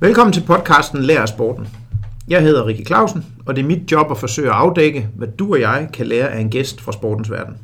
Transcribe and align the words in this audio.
Velkommen 0.00 0.32
til 0.32 0.40
podcasten 0.46 1.02
Lær 1.02 1.20
af 1.20 1.28
sporten. 1.28 1.68
Jeg 2.28 2.42
hedder 2.42 2.66
Rikke 2.66 2.84
Clausen, 2.84 3.26
og 3.46 3.56
det 3.56 3.62
er 3.62 3.66
mit 3.66 3.92
job 3.92 4.10
at 4.10 4.18
forsøge 4.18 4.48
at 4.48 4.54
afdække, 4.54 5.08
hvad 5.14 5.28
du 5.28 5.52
og 5.52 5.60
jeg 5.60 5.88
kan 5.92 6.06
lære 6.06 6.28
af 6.28 6.40
en 6.40 6.50
gæst 6.50 6.80
fra 6.80 6.92
sportens 6.92 7.30
verden. 7.30 7.54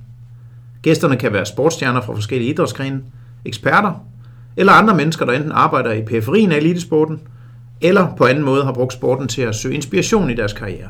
Gæsterne 0.82 1.16
kan 1.16 1.32
være 1.32 1.46
sportsstjerner 1.46 2.00
fra 2.00 2.14
forskellige 2.14 2.50
idrætsgrene, 2.50 3.02
eksperter 3.44 4.06
eller 4.56 4.72
andre 4.72 4.96
mennesker, 4.96 5.26
der 5.26 5.32
enten 5.32 5.52
arbejder 5.52 5.92
i 5.92 6.02
periferien 6.02 6.52
af 6.52 6.56
elitesporten, 6.56 7.20
eller 7.80 8.14
på 8.16 8.26
anden 8.26 8.44
måde 8.44 8.64
har 8.64 8.72
brugt 8.72 8.92
sporten 8.92 9.28
til 9.28 9.42
at 9.42 9.54
søge 9.54 9.74
inspiration 9.74 10.30
i 10.30 10.34
deres 10.34 10.52
karriere. 10.52 10.88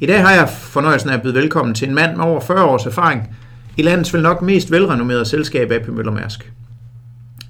I 0.00 0.06
dag 0.06 0.22
har 0.22 0.34
jeg 0.34 0.48
fornøjelsen 0.48 1.10
af 1.10 1.14
at 1.14 1.22
byde 1.22 1.34
velkommen 1.34 1.74
til 1.74 1.88
en 1.88 1.94
mand 1.94 2.16
med 2.16 2.24
over 2.24 2.40
40 2.40 2.64
års 2.64 2.86
erfaring 2.86 3.36
i 3.76 3.82
landets 3.82 4.14
vel 4.14 4.22
nok 4.22 4.42
mest 4.42 4.70
velrenommerede 4.70 5.24
selskab 5.24 5.72
AP 5.72 5.88
Møller 5.88 6.12
Mærsk. 6.12 6.52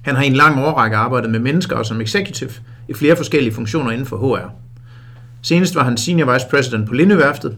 Han 0.07 0.15
har 0.15 0.23
i 0.23 0.27
en 0.27 0.33
lang 0.33 0.59
årrække 0.59 0.97
arbejdet 0.97 1.29
med 1.29 1.39
mennesker 1.39 1.75
og 1.75 1.85
som 1.85 2.01
executive 2.01 2.51
i 2.87 2.93
flere 2.93 3.15
forskellige 3.15 3.53
funktioner 3.53 3.91
inden 3.91 4.05
for 4.05 4.17
HR. 4.17 4.51
Senest 5.41 5.75
var 5.75 5.83
han 5.83 5.97
senior 5.97 6.33
vice 6.33 6.45
president 6.49 6.87
på 6.87 6.93
Lindeværftet 6.93 7.57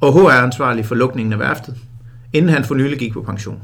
og 0.00 0.12
HR-ansvarlig 0.12 0.86
for 0.86 0.94
lukningen 0.94 1.32
af 1.32 1.38
værftet, 1.38 1.74
inden 2.32 2.50
han 2.50 2.64
for 2.64 2.74
nylig 2.74 2.98
gik 2.98 3.12
på 3.12 3.22
pension. 3.22 3.58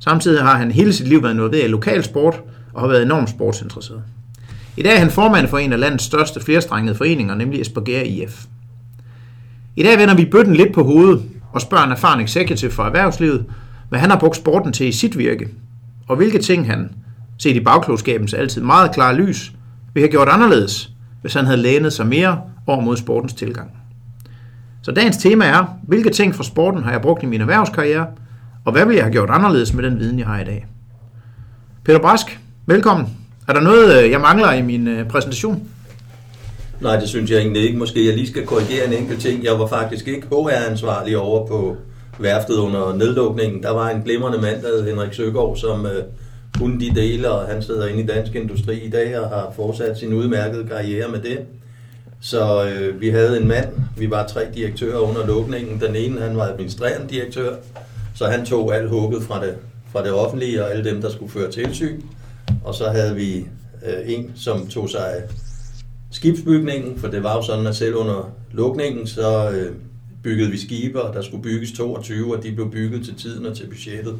Samtidig 0.00 0.42
har 0.42 0.56
han 0.56 0.70
hele 0.70 0.92
sit 0.92 1.08
liv 1.08 1.22
været 1.22 1.34
involveret 1.34 1.64
i 1.64 1.68
lokal 1.68 2.04
sport 2.04 2.40
og 2.72 2.80
har 2.80 2.88
været 2.88 3.02
enormt 3.02 3.30
sportsinteresseret. 3.30 4.02
I 4.76 4.82
dag 4.82 4.94
er 4.94 4.98
han 4.98 5.10
formand 5.10 5.48
for 5.48 5.58
en 5.58 5.72
af 5.72 5.80
landets 5.80 6.04
største 6.04 6.40
flerstrengede 6.40 6.94
foreninger, 6.94 7.34
nemlig 7.34 7.60
Esbjerg 7.60 8.06
IF. 8.06 8.44
I 9.76 9.82
dag 9.82 9.98
vender 9.98 10.14
vi 10.14 10.24
bøtten 10.24 10.56
lidt 10.56 10.74
på 10.74 10.82
hovedet 10.82 11.22
og 11.52 11.60
spørger 11.60 11.84
en 11.84 11.92
erfaren 11.92 12.20
executive 12.20 12.70
fra 12.70 12.86
erhvervslivet, 12.86 13.44
hvad 13.88 13.98
han 13.98 14.10
har 14.10 14.18
brugt 14.18 14.36
sporten 14.36 14.72
til 14.72 14.86
i 14.86 14.92
sit 14.92 15.18
virke, 15.18 15.48
og 16.08 16.16
hvilke 16.16 16.38
ting 16.38 16.66
han, 16.66 16.90
set 17.40 17.56
i 17.56 17.60
bagklogskabens 17.60 18.34
altid 18.34 18.62
meget 18.62 18.94
klare 18.94 19.14
lys, 19.14 19.52
ville 19.94 20.06
have 20.06 20.10
gjort 20.10 20.28
anderledes, 20.28 20.90
hvis 21.20 21.34
han 21.34 21.44
havde 21.44 21.58
lænet 21.58 21.92
sig 21.92 22.06
mere 22.06 22.40
over 22.66 22.80
mod 22.80 22.96
sportens 22.96 23.32
tilgang. 23.32 23.70
Så 24.82 24.92
dagens 24.92 25.16
tema 25.16 25.44
er, 25.44 25.64
hvilke 25.82 26.10
ting 26.10 26.34
fra 26.34 26.44
sporten 26.44 26.82
har 26.82 26.92
jeg 26.92 27.00
brugt 27.00 27.22
i 27.22 27.26
min 27.26 27.40
erhvervskarriere, 27.40 28.06
og 28.64 28.72
hvad 28.72 28.86
vil 28.86 28.94
jeg 28.94 29.04
have 29.04 29.12
gjort 29.12 29.30
anderledes 29.30 29.74
med 29.74 29.84
den 29.84 29.98
viden, 29.98 30.18
jeg 30.18 30.26
har 30.26 30.40
i 30.40 30.44
dag? 30.44 30.66
Peter 31.84 31.98
Brask, 31.98 32.40
velkommen. 32.66 33.06
Er 33.48 33.52
der 33.52 33.60
noget, 33.60 34.04
øh, 34.04 34.10
jeg 34.10 34.20
mangler 34.20 34.52
i 34.52 34.62
min 34.62 34.88
øh, 34.88 35.08
præsentation? 35.08 35.68
Nej, 36.80 37.00
det 37.00 37.08
synes 37.08 37.30
jeg 37.30 37.38
egentlig 37.38 37.62
ikke. 37.62 37.78
Måske 37.78 38.06
jeg 38.06 38.14
lige 38.14 38.28
skal 38.28 38.46
korrigere 38.46 38.86
en 38.86 38.92
enkelt 38.92 39.20
ting. 39.20 39.44
Jeg 39.44 39.58
var 39.58 39.66
faktisk 39.66 40.08
ikke 40.08 40.26
HR-ansvarlig 40.30 41.18
over 41.18 41.46
på 41.46 41.76
værftet 42.18 42.54
under 42.54 42.94
nedlukningen. 42.94 43.62
Der 43.62 43.70
var 43.70 43.90
en 43.90 44.02
glimrende 44.02 44.40
mand, 44.40 44.62
der 44.62 44.68
hed 44.68 44.88
Henrik 44.88 45.14
Søgaard, 45.14 45.56
som 45.56 45.86
øh, 45.86 46.02
kun 46.58 46.80
de 46.80 46.94
dele, 46.94 47.30
og 47.30 47.46
han 47.46 47.62
sidder 47.62 47.86
inde 47.86 48.02
i 48.02 48.06
Dansk 48.06 48.34
Industri 48.34 48.80
i 48.80 48.90
dag 48.90 49.18
og 49.20 49.28
har 49.28 49.52
fortsat 49.56 49.98
sin 49.98 50.12
udmærkede 50.12 50.68
karriere 50.68 51.08
med 51.08 51.20
det. 51.20 51.38
Så 52.20 52.68
øh, 52.68 53.00
vi 53.00 53.08
havde 53.08 53.40
en 53.40 53.48
mand, 53.48 53.68
vi 53.96 54.10
var 54.10 54.26
tre 54.26 54.40
direktører 54.54 54.98
under 54.98 55.26
lukningen. 55.26 55.80
Den 55.80 55.96
ene, 55.96 56.20
han 56.20 56.36
var 56.36 56.44
administrerende 56.44 57.08
direktør, 57.08 57.56
så 58.14 58.26
han 58.26 58.46
tog 58.46 58.74
alt 58.74 58.88
hugget 58.88 59.22
fra 59.22 59.46
det, 59.46 59.54
fra 59.92 60.04
det 60.04 60.12
offentlige 60.12 60.64
og 60.64 60.70
alle 60.70 60.90
dem, 60.90 61.00
der 61.00 61.10
skulle 61.10 61.32
føre 61.32 61.50
tilsyn. 61.50 62.00
Og 62.64 62.74
så 62.74 62.88
havde 62.88 63.14
vi 63.14 63.36
øh, 63.86 64.14
en, 64.14 64.32
som 64.36 64.66
tog 64.66 64.90
sig 64.90 65.14
af 65.14 65.22
skibsbygningen, 66.10 66.98
for 66.98 67.08
det 67.08 67.22
var 67.22 67.36
jo 67.36 67.42
sådan, 67.42 67.66
at 67.66 67.76
selv 67.76 67.94
under 67.94 68.30
lukningen, 68.52 69.06
så 69.06 69.50
øh, 69.50 69.72
byggede 70.22 70.50
vi 70.50 70.58
skibe, 70.58 71.02
og 71.02 71.14
der 71.14 71.22
skulle 71.22 71.42
bygges 71.42 71.72
22, 71.72 72.36
og 72.36 72.42
de 72.42 72.52
blev 72.52 72.70
bygget 72.70 73.04
til 73.04 73.14
tiden 73.14 73.46
og 73.46 73.56
til 73.56 73.66
budgettet. 73.66 74.18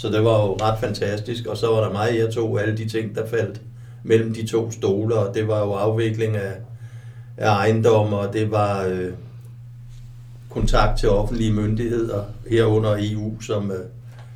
Så 0.00 0.08
det 0.08 0.24
var 0.24 0.42
jo 0.42 0.56
ret 0.60 0.78
fantastisk, 0.78 1.46
og 1.46 1.56
så 1.56 1.66
var 1.66 1.80
der 1.80 1.92
mig, 1.92 2.18
jeg 2.18 2.32
tog 2.32 2.60
alle 2.60 2.76
de 2.76 2.88
ting, 2.88 3.14
der 3.14 3.26
faldt 3.26 3.60
mellem 4.02 4.34
de 4.34 4.46
to 4.46 4.70
stole, 4.70 5.14
og 5.14 5.34
det 5.34 5.48
var 5.48 5.58
jo 5.58 5.72
afvikling 5.72 6.36
af, 6.36 6.52
af 7.36 7.48
ejendom, 7.48 8.12
og 8.12 8.32
det 8.32 8.50
var 8.50 8.86
øh, 8.86 9.12
kontakt 10.50 10.98
til 10.98 11.08
offentlige 11.08 11.52
myndigheder 11.52 12.24
herunder 12.50 12.96
EU, 13.00 13.40
som 13.40 13.70
øh, 13.70 13.78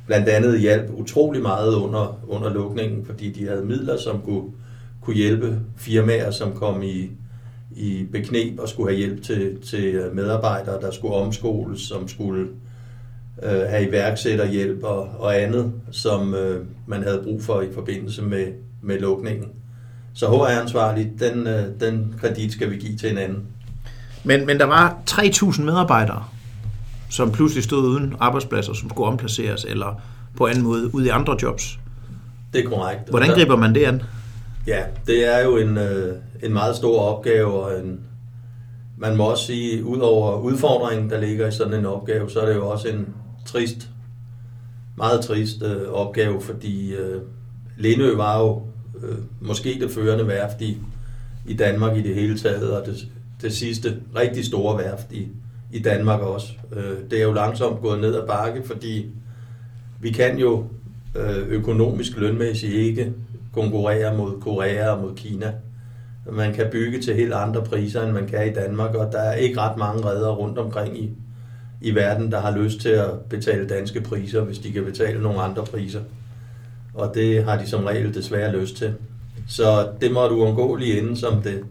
blandt 0.07 0.29
andet 0.29 0.59
hjalp 0.59 0.91
utrolig 0.93 1.41
meget 1.41 1.75
under, 1.75 2.19
under 2.27 2.53
lukningen, 2.53 3.05
fordi 3.05 3.31
de 3.31 3.47
havde 3.47 3.65
midler, 3.65 3.97
som 3.97 4.21
kunne, 4.21 4.51
kunne 5.01 5.15
hjælpe 5.15 5.59
firmaer, 5.77 6.31
som 6.31 6.53
kom 6.53 6.83
i, 6.83 7.09
i 7.75 8.05
beknep 8.11 8.59
og 8.59 8.69
skulle 8.69 8.89
have 8.89 8.97
hjælp 8.97 9.23
til, 9.23 9.61
til 9.61 9.85
øh, 9.85 10.15
medarbejdere, 10.15 10.81
der 10.81 10.91
skulle 10.91 11.15
omskoles, 11.15 11.81
som 11.81 12.07
skulle 12.07 12.41
øh, 12.41 12.49
have 13.43 13.87
iværksætterhjælp 13.87 14.83
og, 14.83 15.09
og 15.19 15.41
andet, 15.41 15.73
som 15.91 16.33
øh, 16.33 16.65
man 16.87 17.03
havde 17.03 17.21
brug 17.23 17.43
for 17.43 17.61
i 17.61 17.67
forbindelse 17.73 18.21
med, 18.21 18.47
med 18.81 18.99
lukningen. 18.99 19.47
Så 20.13 20.27
HR-ansvarlig, 20.27 21.11
den, 21.19 21.47
øh, 21.47 21.63
den 21.79 22.15
kredit 22.21 22.51
skal 22.51 22.71
vi 22.71 22.77
give 22.77 22.97
til 22.97 23.11
en 23.11 23.17
anden. 23.17 23.43
Men, 24.23 24.45
men 24.45 24.59
der 24.59 24.65
var 24.65 24.97
3.000 25.09 25.61
medarbejdere, 25.61 26.23
som 27.09 27.31
pludselig 27.31 27.63
stod 27.63 27.87
uden 27.87 28.15
arbejdspladser, 28.19 28.73
som 28.73 28.89
skulle 28.89 29.07
omplaceres, 29.07 29.65
eller 29.69 30.01
på 30.37 30.47
anden 30.47 30.63
måde 30.63 30.95
ud 30.95 31.05
i 31.05 31.09
andre 31.09 31.37
jobs. 31.41 31.79
Det 32.53 32.65
er 32.65 32.69
korrekt. 32.69 33.09
Hvordan 33.09 33.29
griber 33.29 33.55
man 33.55 33.75
det 33.75 33.85
an? 33.85 34.01
Ja, 34.67 34.83
det 35.07 35.35
er 35.35 35.43
jo 35.43 35.57
en, 35.57 35.77
øh, 35.77 36.15
en 36.43 36.53
meget 36.53 36.75
stor 36.75 37.01
opgave, 37.01 37.53
og 37.53 37.79
en, 37.79 37.99
man 38.97 39.17
må 39.17 39.23
også 39.23 39.45
sige, 39.45 39.85
ud 39.85 39.99
over 39.99 40.39
udfordringen, 40.39 41.09
der 41.09 41.19
ligger 41.19 41.47
i 41.47 41.51
sådan 41.51 41.73
en 41.73 41.85
opgave, 41.85 42.29
så 42.29 42.39
er 42.39 42.45
det 42.45 42.55
jo 42.55 42.69
også 42.69 42.87
en 42.87 43.07
trist, 43.45 43.89
meget 44.97 45.21
trist 45.21 45.63
øh, 45.63 45.91
opgave, 45.91 46.41
fordi 46.41 46.93
øh, 46.93 47.21
Lindø 47.77 48.15
var 48.15 48.39
jo 48.39 48.61
øh, 49.03 49.17
måske 49.41 49.77
det 49.81 49.91
førende 49.91 50.27
værft 50.27 50.61
i, 50.61 50.77
i 51.47 51.53
Danmark 51.53 51.97
i 51.97 52.01
det 52.01 52.15
hele 52.15 52.37
taget, 52.37 52.71
og 52.71 52.85
det, 52.85 53.07
det 53.41 53.53
sidste 53.53 53.97
rigtig 54.15 54.45
store 54.45 54.77
værft 54.77 55.11
i, 55.11 55.27
i 55.71 55.79
Danmark 55.79 56.21
også. 56.21 56.53
Øh, 56.71 56.97
det 57.11 57.19
er 57.19 57.23
jo 57.23 57.33
langsomt 57.33 57.81
gået 57.81 58.01
ned 58.01 58.15
ad 58.15 58.27
bakke, 58.27 58.63
fordi 58.63 59.09
vi 60.01 60.11
kan 60.11 60.37
jo 60.37 60.65
øh, 61.15 61.47
økonomisk 61.47 62.17
lønmæssigt 62.17 62.73
ikke 62.73 63.13
konkurrere 63.53 64.17
mod 64.17 64.41
Korea 64.41 64.89
og 64.89 65.01
mod 65.01 65.15
Kina. 65.15 65.53
Man 66.31 66.53
kan 66.53 66.67
bygge 66.71 67.01
til 67.01 67.15
helt 67.15 67.33
andre 67.33 67.63
priser, 67.63 68.01
end 68.01 68.11
man 68.11 68.27
kan 68.27 68.47
i 68.47 68.53
Danmark, 68.53 68.95
og 68.95 69.11
der 69.11 69.19
er 69.19 69.35
ikke 69.35 69.59
ret 69.59 69.77
mange 69.77 70.05
redder 70.05 70.35
rundt 70.35 70.57
omkring 70.57 71.03
i, 71.03 71.11
i 71.85 71.95
verden, 71.95 72.31
der 72.31 72.39
har 72.39 72.57
lyst 72.57 72.79
til 72.79 72.89
at 72.89 73.09
betale 73.29 73.67
danske 73.67 74.01
priser, 74.01 74.41
hvis 74.41 74.59
de 74.59 74.71
kan 74.71 74.85
betale 74.85 75.21
nogle 75.21 75.41
andre 75.41 75.65
priser. 75.65 75.99
Og 76.93 77.11
det 77.15 77.43
har 77.43 77.57
de 77.57 77.67
som 77.67 77.83
regel 77.83 78.13
desværre 78.13 78.57
lyst 78.59 78.77
til. 78.77 78.93
Så 79.47 79.89
det 80.01 80.11
måtte 80.11 80.35
uundgåeligt 80.35 80.97
ende, 80.97 81.17
som 81.17 81.41
det, 81.41 81.63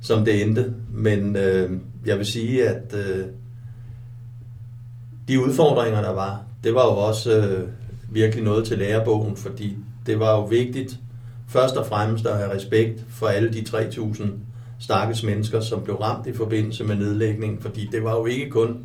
som 0.00 0.24
det 0.24 0.42
endte. 0.42 0.74
Men 0.92 1.36
øh, 1.36 1.70
jeg 2.06 2.18
vil 2.18 2.26
sige, 2.26 2.68
at 2.68 2.94
øh, 2.94 3.26
de 5.28 5.44
udfordringer, 5.44 6.02
der 6.02 6.12
var, 6.12 6.42
det 6.64 6.74
var 6.74 6.84
jo 6.84 6.96
også 6.96 7.36
øh, 7.38 7.68
virkelig 8.10 8.44
noget 8.44 8.66
til 8.66 8.78
lærebogen, 8.78 9.36
fordi 9.36 9.76
det 10.06 10.20
var 10.20 10.30
jo 10.30 10.44
vigtigt 10.44 10.98
først 11.48 11.76
og 11.76 11.86
fremmest 11.86 12.26
at 12.26 12.36
have 12.36 12.54
respekt 12.54 13.04
for 13.08 13.26
alle 13.26 13.52
de 13.52 13.58
3.000 13.58 14.24
stakkels 14.78 15.22
mennesker, 15.22 15.60
som 15.60 15.82
blev 15.82 15.96
ramt 15.96 16.26
i 16.26 16.32
forbindelse 16.32 16.84
med 16.84 16.96
nedlægningen, 16.96 17.60
fordi 17.60 17.88
det 17.92 18.04
var 18.04 18.16
jo 18.16 18.26
ikke 18.26 18.50
kun 18.50 18.78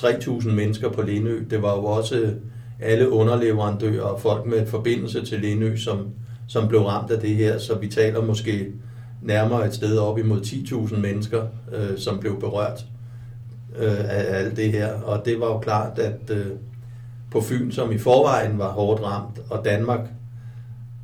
3.000 0.00 0.50
mennesker 0.50 0.88
på 0.90 1.02
Lindø, 1.02 1.40
det 1.50 1.62
var 1.62 1.76
jo 1.76 1.84
også 1.84 2.34
alle 2.80 3.10
underleverandører 3.10 4.02
og 4.02 4.20
folk 4.20 4.46
med 4.46 4.66
forbindelse 4.66 5.26
til 5.26 5.40
Lindø, 5.40 5.76
som, 5.76 6.08
som 6.48 6.68
blev 6.68 6.80
ramt 6.80 7.10
af 7.10 7.20
det 7.20 7.36
her, 7.36 7.58
så 7.58 7.74
vi 7.74 7.88
taler 7.88 8.22
måske 8.22 8.72
nærmere 9.22 9.66
et 9.66 9.74
sted 9.74 9.98
op 9.98 10.18
imod 10.18 10.40
10.000 10.40 10.96
mennesker, 10.96 11.42
øh, 11.72 11.98
som 11.98 12.18
blev 12.18 12.40
berørt 12.40 12.84
øh, 13.78 14.04
af 14.04 14.38
alt 14.38 14.56
det 14.56 14.72
her. 14.72 14.92
Og 14.92 15.24
det 15.24 15.40
var 15.40 15.46
jo 15.46 15.58
klart, 15.58 15.98
at 15.98 16.30
øh, 16.30 16.46
på 17.30 17.40
Fyn, 17.40 17.70
som 17.70 17.92
i 17.92 17.98
forvejen 17.98 18.58
var 18.58 18.68
hårdt 18.72 19.02
ramt, 19.02 19.40
og 19.50 19.64
Danmark, 19.64 20.00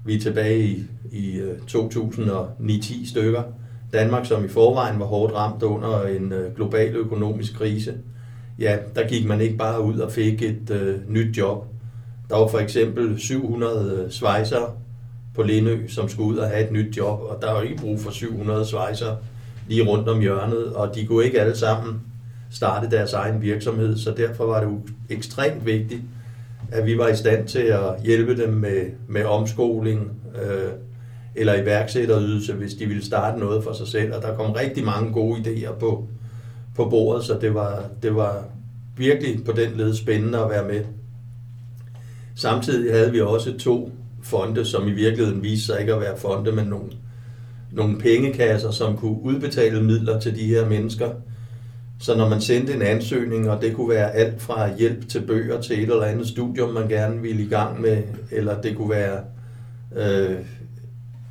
vi 0.05 0.15
er 0.15 0.21
tilbage 0.21 0.63
i, 0.63 0.85
i 1.13 1.37
øh, 1.37 1.59
2009-10 1.59 3.11
stykker, 3.11 3.43
Danmark, 3.93 4.27
som 4.27 4.45
i 4.45 4.49
forvejen 4.49 5.01
var 5.01 5.07
hårdt 5.07 5.35
ramt 5.35 5.63
under 5.63 6.03
en 6.03 6.33
øh, 6.33 6.55
global 6.55 6.97
økonomisk 6.97 7.55
krise, 7.55 7.95
ja, 8.59 8.77
der 8.95 9.09
gik 9.09 9.27
man 9.27 9.41
ikke 9.41 9.57
bare 9.57 9.83
ud 9.83 9.99
og 9.99 10.13
fik 10.13 10.43
et 10.43 10.71
øh, 10.71 10.99
nyt 11.09 11.37
job. 11.37 11.67
Der 12.31 12.37
var 12.37 12.47
for 12.47 12.59
eksempel 12.59 13.21
700 13.21 14.03
øh, 14.05 14.11
svejser 14.11 14.77
på 15.35 15.43
Lindø, 15.43 15.89
som 15.89 16.09
skulle 16.09 16.29
ud 16.29 16.37
og 16.37 16.49
have 16.49 16.65
et 16.65 16.73
nyt 16.73 16.97
job, 16.97 17.21
og 17.21 17.39
der 17.43 17.53
var 17.53 17.63
ikke 17.63 17.77
brug 17.77 18.01
for 18.01 18.11
700 18.11 18.67
svejser 18.67 19.17
lige 19.69 19.87
rundt 19.87 20.09
om 20.09 20.21
hjørnet, 20.21 20.73
og 20.73 20.95
de 20.95 21.07
kunne 21.07 21.25
ikke 21.25 21.41
alle 21.41 21.57
sammen 21.57 22.01
starte 22.51 22.91
deres 22.91 23.13
egen 23.13 23.43
virksomhed, 23.43 23.97
så 23.97 24.15
derfor 24.17 24.47
var 24.47 24.61
det 24.61 24.67
jo 24.67 24.81
ekstremt 25.09 25.67
vigtigt, 25.67 26.01
at 26.73 26.87
vi 26.87 26.99
var 26.99 27.09
i 27.09 27.17
stand 27.17 27.49
til 27.49 27.59
at 27.63 28.03
hjælpe 28.05 28.37
dem 28.37 28.53
med, 28.53 28.83
med 29.09 29.25
omskoling 29.25 30.13
øh, 30.43 30.73
eller 31.35 31.55
iværksætterydelse, 31.63 32.53
hvis 32.53 32.75
de 32.75 32.87
ville 32.87 33.05
starte 33.05 33.41
noget 33.41 33.65
for 33.65 33.73
sig 33.73 33.87
selv, 33.87 34.15
og 34.15 34.23
der 34.23 34.37
kom 34.37 34.53
rigtig 34.53 34.85
mange 34.85 35.13
gode 35.13 35.41
idéer 35.41 35.73
på, 35.73 36.07
på 36.77 36.85
bordet, 36.85 37.25
så 37.25 37.39
det 37.41 37.55
var, 37.55 37.85
det 38.03 38.15
var 38.15 38.45
virkelig 38.97 39.45
på 39.45 39.53
den 39.53 39.71
led 39.77 39.95
spændende 39.95 40.39
at 40.39 40.51
være 40.51 40.69
med. 40.69 40.85
Samtidig 42.35 42.95
havde 42.95 43.13
vi 43.13 43.21
også 43.21 43.59
to 43.59 43.93
fonde, 44.23 44.65
som 44.65 44.89
i 44.89 44.93
virkeligheden 44.93 45.43
viste 45.43 45.67
sig 45.67 45.81
ikke 45.81 45.95
at 45.95 46.01
være 46.01 46.19
fonde, 46.19 46.53
men 46.53 46.67
nogle, 46.67 46.91
nogle 47.73 47.99
pengekasser, 47.99 48.71
som 48.71 48.97
kunne 48.97 49.23
udbetale 49.23 49.83
midler 49.83 50.21
til 50.21 50.37
de 50.37 50.47
her 50.47 50.69
mennesker. 50.69 51.11
Så 52.01 52.17
når 52.17 52.29
man 52.29 52.41
sendte 52.41 52.75
en 52.75 52.83
ansøgning, 52.83 53.51
og 53.51 53.63
det 53.63 53.75
kunne 53.75 53.89
være 53.89 54.15
alt 54.15 54.43
fra 54.43 54.77
hjælp 54.79 55.09
til 55.09 55.21
bøger 55.21 55.61
til 55.61 55.77
et 55.77 55.83
eller 55.83 56.05
andet 56.05 56.29
studium, 56.29 56.69
man 56.69 56.89
gerne 56.89 57.23
ville 57.23 57.43
i 57.43 57.49
gang 57.49 57.81
med, 57.81 58.03
eller 58.31 58.61
det 58.61 58.77
kunne 58.77 58.91
være 58.91 59.21
øh, 59.97 60.37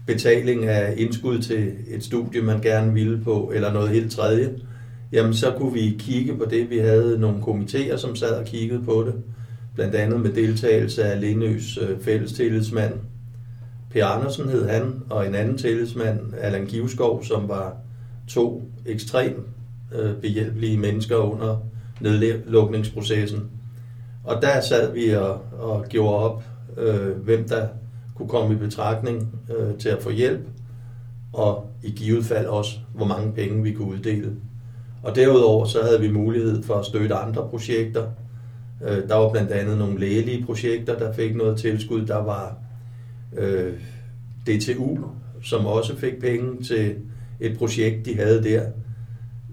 betaling 0.05 0.65
af 0.65 0.93
indskud 0.97 1.39
til 1.39 1.71
et 1.87 2.03
studie, 2.03 2.41
man 2.41 2.61
gerne 2.61 2.93
ville 2.93 3.21
på, 3.23 3.51
eller 3.55 3.73
noget 3.73 3.89
helt 3.89 4.11
tredje, 4.11 4.49
jamen 5.11 5.33
så 5.33 5.51
kunne 5.57 5.73
vi 5.73 5.95
kigge 5.99 6.37
på 6.37 6.45
det. 6.45 6.69
Vi 6.69 6.77
havde 6.77 7.19
nogle 7.19 7.41
komitéer, 7.41 7.97
som 7.97 8.15
sad 8.15 8.31
og 8.31 8.45
kiggede 8.45 8.83
på 8.83 9.03
det, 9.05 9.13
blandt 9.75 9.95
andet 9.95 10.19
med 10.19 10.33
deltagelse 10.33 11.03
af 11.03 11.21
Lindøs 11.21 11.77
øh, 11.77 11.99
fælles 11.99 12.33
tillidsmand, 12.33 12.93
Per 13.91 14.05
Andersen 14.05 14.49
hed 14.49 14.69
han, 14.69 15.03
og 15.09 15.27
en 15.27 15.35
anden 15.35 15.57
tillidsmand, 15.57 16.19
Allan 16.41 16.65
Givskov, 16.65 17.23
som 17.23 17.47
var 17.49 17.77
to 18.27 18.71
ekstremt 18.85 19.47
øh, 19.95 20.15
behjælpelige 20.15 20.77
mennesker 20.77 21.15
under 21.15 21.57
nedlukningsprocessen. 22.01 23.49
Og 24.23 24.41
der 24.41 24.61
sad 24.61 24.93
vi 24.93 25.09
og, 25.09 25.41
og 25.59 25.85
gjorde 25.89 26.15
op, 26.15 26.43
øh, 26.77 27.17
hvem 27.17 27.47
der 27.47 27.67
kunne 28.15 28.29
komme 28.29 28.53
i 28.53 28.57
betragtning 28.57 29.39
øh, 29.57 29.77
til 29.77 29.89
at 29.89 30.03
få 30.03 30.09
hjælp, 30.09 30.41
og 31.33 31.69
i 31.83 31.91
givet 31.91 32.25
fald 32.25 32.45
også, 32.45 32.79
hvor 32.93 33.05
mange 33.05 33.33
penge 33.33 33.63
vi 33.63 33.71
kunne 33.71 33.87
uddele. 33.87 34.31
Og 35.03 35.15
derudover 35.15 35.65
så 35.65 35.83
havde 35.83 36.01
vi 36.01 36.11
mulighed 36.11 36.63
for 36.63 36.75
at 36.75 36.85
støtte 36.85 37.15
andre 37.15 37.47
projekter. 37.49 38.07
Øh, 38.83 39.07
der 39.07 39.15
var 39.15 39.29
blandt 39.29 39.51
andet 39.51 39.77
nogle 39.77 39.99
lægelige 39.99 40.45
projekter, 40.45 40.97
der 40.97 41.13
fik 41.13 41.35
noget 41.35 41.57
tilskud. 41.57 42.05
Der 42.05 42.23
var 42.23 42.57
øh, 43.37 43.73
DTU, 44.45 44.97
som 45.43 45.65
også 45.65 45.95
fik 45.95 46.19
penge 46.21 46.63
til 46.63 46.95
et 47.39 47.57
projekt, 47.57 48.05
de 48.05 48.15
havde 48.15 48.43
der. 48.43 48.61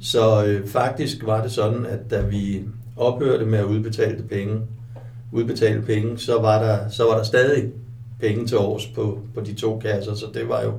Så 0.00 0.44
øh, 0.46 0.66
faktisk 0.66 1.26
var 1.26 1.42
det 1.42 1.52
sådan, 1.52 1.86
at 1.86 2.10
da 2.10 2.20
vi 2.20 2.64
ophørte 2.96 3.46
med 3.46 3.58
at 3.58 3.64
udbetale 3.64 4.22
penge, 4.22 4.60
udbetale 5.32 5.82
penge, 5.82 6.18
så 6.18 6.40
var 6.40 6.62
der, 6.62 6.88
så 6.88 7.04
var 7.04 7.16
der 7.16 7.22
stadig 7.22 7.72
penge 8.20 8.46
til 8.46 8.56
års 8.56 8.86
på, 8.86 9.18
på 9.34 9.40
de 9.40 9.54
to 9.54 9.78
kasser, 9.78 10.14
så 10.14 10.26
det 10.34 10.48
var 10.48 10.62
jo, 10.62 10.72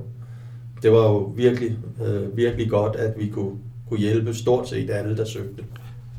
det 0.82 0.92
var 0.92 1.02
jo 1.02 1.18
virkelig, 1.18 1.78
øh, 2.06 2.36
virkelig 2.36 2.70
godt, 2.70 2.96
at 2.96 3.18
vi 3.18 3.28
kunne, 3.28 3.58
kunne 3.90 4.00
hjælpe 4.00 4.34
stort 4.34 4.68
set 4.68 4.90
alle, 4.90 5.16
der 5.16 5.24
søgte. 5.24 5.64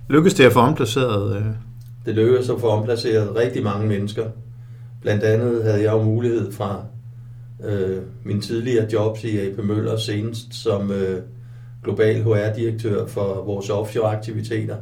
Lykkedes 0.10 0.34
det 0.34 0.44
at 0.44 0.54
få 0.54 0.60
omplaceret? 0.60 1.36
Øh... 1.36 1.46
Det 2.06 2.16
lykkedes 2.16 2.50
at 2.50 2.60
få 2.60 2.68
omplaceret 2.68 3.36
rigtig 3.36 3.64
mange 3.64 3.88
mennesker. 3.88 4.26
Blandt 5.02 5.24
andet 5.24 5.64
havde 5.64 5.84
jeg 5.84 5.92
jo 5.92 6.04
mulighed 6.04 6.52
fra 6.52 6.86
øh, 7.64 7.98
min 8.24 8.42
tidligere 8.42 8.88
jobs 8.94 9.24
i 9.24 9.40
AP 9.40 9.58
Møller 9.64 9.98
senest 9.98 10.54
som 10.54 10.92
øh, 10.92 11.22
global 11.84 12.24
HR-direktør 12.24 13.08
for 13.08 13.44
vores 13.46 13.70
offshore-aktiviteter 13.70 14.76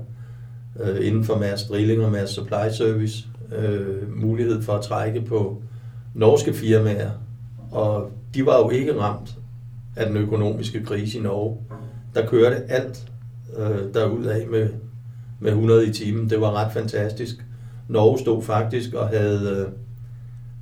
øh, 0.79 1.07
inden 1.07 1.23
for 1.23 1.37
Mads 1.37 1.63
Drilling 1.63 2.05
og 2.05 2.11
Mads 2.11 2.29
Supply 2.29 2.69
Service. 2.77 3.27
Øh, 3.57 4.21
mulighed 4.21 4.61
for 4.61 4.73
at 4.73 4.81
trække 4.81 5.21
på 5.21 5.61
norske 6.13 6.53
firmaer, 6.53 7.11
og 7.71 8.11
de 8.33 8.45
var 8.45 8.57
jo 8.57 8.69
ikke 8.69 8.99
ramt 8.99 9.35
af 9.95 10.05
den 10.05 10.17
økonomiske 10.17 10.83
krise 10.83 11.17
i 11.17 11.21
Norge. 11.21 11.57
Der 12.19 12.25
kørte 12.25 12.55
alt 12.69 13.03
øh, 13.57 13.93
derudad 13.93 14.45
med, 14.45 14.69
med 15.39 15.51
100 15.51 15.87
i 15.87 15.93
timen. 15.93 16.29
Det 16.29 16.41
var 16.41 16.53
ret 16.53 16.73
fantastisk. 16.73 17.35
Norge 17.87 18.19
stod 18.19 18.43
faktisk 18.43 18.93
og 18.93 19.07
havde 19.07 19.65
øh, 19.67 19.73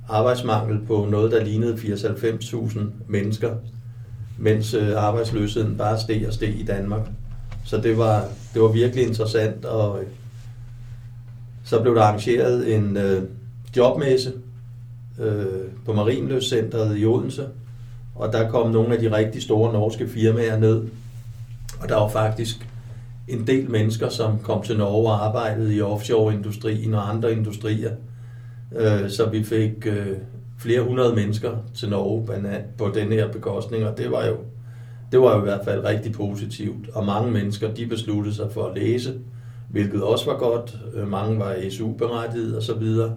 arbejdsmangel 0.08 0.80
på 0.86 1.06
noget, 1.10 1.32
der 1.32 1.44
lignede 1.44 1.74
80-90.000 1.74 2.80
mennesker, 3.06 3.54
mens 4.36 4.74
øh, 4.74 4.96
arbejdsløsheden 4.96 5.76
bare 5.76 6.00
steg 6.00 6.24
og 6.26 6.32
steg 6.32 6.60
i 6.60 6.64
Danmark. 6.64 7.08
Så 7.64 7.76
det 7.76 7.98
var, 7.98 8.28
det 8.54 8.62
var 8.62 8.68
virkelig 8.68 9.06
interessant, 9.06 9.64
og 9.64 10.00
øh, 10.02 10.06
så 11.64 11.82
blev 11.82 11.94
der 11.94 12.02
arrangeret 12.02 12.74
en 12.74 12.96
øh, 12.96 13.22
jobmesse 13.76 14.32
øh, 15.20 15.44
på 15.84 15.92
Marinløscenteret 15.92 16.98
i 16.98 17.04
Odense, 17.04 17.46
og 18.14 18.32
der 18.32 18.50
kom 18.50 18.70
nogle 18.70 18.94
af 18.94 19.00
de 19.00 19.16
rigtig 19.16 19.42
store 19.42 19.72
norske 19.72 20.08
firmaer 20.08 20.58
ned, 20.58 20.82
og 21.80 21.88
der 21.88 21.96
var 21.96 22.08
faktisk 22.08 22.68
en 23.28 23.46
del 23.46 23.70
mennesker, 23.70 24.08
som 24.08 24.38
kom 24.38 24.62
til 24.62 24.78
Norge 24.78 25.10
og 25.10 25.26
arbejdede 25.26 25.74
i 25.74 25.80
offshore-industrien 25.80 26.94
og 26.94 27.10
andre 27.10 27.32
industrier. 27.32 27.92
Øh, 28.76 29.10
så 29.10 29.28
vi 29.30 29.44
fik 29.44 29.86
øh, 29.86 30.16
flere 30.58 30.82
hundrede 30.82 31.14
mennesker 31.14 31.56
til 31.74 31.88
Norge 31.88 32.26
på 32.78 32.88
den 32.94 33.12
her 33.12 33.32
bekostning, 33.32 33.84
og 33.84 33.98
det 33.98 34.10
var 34.10 34.26
jo 34.26 34.36
det 35.12 35.20
var 35.20 35.34
jo 35.34 35.40
i 35.40 35.44
hvert 35.44 35.64
fald 35.64 35.84
rigtig 35.84 36.12
positivt. 36.12 36.88
Og 36.94 37.06
mange 37.06 37.30
mennesker, 37.30 37.74
de 37.74 37.86
besluttede 37.86 38.34
sig 38.34 38.52
for 38.52 38.66
at 38.66 38.74
læse, 38.74 39.14
hvilket 39.70 40.02
også 40.02 40.30
var 40.30 40.38
godt. 40.38 40.76
Øh, 40.94 41.08
mange 41.08 41.38
var 41.38 41.56
SU-berettiget 41.70 42.56
og 42.56 42.62
så 42.62 42.74
videre. 42.74 43.14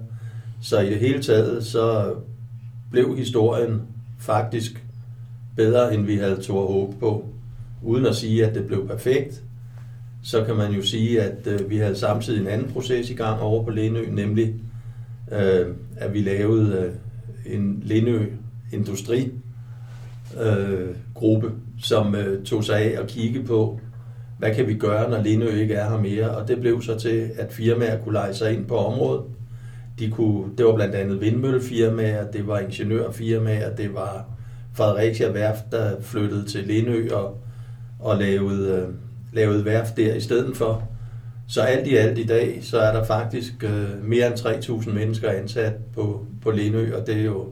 Så 0.62 0.80
i 0.80 0.90
det 0.90 1.00
hele 1.00 1.24
taget, 1.24 1.66
så 1.66 2.14
blev 2.92 3.18
historien 3.18 3.82
faktisk 4.20 4.86
bedre, 5.56 5.94
end 5.94 6.06
vi 6.06 6.16
havde 6.16 6.42
tog 6.42 6.74
håb 6.74 7.00
på. 7.00 7.26
Uden 7.84 8.06
at 8.06 8.16
sige, 8.16 8.46
at 8.46 8.56
det 8.56 8.68
blev 8.68 8.88
perfekt, 8.88 9.44
så 10.24 10.44
kan 10.44 10.56
man 10.56 10.72
jo 10.72 10.82
sige, 10.82 11.22
at 11.22 11.48
øh, 11.48 11.70
vi 11.70 11.78
havde 11.78 11.96
samtidig 11.96 12.42
en 12.42 12.48
anden 12.48 12.72
proces 12.72 13.10
i 13.10 13.14
gang 13.14 13.42
over 13.42 13.64
på 13.64 13.70
Lindø, 13.70 14.10
nemlig 14.12 14.56
øh, 15.32 15.68
at 15.98 16.14
vi 16.14 16.22
lavede 16.22 16.76
øh, 16.76 17.56
en 17.56 17.84
Lindø 17.86 18.26
Industri 18.74 19.32
øh, 20.42 20.90
gruppe, 21.14 21.52
som 21.82 22.16
øh, 22.16 22.44
tog 22.44 22.64
sig 22.64 22.78
af 22.78 23.02
at 23.02 23.08
kigge 23.08 23.44
på, 23.44 23.80
hvad 24.40 24.56
kan 24.56 24.68
vi 24.68 24.74
gøre, 24.74 25.10
når 25.10 25.22
Lindø 25.22 25.50
ikke 25.50 25.74
er 25.74 25.90
her 25.90 26.00
mere, 26.00 26.32
og 26.32 26.48
det 26.48 26.60
blev 26.60 26.82
så 26.82 27.00
til, 27.00 27.30
at 27.38 27.54
firmaer 27.54 28.04
kunne 28.04 28.14
lege 28.14 28.34
sig 28.34 28.54
ind 28.54 28.66
på 28.66 28.78
området, 28.78 29.24
de 30.00 30.10
kunne, 30.10 30.52
det 30.58 30.66
var 30.66 30.76
blandt 30.76 30.96
andet 30.96 31.22
vindmøllefirmaer, 31.22 32.32
det 32.32 32.48
var 32.48 32.60
ingeniørfirmaer, 32.60 33.76
det 33.76 33.94
var 33.94 34.26
Fredericia 34.74 35.32
Værft, 35.32 35.64
der 35.72 36.02
flyttede 36.02 36.46
til 36.46 36.64
Lindø 36.64 37.10
og, 37.14 37.38
og 38.02 38.18
lavede, 38.18 38.72
øh, 38.72 38.94
lavede 39.34 39.66
værft 39.66 39.98
der 39.98 40.16
i 40.16 40.22
stedet 40.22 40.58
for. 40.58 40.84
Så 41.48 41.62
alt 41.62 41.88
i 41.88 41.96
alt 41.96 42.18
i 42.18 42.26
dag, 42.26 42.60
så 42.62 42.80
er 42.80 42.94
der 42.94 43.04
faktisk 43.04 43.64
øh, 43.64 44.04
mere 44.04 44.28
end 44.28 44.36
3.000 44.36 44.92
mennesker 44.92 45.30
ansat 45.30 45.74
på, 45.96 46.26
på 46.42 46.52
Lindø, 46.52 46.96
og 46.96 47.08
det 47.08 47.18
er 47.18 47.24
jo 47.24 47.48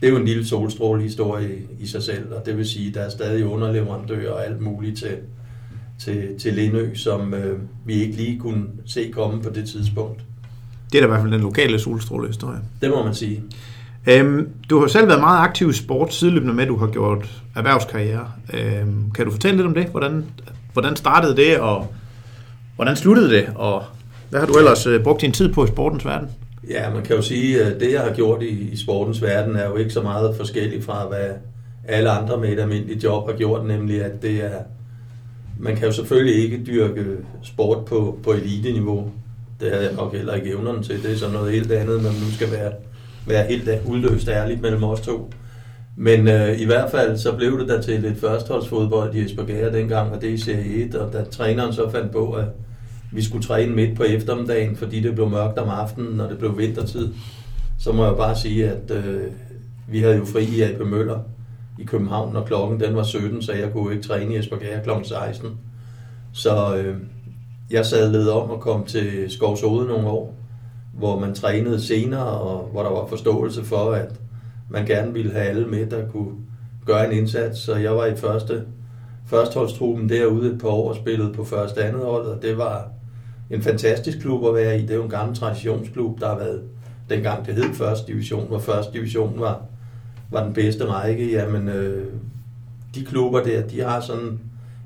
det 0.00 0.06
er 0.06 0.10
jo 0.10 0.16
en 0.18 0.24
lille 0.24 0.46
solstrålehistorie 0.46 1.56
i, 1.56 1.82
i 1.82 1.86
sig 1.86 2.02
selv, 2.02 2.32
og 2.32 2.46
det 2.46 2.56
vil 2.56 2.66
sige, 2.66 2.88
at 2.88 2.94
der 2.94 3.00
er 3.00 3.08
stadig 3.08 3.46
underleverandører 3.46 4.32
og 4.32 4.46
alt 4.46 4.60
muligt 4.60 4.98
til, 4.98 5.16
til, 5.98 6.38
til 6.38 6.54
Lindø, 6.54 6.94
som 6.94 7.34
øh, 7.34 7.58
vi 7.84 7.94
ikke 7.94 8.16
lige 8.16 8.38
kunne 8.38 8.64
se 8.84 9.10
komme 9.10 9.42
på 9.42 9.50
det 9.50 9.68
tidspunkt. 9.68 10.20
Det 10.92 10.98
er 10.98 11.02
da 11.02 11.06
i 11.06 11.08
hvert 11.08 11.20
fald 11.20 11.32
den 11.32 11.40
lokale 11.40 11.78
solstrålehistorie. 11.78 12.60
Det 12.80 12.90
må 12.90 13.04
man 13.04 13.14
sige. 13.14 13.42
Øhm, 14.06 14.48
du 14.70 14.80
har 14.80 14.86
selv 14.86 15.08
været 15.08 15.20
meget 15.20 15.40
aktiv 15.40 15.70
i 15.70 15.72
sport, 15.72 16.14
sideløbende 16.14 16.54
med, 16.54 16.62
at 16.62 16.68
du 16.68 16.76
har 16.76 16.86
gjort 16.86 17.42
erhvervskarriere. 17.56 18.30
Øhm, 18.54 19.10
kan 19.10 19.24
du 19.24 19.30
fortælle 19.30 19.56
lidt 19.56 19.66
om 19.66 19.74
det? 19.74 19.86
Hvordan, 19.86 20.24
hvordan 20.72 20.96
startede 20.96 21.36
det, 21.36 21.58
og 21.58 21.86
hvordan 22.76 22.96
sluttede 22.96 23.30
det? 23.30 23.48
Og 23.54 23.82
hvad 24.30 24.40
har 24.40 24.46
du 24.46 24.58
ellers 24.58 24.86
øh, 24.86 25.02
brugt 25.02 25.20
din 25.20 25.32
tid 25.32 25.52
på 25.52 25.64
i 25.64 25.68
sportens 25.68 26.04
verden? 26.04 26.28
Ja, 26.70 26.90
man 26.90 27.02
kan 27.02 27.16
jo 27.16 27.22
sige, 27.22 27.62
at 27.62 27.80
det, 27.80 27.92
jeg 27.92 28.00
har 28.00 28.12
gjort 28.14 28.42
i, 28.42 28.70
i 28.72 28.76
sportens 28.76 29.22
verden, 29.22 29.56
er 29.56 29.66
jo 29.68 29.76
ikke 29.76 29.90
så 29.90 30.02
meget 30.02 30.36
forskelligt 30.36 30.84
fra, 30.84 31.08
hvad 31.08 31.28
alle 31.84 32.10
andre 32.10 32.36
med 32.36 32.48
et 32.48 32.60
almindeligt 32.60 33.04
job 33.04 33.30
har 33.30 33.36
gjort, 33.36 33.66
nemlig 33.66 34.04
at 34.04 34.22
det 34.22 34.44
er, 34.44 34.58
man 35.58 35.76
kan 35.76 35.86
jo 35.86 35.92
selvfølgelig 35.92 36.44
ikke 36.44 36.62
dyrke 36.66 37.04
sport 37.42 37.84
på, 37.84 38.18
på 38.24 38.32
elite-niveau. 38.32 39.10
Det 39.60 39.70
havde 39.70 39.84
jeg 39.84 39.94
nok 39.94 40.14
heller 40.14 40.34
ikke 40.34 40.50
evnerne 40.50 40.82
til. 40.82 41.02
Det 41.02 41.12
er 41.12 41.16
så 41.16 41.30
noget 41.30 41.52
helt 41.52 41.72
andet, 41.72 42.02
når 42.02 42.12
man 42.12 42.20
nu 42.20 42.30
skal 42.30 42.50
være, 42.50 42.72
være 43.26 43.46
helt 43.46 43.68
øh, 43.68 43.90
udløst 43.90 44.28
ærligt 44.28 44.62
mellem 44.62 44.84
os 44.84 45.00
to. 45.00 45.30
Men 45.96 46.28
øh, 46.28 46.60
i 46.60 46.64
hvert 46.64 46.90
fald 46.90 47.18
så 47.18 47.36
blev 47.36 47.60
det 47.60 47.68
der 47.68 47.80
til 47.80 48.00
lidt 48.00 48.20
førsteholdsfodbold 48.20 49.14
i 49.14 49.24
Esbjerg 49.24 49.72
dengang, 49.72 50.12
og 50.12 50.20
det 50.20 50.28
i 50.28 50.38
Serie 50.38 50.84
1, 50.84 50.94
og 50.94 51.12
da 51.12 51.24
træneren 51.24 51.72
så 51.72 51.90
fandt 51.90 52.12
på, 52.12 52.32
at 52.32 52.46
vi 53.12 53.22
skulle 53.22 53.44
træne 53.44 53.74
midt 53.74 53.96
på 53.96 54.02
eftermiddagen, 54.02 54.76
fordi 54.76 55.00
det 55.00 55.14
blev 55.14 55.28
mørkt 55.30 55.58
om 55.58 55.68
aftenen, 55.68 56.20
og 56.20 56.30
det 56.30 56.38
blev 56.38 56.58
vintertid, 56.58 57.12
så 57.78 57.92
må 57.92 58.04
jeg 58.04 58.16
bare 58.16 58.36
sige, 58.36 58.70
at 58.70 58.90
øh, 58.90 59.22
vi 59.88 60.00
havde 60.00 60.16
jo 60.16 60.24
fri 60.24 60.44
i 60.44 60.62
AP 60.62 60.80
Møller 60.86 61.18
i 61.78 61.84
København, 61.84 62.36
og 62.36 62.46
klokken 62.46 62.80
den 62.80 62.96
var 62.96 63.02
17, 63.02 63.42
så 63.42 63.52
jeg 63.52 63.72
kunne 63.72 63.94
ikke 63.94 64.08
træne 64.08 64.34
i 64.34 64.38
Esbjerg 64.38 64.82
kl. 64.84 64.90
16. 65.04 65.50
Så 66.32 66.76
øh, 66.76 66.96
jeg 67.70 67.86
sad 67.86 68.12
lidt 68.12 68.28
om 68.28 68.50
at 68.50 68.60
komme 68.60 68.86
til 68.86 69.24
Skovsode 69.28 69.86
nogle 69.86 70.08
år, 70.08 70.34
hvor 70.98 71.18
man 71.18 71.34
trænede 71.34 71.80
senere, 71.80 72.26
og 72.26 72.68
hvor 72.72 72.82
der 72.82 72.90
var 72.90 73.06
forståelse 73.06 73.64
for, 73.64 73.90
at 73.90 74.20
man 74.70 74.86
gerne 74.86 75.12
ville 75.12 75.32
have 75.32 75.44
alle 75.44 75.66
med, 75.66 75.86
der 75.86 76.08
kunne 76.08 76.34
gøre 76.86 77.06
en 77.06 77.18
indsats. 77.18 77.60
Så 77.60 77.76
jeg 77.76 77.96
var 77.96 78.06
i 78.06 78.16
første 78.16 78.62
førsteholdstruppen 79.26 80.08
derude 80.08 80.52
et 80.52 80.60
par 80.60 80.68
år 80.68 80.88
og 80.88 80.96
spillede 80.96 81.32
på 81.32 81.44
første 81.44 81.84
andet 81.84 82.04
hold, 82.04 82.26
og 82.26 82.42
det 82.42 82.58
var 82.58 82.88
en 83.50 83.62
fantastisk 83.62 84.18
klub 84.18 84.46
at 84.46 84.54
være 84.54 84.78
i. 84.78 84.82
Det 84.82 84.90
er 84.90 84.94
jo 84.94 85.02
en 85.02 85.10
gammel 85.10 85.36
traditionsklub, 85.36 86.20
der 86.20 86.28
har 86.28 86.38
været, 86.38 86.62
dengang 87.10 87.46
det 87.46 87.54
hed 87.54 87.74
første 87.74 88.12
division, 88.12 88.48
hvor 88.48 88.58
første 88.58 88.92
division 88.92 89.40
var, 89.40 89.62
var 90.30 90.44
den 90.44 90.52
bedste 90.52 90.84
række, 90.84 91.32
jamen 91.32 91.68
øh, 91.68 92.06
de 92.94 93.04
klubber 93.04 93.42
der, 93.42 93.66
de 93.66 93.80
har 93.80 94.00
sådan 94.00 94.40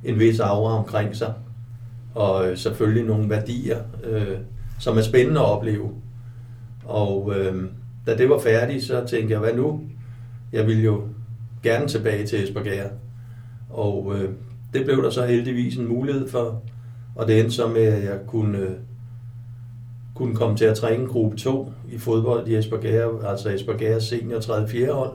en 0.05 0.19
vis 0.19 0.41
aura 0.41 0.79
omkring 0.79 1.17
sig, 1.17 1.35
og 2.15 2.49
øh, 2.49 2.57
selvfølgelig 2.57 3.05
nogle 3.05 3.31
værdier, 3.31 3.79
øh, 4.05 4.37
som 4.79 4.99
er 4.99 5.03
spændende 5.03 5.41
at 5.41 5.47
opleve. 5.47 5.91
Og 6.85 7.33
øh, 7.37 7.65
da 8.07 8.17
det 8.17 8.29
var 8.31 8.39
færdigt, 8.39 8.85
så 8.85 9.07
tænkte 9.07 9.33
jeg, 9.33 9.41
hvad 9.41 9.55
nu? 9.55 9.81
Jeg 10.53 10.67
ville 10.67 10.83
jo 10.83 11.03
gerne 11.63 11.89
tilbage 11.89 12.27
til 12.27 12.45
Esbjerg. 12.45 12.91
Og 13.71 14.15
øh, 14.17 14.31
det 14.75 14.85
blev 14.85 15.03
der 15.03 15.11
så 15.11 15.27
heldigvis 15.27 15.77
en 15.77 15.89
mulighed 15.89 16.29
for, 16.29 16.63
og 17.15 17.29
det 17.29 17.41
endte 17.41 17.55
så 17.55 17.69
med, 17.69 17.83
at 17.83 18.05
jeg 18.05 18.19
kunne, 18.27 18.59
øh, 18.59 18.71
kunne 20.15 20.35
komme 20.35 20.57
til 20.57 20.65
at 20.65 20.77
træne 20.77 21.07
gruppe 21.07 21.37
2 21.37 21.73
i 21.93 21.99
fodbold 21.99 22.49
i 22.49 22.57
Esbjerg, 22.57 23.25
altså 23.25 23.49
Esbjerg 23.49 24.03
senior 24.03 24.41
3. 24.41 24.69
4. 24.69 24.93
hold. 24.93 25.13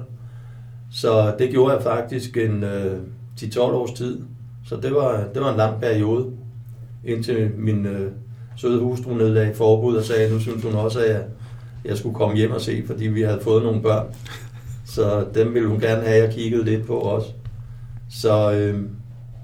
Så 0.91 1.35
det 1.39 1.49
gjorde 1.49 1.73
jeg 1.73 1.83
faktisk 1.83 2.37
en 2.37 2.63
øh, 2.63 2.99
10-12 3.41 3.59
års 3.59 3.91
tid. 3.91 4.21
Så 4.65 4.75
det 4.75 4.95
var, 4.95 5.27
det 5.33 5.41
var 5.41 5.51
en 5.51 5.57
lang 5.57 5.81
periode, 5.81 6.31
indtil 7.05 7.51
min 7.57 7.85
øh, 7.85 8.11
søde 8.55 8.79
hustru 8.79 9.13
nedlagde 9.13 9.53
forbud 9.53 9.95
og 9.95 10.03
sagde, 10.03 10.25
at 10.25 10.31
nu 10.31 10.39
synes 10.39 10.63
hun 10.63 10.73
også, 10.73 10.99
at 10.99 11.09
jeg, 11.09 11.23
jeg 11.85 11.97
skulle 11.97 12.15
komme 12.15 12.37
hjem 12.37 12.51
og 12.51 12.61
se, 12.61 12.83
fordi 12.87 13.07
vi 13.07 13.21
havde 13.21 13.39
fået 13.41 13.63
nogle 13.63 13.81
børn. 13.81 14.05
Så 14.85 15.25
dem 15.33 15.53
ville 15.53 15.67
hun 15.67 15.79
gerne 15.79 16.01
have, 16.01 16.15
at 16.15 16.23
jeg 16.23 16.33
kiggede 16.33 16.63
lidt 16.63 16.87
på 16.87 16.93
også. 16.93 17.27
Så 18.09 18.51
øh, 18.53 18.79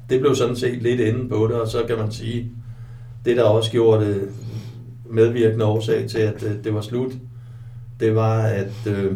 det 0.10 0.20
blev 0.20 0.36
sådan 0.36 0.56
set 0.56 0.82
lidt 0.82 1.00
inde 1.00 1.30
på 1.30 1.48
det, 1.48 1.56
og 1.56 1.68
så 1.68 1.84
kan 1.88 1.98
man 1.98 2.12
sige, 2.12 2.52
det 3.26 3.38
der 3.38 3.44
også 3.44 3.72
gjorde 3.72 4.06
det 4.06 4.30
medvirkende 5.10 5.66
årsag 5.66 6.10
til, 6.10 6.18
at 6.18 6.44
øh, 6.44 6.64
det 6.64 6.74
var 6.74 6.82
slut, 6.82 7.12
det 8.00 8.16
var, 8.16 8.42
at 8.42 8.88
øh, 8.88 9.12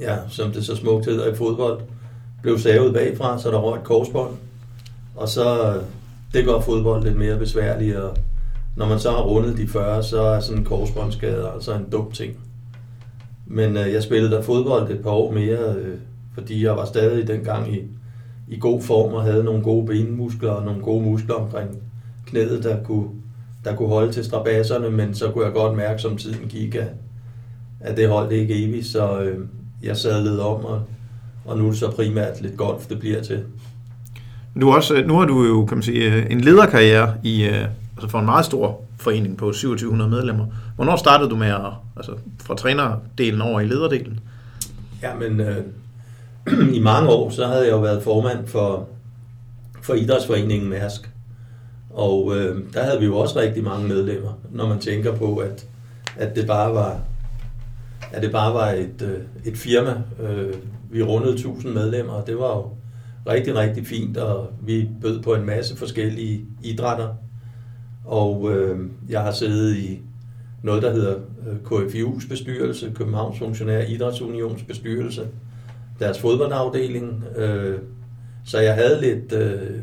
ja, 0.00 0.16
som 0.28 0.52
det 0.52 0.66
så 0.66 0.76
smukt 0.76 1.06
hedder 1.06 1.32
i 1.32 1.36
fodbold, 1.36 1.80
blev 2.42 2.58
savet 2.58 2.94
bagfra, 2.94 3.38
så 3.38 3.50
der 3.50 3.58
røg 3.58 3.78
et 3.78 3.84
korsbånd. 3.84 4.34
Og 5.16 5.28
så, 5.28 5.74
øh, 5.74 5.82
det 6.32 6.44
gør 6.44 6.60
fodbold 6.60 7.04
lidt 7.04 7.16
mere 7.16 7.38
besværligt, 7.38 7.96
og 7.96 8.16
når 8.80 8.88
man 8.88 8.98
så 8.98 9.10
har 9.10 9.22
rundet 9.22 9.56
de 9.56 9.68
40, 9.68 10.02
så 10.02 10.22
er 10.22 10.40
sådan 10.40 10.58
en 10.58 10.64
korsbåndsskade 10.64 11.50
altså 11.54 11.74
en 11.74 11.86
dum 11.92 12.10
ting. 12.10 12.36
Men 13.46 13.76
øh, 13.76 13.92
jeg 13.92 14.02
spillede 14.02 14.30
der 14.30 14.42
fodbold 14.42 14.90
et 14.90 15.02
par 15.02 15.10
år 15.10 15.32
mere, 15.32 15.74
øh, 15.76 15.98
fordi 16.34 16.64
jeg 16.64 16.76
var 16.76 16.84
stadig 16.84 17.28
dengang 17.28 17.74
i, 17.74 17.82
i 18.48 18.58
god 18.58 18.82
form 18.82 19.14
og 19.14 19.22
havde 19.22 19.44
nogle 19.44 19.62
gode 19.62 19.86
benmuskler 19.86 20.50
og 20.50 20.64
nogle 20.64 20.82
gode 20.82 21.04
muskler 21.04 21.34
omkring 21.34 21.70
knæet, 22.26 22.64
der 22.64 22.82
kunne, 22.84 23.08
der 23.64 23.76
kunne 23.76 23.88
holde 23.88 24.12
til 24.12 24.24
strabasserne, 24.24 24.90
men 24.90 25.14
så 25.14 25.30
kunne 25.30 25.44
jeg 25.44 25.52
godt 25.52 25.76
mærke, 25.76 26.02
som 26.02 26.16
tiden 26.16 26.48
gik, 26.48 26.74
at, 26.74 26.88
at 27.80 27.96
det 27.96 28.08
holdt 28.08 28.32
ikke 28.32 28.64
evigt, 28.64 28.86
så 28.86 29.20
øh, 29.20 29.38
jeg 29.82 29.96
sadlede 29.96 30.46
om, 30.46 30.64
og, 30.64 30.82
og 31.44 31.58
nu 31.58 31.66
er 31.66 31.70
det 31.70 31.78
så 31.78 31.90
primært 31.90 32.42
lidt 32.42 32.56
golf, 32.56 32.86
det 32.86 32.98
bliver 32.98 33.22
til. 33.22 33.42
Du 34.60 34.70
også, 34.70 34.94
øh, 34.94 35.06
nu 35.06 35.14
har 35.14 35.24
du 35.24 35.44
jo 35.44 35.64
kan 35.64 35.76
man 35.76 35.82
sige, 35.82 36.14
øh, 36.14 36.26
en 36.30 36.40
lederkarriere 36.40 37.14
i, 37.22 37.44
øh, 37.44 37.64
altså 38.00 38.10
for 38.10 38.18
en 38.18 38.24
meget 38.24 38.44
stor 38.44 38.80
forening 38.96 39.36
på 39.36 39.46
2700 39.46 40.10
medlemmer. 40.10 40.46
Hvornår 40.76 40.96
startede 40.96 41.30
du 41.30 41.36
med 41.36 41.48
at, 41.48 41.72
altså 41.96 42.12
fra 42.42 42.54
trænerdelen 42.54 43.40
over 43.40 43.60
i 43.60 43.66
lederdelen? 43.66 44.20
Jamen, 45.02 45.40
øh, 45.40 45.64
i 46.76 46.80
mange 46.80 47.08
år, 47.08 47.30
så 47.30 47.46
havde 47.46 47.64
jeg 47.64 47.70
jo 47.70 47.78
været 47.78 48.02
formand 48.02 48.46
for, 48.46 48.88
for 49.82 49.94
Idrætsforeningen 49.94 50.70
Mærsk. 50.70 51.10
Og 51.90 52.36
øh, 52.36 52.64
der 52.74 52.82
havde 52.82 52.98
vi 53.00 53.06
jo 53.06 53.16
også 53.16 53.40
rigtig 53.40 53.64
mange 53.64 53.88
medlemmer, 53.88 54.32
når 54.50 54.68
man 54.68 54.78
tænker 54.78 55.16
på, 55.16 55.36
at, 55.36 55.66
at 56.16 56.36
det 56.36 56.46
bare 56.46 56.74
var, 56.74 57.00
at 58.12 58.22
det 58.22 58.32
bare 58.32 58.54
var 58.54 58.70
et, 58.70 59.02
øh, 59.02 59.52
et 59.52 59.58
firma. 59.58 59.94
Øh, 60.22 60.54
vi 60.90 61.02
rundede 61.02 61.32
1000 61.32 61.72
medlemmer, 61.72 62.12
og 62.12 62.26
det 62.26 62.38
var 62.38 62.56
jo 62.56 62.70
rigtig, 63.26 63.54
rigtig 63.54 63.86
fint, 63.86 64.16
og 64.16 64.50
vi 64.62 64.88
bød 65.00 65.22
på 65.22 65.34
en 65.34 65.46
masse 65.46 65.76
forskellige 65.76 66.44
idrætter. 66.62 67.08
Og 68.04 68.50
øh, 68.52 68.78
jeg 69.08 69.20
har 69.20 69.32
siddet 69.32 69.76
i 69.76 70.00
noget, 70.62 70.82
der 70.82 70.92
hedder 70.92 71.14
øh, 71.46 71.56
KFU's 71.64 72.28
bestyrelse, 72.28 72.92
Københavns 72.94 73.38
Funktionær 73.38 73.80
Idrætsunions 73.80 74.62
bestyrelse, 74.62 75.26
deres 75.98 76.18
fodboldafdeling. 76.18 77.24
Øh, 77.36 77.78
så 78.44 78.58
jeg 78.58 78.74
havde 78.74 79.00
lidt 79.00 79.32
øh, 79.32 79.78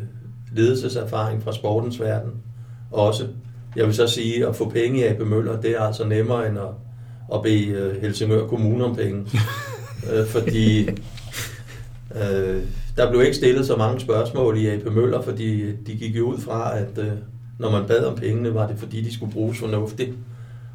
ledelseserfaring 0.53 1.43
fra 1.43 1.53
sportens 1.53 1.99
verden 1.99 2.31
også. 2.91 3.27
Jeg 3.75 3.85
vil 3.85 3.93
så 3.93 4.07
sige, 4.07 4.47
at 4.47 4.55
få 4.55 4.69
penge 4.69 4.99
i 4.99 5.03
AP 5.03 5.19
Møller, 5.19 5.61
det 5.61 5.71
er 5.71 5.81
altså 5.81 6.07
nemmere 6.07 6.49
end 6.49 6.57
at, 6.59 6.69
at 7.33 7.41
bede 7.41 7.67
øh, 7.67 8.01
Helsingør 8.01 8.47
Kommune 8.47 8.85
om 8.85 8.95
penge. 8.95 9.25
øh, 10.13 10.25
fordi 10.25 10.89
øh, 12.15 12.61
der 12.97 13.09
blev 13.09 13.21
ikke 13.21 13.35
stillet 13.37 13.65
så 13.65 13.75
mange 13.75 13.99
spørgsmål 13.99 14.57
i 14.57 14.67
AP 14.67 14.85
Møller, 14.93 15.21
fordi 15.21 15.71
de 15.71 15.95
gik 15.95 16.15
jo 16.15 16.25
ud 16.25 16.37
fra, 16.37 16.77
at 16.77 16.97
øh, 16.97 17.11
når 17.59 17.71
man 17.71 17.87
bad 17.87 18.05
om 18.05 18.15
pengene, 18.15 18.53
var 18.53 18.67
det 18.67 18.77
fordi, 18.77 19.01
de 19.01 19.13
skulle 19.13 19.33
bruges 19.33 19.59
fornuftigt. 19.59 20.11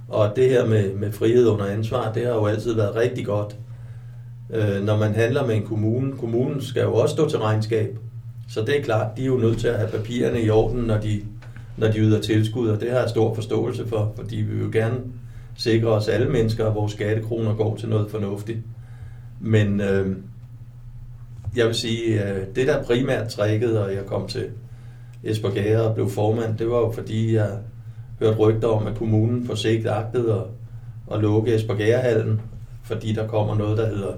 Og 0.08 0.32
det 0.36 0.50
her 0.50 0.66
med, 0.66 0.94
med 0.94 1.12
frihed 1.12 1.46
under 1.48 1.66
ansvar, 1.66 2.12
det 2.12 2.26
har 2.26 2.32
jo 2.32 2.46
altid 2.46 2.74
været 2.74 2.96
rigtig 2.96 3.26
godt. 3.26 3.56
Øh, 4.50 4.84
når 4.84 4.96
man 4.96 5.14
handler 5.14 5.46
med 5.46 5.54
en 5.54 5.66
kommune, 5.66 6.16
kommunen 6.16 6.62
skal 6.62 6.82
jo 6.82 6.94
også 6.94 7.14
stå 7.14 7.28
til 7.28 7.38
regnskab. 7.38 7.98
Så 8.48 8.60
det 8.60 8.78
er 8.78 8.82
klart, 8.82 9.16
de 9.16 9.22
er 9.22 9.26
jo 9.26 9.36
nødt 9.36 9.58
til 9.58 9.68
at 9.68 9.78
have 9.78 9.90
papirerne 9.90 10.42
i 10.42 10.50
orden, 10.50 10.80
når 10.80 10.98
de, 10.98 11.22
når 11.76 11.88
de 11.88 11.98
yder 11.98 12.20
tilskud, 12.20 12.68
og 12.68 12.80
det 12.80 12.90
har 12.90 12.98
jeg 12.98 13.08
stor 13.08 13.34
forståelse 13.34 13.88
for, 13.88 14.12
fordi 14.16 14.36
vi 14.36 14.54
vil 14.54 14.64
jo 14.64 14.70
gerne 14.72 14.96
sikre 15.56 15.88
os 15.88 16.08
alle 16.08 16.28
mennesker, 16.28 16.66
at 16.66 16.74
vores 16.74 16.92
skattekroner 16.92 17.54
går 17.54 17.76
til 17.76 17.88
noget 17.88 18.10
fornuftigt. 18.10 18.58
Men 19.40 19.80
øh, 19.80 20.16
jeg 21.56 21.66
vil 21.66 21.74
sige, 21.74 22.24
øh, 22.24 22.46
det 22.56 22.66
der 22.66 22.82
primært 22.82 23.28
trækket, 23.28 23.78
og 23.78 23.94
jeg 23.94 24.06
kom 24.06 24.28
til 24.28 24.44
Esbjerg 25.24 25.80
og 25.80 25.94
blev 25.94 26.08
formand, 26.08 26.58
det 26.58 26.70
var 26.70 26.78
jo 26.78 26.90
fordi, 26.90 27.34
jeg 27.34 27.58
hørte 28.18 28.38
rygter 28.38 28.68
om, 28.68 28.86
at 28.86 28.94
kommunen 28.94 29.46
på 29.46 29.56
sigt 29.56 29.86
agtede 29.86 30.32
at, 30.32 30.44
at 31.14 31.20
lukke 31.20 31.54
Esbjerg-hallen, 31.54 32.40
fordi 32.82 33.12
der 33.12 33.26
kommer 33.26 33.54
noget, 33.54 33.78
der 33.78 33.86
hedder 33.86 34.12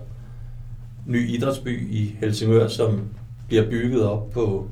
Ny 1.07 1.29
Idrætsby 1.29 1.91
i 1.91 2.17
Helsingør, 2.21 2.69
som 2.69 3.03
bliver 3.49 3.71
bygget 3.71 4.05
op 4.05 4.31
på 4.31 4.67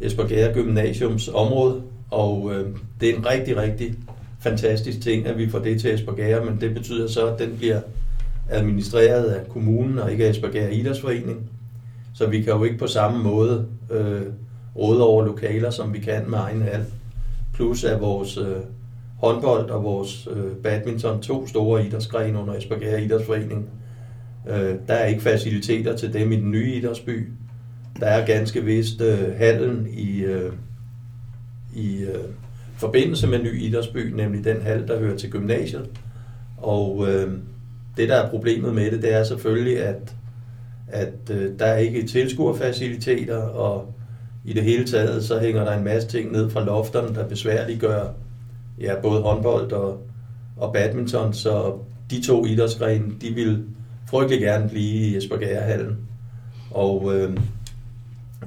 Esbjerg 0.00 0.54
Gymnasiums 0.54 1.28
område, 1.28 1.82
og 2.10 2.52
øh, 2.54 2.66
det 3.00 3.10
er 3.10 3.16
en 3.16 3.26
rigtig, 3.26 3.56
rigtig 3.56 3.94
fantastisk 4.40 5.00
ting, 5.00 5.26
at 5.26 5.38
vi 5.38 5.50
får 5.50 5.58
det 5.58 5.80
til 5.80 5.94
Esbjerg, 5.94 6.44
men 6.44 6.60
det 6.60 6.74
betyder 6.74 7.08
så, 7.08 7.26
at 7.26 7.38
den 7.38 7.56
bliver 7.56 7.80
administreret 8.48 9.24
af 9.24 9.48
kommunen 9.48 9.98
og 9.98 10.12
ikke 10.12 10.26
af 10.26 10.30
Esbjerg 10.30 10.72
Idrætsforening. 10.72 11.50
Så 12.14 12.26
vi 12.26 12.42
kan 12.42 12.52
jo 12.52 12.64
ikke 12.64 12.78
på 12.78 12.86
samme 12.86 13.22
måde 13.22 13.66
øh, 13.90 14.22
råde 14.76 15.04
over 15.04 15.24
lokaler, 15.24 15.70
som 15.70 15.94
vi 15.94 15.98
kan 15.98 16.30
med 16.30 16.38
egen 16.38 16.62
hal. 16.62 16.84
Plus 17.54 17.84
at 17.84 18.00
vores 18.00 18.36
øh, 18.36 18.56
håndbold 19.16 19.70
og 19.70 19.84
vores 19.84 20.28
øh, 20.30 20.56
badminton, 20.62 21.22
to 21.22 21.46
store 21.46 21.86
idrætsgrene 21.86 22.38
under 22.38 22.54
Esbjerg 22.54 23.02
Idrætsforening, 23.02 23.68
øh, 24.48 24.74
der 24.88 24.94
er 24.94 25.06
ikke 25.06 25.22
faciliteter 25.22 25.96
til 25.96 26.12
dem 26.12 26.32
i 26.32 26.36
den 26.36 26.50
nye 26.50 26.74
idrætsby. 26.74 27.28
Der 28.00 28.06
er 28.06 28.26
ganske 28.26 28.64
vist 28.64 29.00
øh, 29.00 29.36
hallen 29.36 29.88
i, 29.92 30.20
øh, 30.20 30.52
i 31.76 31.98
øh, 31.98 32.24
forbindelse 32.76 33.26
med 33.26 33.38
ny 33.38 33.62
idrætsby, 33.62 34.12
nemlig 34.12 34.44
den 34.44 34.62
hal, 34.62 34.88
der 34.88 34.98
hører 34.98 35.16
til 35.16 35.30
gymnasiet. 35.30 35.90
Og 36.56 37.08
øh, 37.08 37.32
det, 37.96 38.08
der 38.08 38.16
er 38.16 38.30
problemet 38.30 38.74
med 38.74 38.90
det, 38.90 39.02
det 39.02 39.14
er 39.14 39.24
selvfølgelig, 39.24 39.82
at, 39.82 40.14
at 40.88 41.14
øh, 41.30 41.58
der 41.58 41.64
er 41.64 41.78
ikke 41.78 42.06
tilskuerfaciliteter, 42.06 43.36
og 43.36 43.94
i 44.50 44.52
det 44.52 44.62
hele 44.62 44.84
taget, 44.84 45.24
så 45.24 45.40
hænger 45.40 45.64
der 45.64 45.72
en 45.72 45.84
masse 45.84 46.08
ting 46.08 46.32
ned 46.32 46.50
fra 46.50 46.64
lofterne, 46.64 47.14
der 47.14 47.28
besværliggør 47.28 48.06
ja, 48.80 49.00
både 49.02 49.22
håndbold 49.22 49.72
og, 49.72 50.02
og 50.56 50.72
badminton, 50.72 51.34
så 51.34 51.72
de 52.10 52.22
to 52.22 52.46
idrætsgrene, 52.46 53.12
de 53.20 53.34
vil 53.34 53.64
frygtelig 54.10 54.40
gerne 54.40 54.68
blive 54.68 54.84
i 54.84 55.16
Esbjerg-hallen. 55.16 55.96
Og 56.70 57.14
øh, 57.14 57.36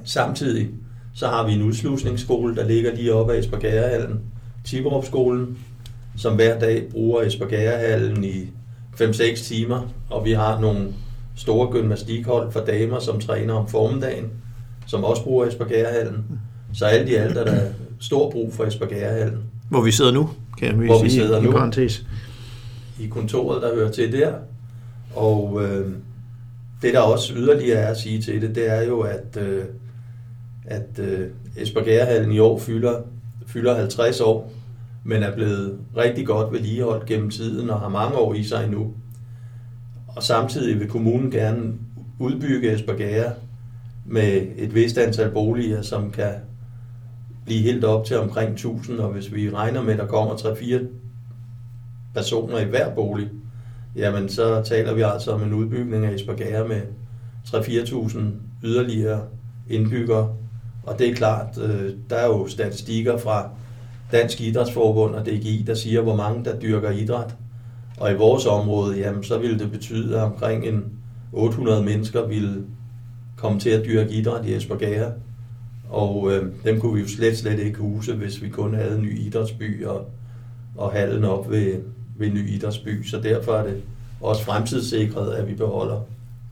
samtidig 0.04 0.68
så 1.14 1.26
har 1.26 1.46
vi 1.46 1.52
en 1.52 1.62
udslusningsskole, 1.62 2.56
der 2.56 2.66
ligger 2.66 2.94
lige 2.94 3.14
oppe 3.14 3.34
af 3.34 3.38
Esbjerg-hallen, 3.38 4.20
som 6.16 6.34
hver 6.34 6.58
dag 6.58 6.82
bruger 6.90 7.22
Esbjerg-hallen 7.22 8.24
i 8.24 8.50
5-6 9.00 9.44
timer, 9.44 9.88
og 10.10 10.24
vi 10.24 10.32
har 10.32 10.60
nogle 10.60 10.94
store 11.36 11.70
gymnastikhold 11.70 12.52
for 12.52 12.60
damer, 12.60 12.98
som 12.98 13.20
træner 13.20 13.54
om 13.54 13.68
formiddagen, 13.68 14.30
som 14.86 15.04
også 15.04 15.24
bruger 15.24 15.46
Esbjerg-hallen. 15.46 16.24
Så 16.72 16.84
alt 16.84 17.08
i 17.08 17.14
alt 17.14 17.36
er 17.36 17.44
der 17.44 17.60
stor 18.00 18.30
brug 18.30 18.52
for 18.54 18.64
Esbjerg-hallen. 18.64 19.38
Hvor 19.70 19.82
vi 19.82 19.90
sidder 19.90 20.12
nu, 20.12 20.30
kan 20.58 20.68
jeg 20.68 20.86
Hvor 20.86 21.02
vi 21.02 21.10
sige, 21.10 21.22
sidder 21.22 21.40
i 21.40 21.44
nu. 21.44 21.50
parentes. 21.50 22.06
i 23.00 23.06
kontoret, 23.06 23.62
der 23.62 23.74
hører 23.74 23.90
til 23.90 24.12
der. 24.12 24.32
Og 25.14 25.62
øh, 25.64 25.86
det, 26.82 26.94
der 26.94 27.00
også 27.00 27.32
yderligere 27.36 27.78
er 27.78 27.88
at 27.88 27.96
sige 27.96 28.22
til 28.22 28.42
det, 28.42 28.54
det 28.54 28.70
er 28.70 28.82
jo, 28.82 29.00
at, 29.00 29.38
øh, 29.40 29.64
at 30.64 30.98
øh, 30.98 31.28
Esbjerg-hallen 31.56 32.32
i 32.32 32.38
år 32.38 32.58
fylder, 32.58 33.00
fylder 33.46 33.74
50 33.76 34.20
år, 34.20 34.52
men 35.04 35.22
er 35.22 35.34
blevet 35.34 35.78
rigtig 35.96 36.26
godt 36.26 36.52
vedligeholdt 36.52 37.06
gennem 37.06 37.30
tiden 37.30 37.70
og 37.70 37.80
har 37.80 37.88
mange 37.88 38.16
år 38.16 38.34
i 38.34 38.44
sig 38.44 38.64
endnu. 38.64 38.92
Og 40.08 40.22
samtidig 40.22 40.80
vil 40.80 40.88
kommunen 40.88 41.30
gerne 41.30 41.72
udbygge 42.18 42.72
Esbjerg 42.72 43.32
med 44.04 44.46
et 44.56 44.74
vist 44.74 44.98
antal 44.98 45.30
boliger, 45.30 45.82
som 45.82 46.10
kan 46.10 46.32
blive 47.44 47.62
helt 47.62 47.84
op 47.84 48.06
til 48.06 48.18
omkring 48.18 48.52
1000, 48.52 48.98
og 48.98 49.12
hvis 49.12 49.34
vi 49.34 49.50
regner 49.50 49.82
med, 49.82 49.92
at 49.92 49.98
der 49.98 50.06
kommer 50.06 50.34
3-4 50.34 50.84
personer 52.14 52.58
i 52.58 52.64
hver 52.64 52.94
bolig, 52.94 53.30
jamen 53.96 54.28
så 54.28 54.62
taler 54.62 54.94
vi 54.94 55.02
altså 55.02 55.32
om 55.32 55.42
en 55.42 55.52
udbygning 55.52 56.06
af 56.06 56.14
Esbjerg 56.14 56.68
med 56.68 56.82
3-4.000 57.46 58.18
yderligere 58.64 59.22
indbyggere. 59.70 60.36
Og 60.82 60.98
det 60.98 61.10
er 61.10 61.14
klart, 61.14 61.58
øh, 61.58 61.92
der 62.10 62.16
er 62.16 62.26
jo 62.26 62.48
statistikker 62.48 63.18
fra 63.18 63.50
Dansk 64.12 64.40
Idrætsforbund 64.40 65.14
og 65.14 65.26
DGI, 65.26 65.64
der 65.66 65.74
siger, 65.74 66.00
hvor 66.00 66.16
mange 66.16 66.44
der 66.44 66.60
dyrker 66.60 66.90
idræt. 66.90 67.34
Og 68.00 68.12
i 68.12 68.14
vores 68.14 68.46
område, 68.46 68.98
jamen, 68.98 69.24
så 69.24 69.38
ville 69.38 69.58
det 69.58 69.70
betyde, 69.70 70.16
at 70.16 70.22
omkring 70.22 70.66
en 70.66 70.84
800 71.32 71.82
mennesker 71.82 72.26
ville 72.26 72.64
kom 73.36 73.58
til 73.60 73.70
at 73.70 73.84
dyrke 73.84 74.10
idræt 74.10 74.46
i 74.46 74.54
Esbjerg. 74.54 75.12
Og 75.90 76.32
øh, 76.32 76.46
dem 76.64 76.80
kunne 76.80 76.94
vi 76.94 77.00
jo 77.00 77.08
slet, 77.08 77.38
slet 77.38 77.58
ikke 77.58 77.78
huse, 77.78 78.14
hvis 78.14 78.42
vi 78.42 78.48
kun 78.48 78.74
havde 78.74 78.96
en 78.96 79.02
ny 79.02 79.18
idrætsby 79.18 79.84
og, 79.84 80.10
og 80.76 80.92
hallen 80.92 81.24
op 81.24 81.50
ved, 81.50 81.80
ved 82.16 82.26
en 82.26 82.34
ny 82.34 82.50
idrætsby. 82.50 83.06
Så 83.06 83.20
derfor 83.20 83.52
er 83.52 83.64
det 83.64 83.82
også 84.20 84.44
fremtidssikret, 84.44 85.32
at 85.32 85.48
vi 85.48 85.54
beholder 85.54 86.00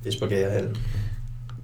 Esbjerg-hallen. 0.07 0.77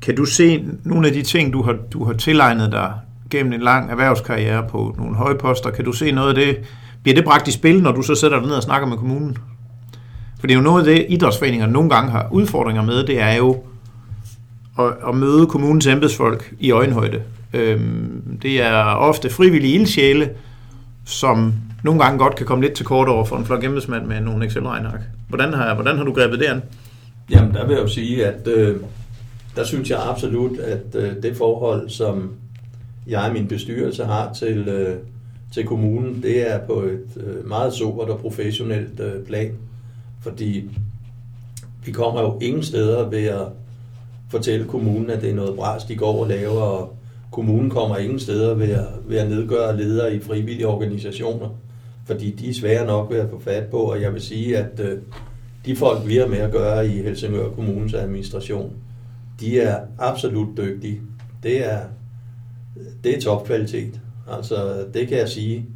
Kan 0.03 0.17
du 0.17 0.25
se 0.25 0.65
nogle 0.85 1.07
af 1.07 1.13
de 1.13 1.23
ting, 1.23 1.53
du 1.53 1.63
har, 1.63 1.79
du 1.93 2.05
har 2.05 2.13
tilegnet 2.13 2.73
dig 2.73 2.93
gennem 3.31 3.53
en 3.53 3.61
lang 3.61 3.91
erhvervskarriere 3.91 4.69
på 4.69 4.95
nogle 4.99 5.17
høje 5.17 5.35
poster, 5.35 5.71
kan 5.71 5.85
du 5.85 5.93
se 5.93 6.13
noget 6.13 6.29
af 6.29 6.35
det, 6.35 6.59
bliver 7.03 7.15
det 7.15 7.25
bragt 7.25 7.49
i 7.49 7.53
spil, 7.53 7.83
når 7.83 7.93
du 7.93 8.03
så 8.03 8.15
sætter 8.15 8.39
dig 8.39 8.47
ned 8.47 8.57
og 8.57 8.63
snakker 8.63 8.89
med 8.89 8.97
kommunen? 8.97 9.37
For 10.41 10.47
det 10.47 10.55
er 10.55 10.59
jo 10.59 10.63
noget 10.63 10.89
af 10.89 10.95
det, 10.95 11.07
idrætsforeninger 11.09 11.67
nogle 11.67 11.91
gange 11.91 12.11
har 12.11 12.29
udfordringer 12.33 12.83
med, 12.83 13.07
det 13.07 13.21
er 13.21 13.35
jo 13.35 13.63
at, 14.79 15.09
at 15.09 15.15
møde 15.15 15.47
kommunens 15.47 15.87
embedsfolk 15.87 16.55
i 16.61 16.71
øjenhøjde. 16.71 17.23
Øhm, 17.55 18.39
det 18.43 18.63
er 18.63 18.83
ofte 18.83 19.31
frivillige 19.31 19.75
ildsjæle, 19.75 20.31
som 21.05 21.55
nogle 21.85 22.03
gange 22.03 22.19
godt 22.19 22.37
kan 22.37 22.47
komme 22.47 22.65
lidt 22.65 22.75
til 22.75 22.87
kort 22.87 23.09
over 23.09 23.25
for 23.25 23.37
en 23.37 23.45
flok 23.45 23.65
embedsmand 23.65 24.07
med 24.07 24.21
nogle 24.21 24.47
Excel-regnark. 24.47 25.01
Hvordan 25.29 25.53
har, 25.53 25.75
hvordan 25.75 25.97
har 25.97 26.05
du 26.05 26.13
grebet 26.13 26.39
det 26.39 26.47
an? 26.47 26.63
Jamen, 27.31 27.55
der 27.55 27.67
vil 27.67 27.75
jeg 27.75 27.83
jo 27.83 27.89
sige, 27.89 28.27
at 28.27 28.49
øh, 28.49 28.77
der 29.57 29.65
synes 29.65 29.91
jeg 29.91 29.99
absolut, 30.11 30.59
at 30.59 30.95
øh, 30.95 31.23
det 31.23 31.37
forhold, 31.37 31.89
som 31.89 32.31
jeg 33.07 33.23
og 33.23 33.33
min 33.33 33.49
bestyrelse 33.49 34.05
har 34.05 34.33
til, 34.33 34.69
øh, 34.69 34.97
til 35.55 35.65
kommunen, 35.65 36.23
det 36.23 36.53
er 36.55 36.59
på 36.59 36.73
et 36.73 37.07
øh, 37.17 37.49
meget 37.49 37.73
sobert 37.73 38.09
og 38.09 38.19
professionelt 38.19 39.01
øh, 39.01 39.25
plan. 39.27 39.53
Fordi 40.23 40.71
vi 41.85 41.93
kommer 41.93 42.21
jo 42.21 42.39
ingen 42.41 42.63
steder 42.63 43.09
ved 43.09 43.25
at 43.25 43.47
fortælle 44.31 44.67
kommunen, 44.67 45.11
at 45.11 45.23
det 45.23 45.31
er 45.31 45.35
noget 45.35 45.57
bras, 45.57 45.85
de 45.85 45.97
går 45.97 46.21
og 46.21 46.29
laver, 46.29 46.61
og 46.61 46.97
kommunen 47.33 47.71
kommer 47.71 47.97
ingen 47.97 48.21
steder 48.21 48.55
ved 48.55 48.71
at, 48.71 48.87
ved 49.07 49.19
at 49.19 49.29
nedgøre 49.29 49.77
ledere 49.77 50.15
i 50.15 50.21
frivillige 50.21 50.67
organisationer, 50.67 51.49
fordi 52.05 52.31
de 52.31 52.49
er 52.49 52.55
svære 52.55 52.87
nok 52.87 53.11
ved 53.11 53.19
at 53.19 53.31
få 53.31 53.41
fat 53.41 53.67
på, 53.67 53.77
og 53.77 54.03
jeg 54.03 54.13
vil 54.13 54.23
sige, 54.23 54.59
at 54.59 54.81
øh, 54.81 54.99
de 55.67 55.77
folk, 55.77 56.07
vi 56.07 56.17
har 56.17 56.27
med 56.27 56.39
at 56.39 56.53
gøre 56.53 56.87
i 56.87 57.03
Helsingør 57.03 57.51
Kommunes 57.51 57.95
administration, 57.95 58.73
de 59.41 59.61
er 59.61 59.81
absolut 59.99 60.57
dygtige. 60.57 61.01
Det 61.43 61.73
er, 61.73 61.81
det 63.05 63.17
er 63.17 63.21
topkvalitet. 63.21 64.01
Altså, 64.31 64.87
det 64.95 65.09
kan 65.09 65.19
jeg 65.19 65.29
sige, 65.29 65.67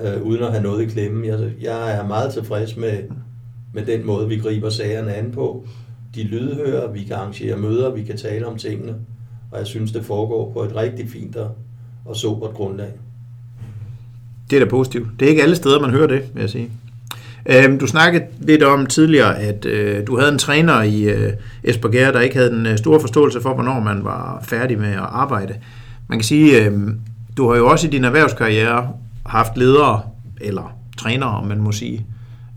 øh, 0.00 0.22
uden 0.22 0.42
at 0.42 0.50
have 0.50 0.62
noget 0.62 0.82
i 0.82 0.86
klemme. 0.86 1.26
Jeg, 1.26 1.50
jeg 1.60 1.96
er 1.96 2.06
meget 2.06 2.32
tilfreds 2.32 2.76
med, 2.76 2.98
med 3.74 3.86
den 3.86 4.06
måde, 4.06 4.28
vi 4.28 4.38
griber 4.38 4.70
sagerne 4.70 5.14
an 5.14 5.32
på. 5.32 5.66
De 6.14 6.22
lydhører, 6.22 6.92
vi 6.92 7.02
kan 7.02 7.16
arrangere 7.16 7.56
møder, 7.56 7.90
vi 7.90 8.02
kan 8.02 8.16
tale 8.16 8.46
om 8.46 8.56
tingene, 8.56 8.94
og 9.50 9.58
jeg 9.58 9.66
synes, 9.66 9.92
det 9.92 10.04
foregår 10.04 10.52
på 10.52 10.62
et 10.62 10.76
rigtig 10.76 11.08
fint 11.10 11.36
og, 11.36 12.16
sobert 12.16 12.54
grundlag. 12.54 12.92
Det 14.50 14.56
er 14.56 14.64
da 14.64 14.70
positivt. 14.70 15.08
Det 15.20 15.26
er 15.26 15.30
ikke 15.30 15.42
alle 15.42 15.56
steder, 15.56 15.80
man 15.80 15.90
hører 15.90 16.06
det, 16.06 16.22
vil 16.34 16.40
jeg 16.40 16.50
sige. 16.50 16.70
Øhm, 17.46 17.78
du 17.78 17.86
snakkede 17.86 18.24
lidt 18.40 18.62
om 18.62 18.86
tidligere, 18.86 19.38
at 19.38 19.64
øh, 19.64 20.06
du 20.06 20.18
havde 20.18 20.32
en 20.32 20.38
træner 20.38 20.82
i 20.82 21.02
øh, 21.02 21.32
Esbjerg, 21.64 22.14
der 22.14 22.20
ikke 22.20 22.36
havde 22.36 22.52
en 22.52 22.66
øh, 22.66 22.78
store 22.78 22.78
stor 22.78 22.98
forståelse 22.98 23.40
for, 23.40 23.54
hvornår 23.54 23.80
man 23.80 24.04
var 24.04 24.44
færdig 24.48 24.78
med 24.78 24.88
at 24.88 24.98
arbejde. 24.98 25.54
Man 26.08 26.18
kan 26.18 26.24
sige, 26.24 26.64
øhm, 26.64 27.00
du 27.36 27.50
har 27.50 27.56
jo 27.56 27.66
også 27.66 27.86
i 27.86 27.90
din 27.90 28.04
erhvervskarriere 28.04 28.88
haft 29.26 29.56
ledere, 29.56 30.00
eller 30.40 30.76
trænere, 30.98 31.30
om 31.30 31.46
man 31.46 31.60
må 31.60 31.72
sige. 31.72 32.06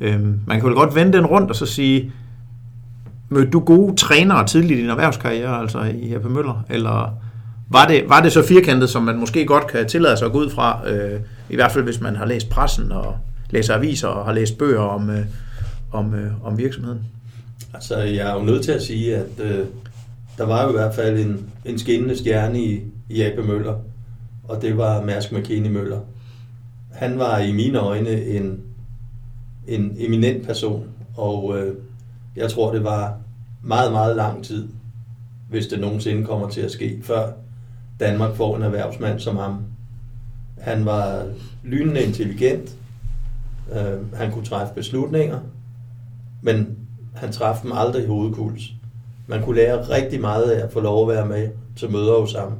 Øhm, 0.01 0.39
man 0.47 0.59
kan 0.59 0.69
vel 0.69 0.75
godt 0.75 0.95
vende 0.95 1.17
den 1.17 1.25
rundt 1.25 1.49
og 1.49 1.55
så 1.55 1.65
sige, 1.65 2.11
mødte 3.33 3.51
du 3.51 3.59
gode 3.59 3.95
trænere 3.95 4.47
tidligt 4.47 4.79
i 4.79 4.81
din 4.81 4.89
erhvervskarriere, 4.89 5.59
altså 5.59 5.81
i 5.81 6.13
Jeppe 6.13 6.29
Møller, 6.29 6.65
eller 6.69 7.17
var 7.69 7.87
det, 7.87 8.03
var 8.07 8.21
det 8.21 8.31
så 8.31 8.43
firkantet, 8.43 8.89
som 8.89 9.03
man 9.03 9.17
måske 9.17 9.45
godt 9.45 9.67
kan 9.67 9.87
tillade 9.87 10.17
sig 10.17 10.25
at 10.25 10.31
gå 10.31 10.39
ud 10.39 10.49
fra, 10.49 10.89
øh, 10.89 11.19
i 11.49 11.55
hvert 11.55 11.71
fald 11.71 11.83
hvis 11.83 12.01
man 12.01 12.15
har 12.15 12.25
læst 12.25 12.49
pressen 12.49 12.91
og 12.91 13.17
læser 13.49 13.75
aviser 13.75 14.07
og 14.07 14.25
har 14.25 14.33
læst 14.33 14.57
bøger 14.57 14.81
om, 14.81 15.09
øh, 15.09 15.25
om, 15.91 16.13
øh, 16.13 16.45
om 16.45 16.57
virksomheden? 16.57 16.99
Altså, 17.73 17.97
jeg 17.97 18.29
er 18.29 18.33
jo 18.33 18.41
nødt 18.41 18.63
til 18.63 18.71
at 18.71 18.81
sige, 18.81 19.15
at 19.15 19.39
øh, 19.39 19.65
der 20.37 20.45
var 20.45 20.63
jo 20.63 20.69
i 20.69 20.71
hvert 20.71 20.95
fald 20.95 21.19
en, 21.19 21.49
en 21.65 21.79
skinnende 21.79 22.17
stjerne 22.17 22.59
i, 22.59 22.81
i 23.09 23.23
Jeppe 23.23 23.43
Møller, 23.43 23.75
og 24.43 24.61
det 24.61 24.77
var 24.77 25.01
Mærsk 25.01 25.31
McKinney 25.31 25.69
Møller. 25.69 25.99
Han 26.91 27.19
var 27.19 27.39
i 27.39 27.51
mine 27.51 27.79
øjne 27.79 28.25
en, 28.25 28.59
en 29.67 29.95
eminent 29.99 30.45
person, 30.45 30.87
og 31.17 31.57
øh, 31.57 31.75
jeg 32.35 32.49
tror, 32.49 32.73
det 32.73 32.83
var 32.83 33.17
meget, 33.63 33.91
meget 33.91 34.15
lang 34.15 34.43
tid, 34.43 34.67
hvis 35.49 35.67
det 35.67 35.79
nogensinde 35.79 36.25
kommer 36.25 36.49
til 36.49 36.61
at 36.61 36.71
ske, 36.71 36.99
før 37.03 37.31
Danmark 37.99 38.35
får 38.35 38.55
en 38.55 38.61
erhvervsmand 38.61 39.19
som 39.19 39.37
ham. 39.37 39.63
Han 40.59 40.85
var 40.85 41.25
lynende 41.63 42.03
intelligent, 42.03 42.75
øh, 43.71 44.13
han 44.15 44.31
kunne 44.31 44.45
træffe 44.45 44.73
beslutninger, 44.73 45.39
men 46.41 46.77
han 47.15 47.31
træffede 47.31 47.63
dem 47.63 47.77
aldrig 47.77 48.03
i 48.03 48.07
hovedkuls. 48.07 48.71
Man 49.27 49.43
kunne 49.43 49.55
lære 49.55 49.89
rigtig 49.89 50.21
meget 50.21 50.51
af 50.51 50.63
at 50.63 50.71
få 50.71 50.79
lov 50.79 51.09
at 51.09 51.15
være 51.15 51.25
med 51.25 51.49
til 51.75 51.91
møder 51.91 52.19
hos 52.19 52.35
ham. 52.35 52.53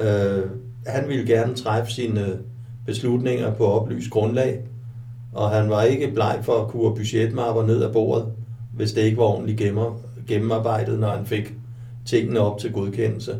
Øh, 0.00 0.50
han 0.86 1.08
ville 1.08 1.26
gerne 1.26 1.54
træffe 1.54 1.92
sine 1.92 2.38
beslutninger 2.86 3.54
på 3.54 3.66
oplyst 3.66 4.10
grundlag, 4.10 4.60
og 5.32 5.50
han 5.50 5.70
var 5.70 5.82
ikke 5.82 6.12
bleg 6.14 6.38
for 6.42 6.62
at 6.62 6.68
kunne 6.68 6.96
budgetmapper 6.96 7.66
ned 7.66 7.82
ad 7.82 7.92
bordet, 7.92 8.26
hvis 8.74 8.92
det 8.92 9.00
ikke 9.00 9.16
var 9.16 9.24
ordentligt 9.24 9.58
gennemarbejdet, 10.30 10.98
når 10.98 11.08
han 11.08 11.26
fik 11.26 11.54
tingene 12.06 12.40
op 12.40 12.58
til 12.58 12.72
godkendelse. 12.72 13.38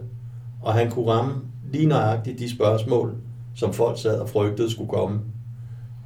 Og 0.63 0.75
han 0.75 0.91
kunne 0.91 1.11
ramme 1.11 1.35
lige 1.73 1.87
nøjagtigt 1.87 2.39
de 2.39 2.51
spørgsmål, 2.51 3.15
som 3.55 3.73
folk 3.73 3.99
sad 3.99 4.19
og 4.19 4.29
frygtede 4.29 4.71
skulle 4.71 4.91
komme. 4.91 5.21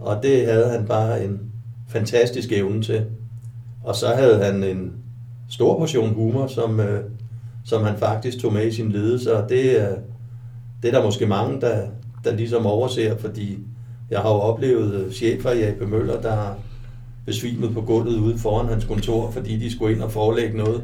Og 0.01 0.23
det 0.23 0.47
havde 0.47 0.69
han 0.69 0.87
bare 0.87 1.25
en 1.25 1.41
fantastisk 1.89 2.53
evne 2.53 2.83
til. 2.83 3.07
Og 3.85 3.95
så 3.95 4.07
havde 4.09 4.45
han 4.45 4.65
en 4.65 4.93
stor 5.49 5.79
portion 5.79 6.15
humor, 6.15 6.47
som, 6.47 6.81
øh, 6.81 7.05
som 7.65 7.85
han 7.85 7.97
faktisk 7.97 8.39
tog 8.39 8.53
med 8.53 8.67
i 8.67 8.73
sin 8.73 8.93
ledelse, 8.93 9.37
og 9.37 9.49
det, 9.49 9.65
øh, 9.65 9.97
det 10.83 10.89
er 10.89 10.99
der 10.99 11.05
måske 11.05 11.27
mange, 11.27 11.61
der, 11.61 11.87
der 12.25 12.35
ligesom 12.35 12.67
overser, 12.67 13.17
fordi 13.17 13.59
jeg 14.11 14.21
har 14.21 14.29
jo 14.29 14.37
oplevet 14.37 14.95
øh, 14.95 15.13
chefer 15.13 15.51
i 15.51 15.63
AP 15.63 15.81
Møller, 15.81 16.21
der 16.21 16.35
har 16.35 16.57
besvimet 17.27 17.75
på 17.75 17.81
gulvet 17.81 18.19
ude 18.19 18.39
foran 18.39 18.69
hans 18.69 18.85
kontor, 18.85 19.31
fordi 19.31 19.57
de 19.57 19.73
skulle 19.73 19.95
ind 19.95 20.03
og 20.03 20.13
forelægge 20.13 20.57
noget, 20.57 20.83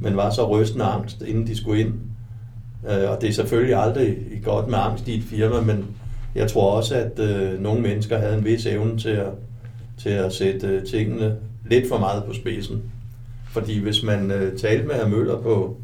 men 0.00 0.16
var 0.16 0.30
så 0.30 0.48
rystende 0.48 0.84
angst, 0.84 1.22
inden 1.22 1.46
de 1.46 1.56
skulle 1.56 1.80
ind. 1.80 1.94
Øh, 2.90 3.10
og 3.10 3.20
det 3.20 3.28
er 3.28 3.32
selvfølgelig 3.32 3.76
aldrig 3.76 4.16
godt 4.44 4.68
med 4.68 4.78
angst 4.78 5.08
i 5.08 5.18
et 5.18 5.24
firma, 5.24 5.60
men 5.60 5.86
jeg 6.34 6.50
tror 6.50 6.70
også, 6.76 6.94
at 6.94 7.18
øh, 7.18 7.60
nogle 7.62 7.82
mennesker 7.82 8.18
havde 8.18 8.38
en 8.38 8.44
vis 8.44 8.66
evne 8.66 8.98
til 8.98 9.08
at, 9.08 9.30
til 9.98 10.10
at 10.10 10.32
sætte 10.32 10.66
øh, 10.66 10.84
tingene 10.84 11.36
lidt 11.70 11.88
for 11.88 11.98
meget 11.98 12.24
på 12.24 12.32
spidsen. 12.32 12.82
Fordi 13.50 13.78
hvis 13.78 14.02
man 14.02 14.30
øh, 14.30 14.58
talte 14.58 14.86
med 14.86 14.94
herr 14.94 15.08
Møller 15.08 15.42
på 15.42 15.76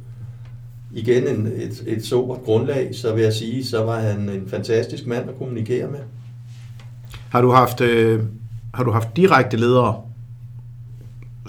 igen 0.95 1.29
en, 1.29 1.47
et, 1.47 1.85
et 1.87 2.05
sobert 2.05 2.43
grundlag, 2.45 2.95
så 2.95 3.15
vil 3.15 3.23
jeg 3.23 3.33
sige, 3.33 3.65
så 3.65 3.85
var 3.85 4.01
han 4.01 4.29
en 4.29 4.49
fantastisk 4.49 5.07
mand 5.07 5.29
at 5.29 5.39
kommunikere 5.39 5.91
med. 5.91 6.01
Har 7.31 7.41
du 7.41 7.51
haft, 7.51 7.81
øh, 7.81 8.21
har 8.75 8.85
du 8.85 8.91
haft 8.91 9.17
direkte 9.17 9.57
ledere, 9.57 10.03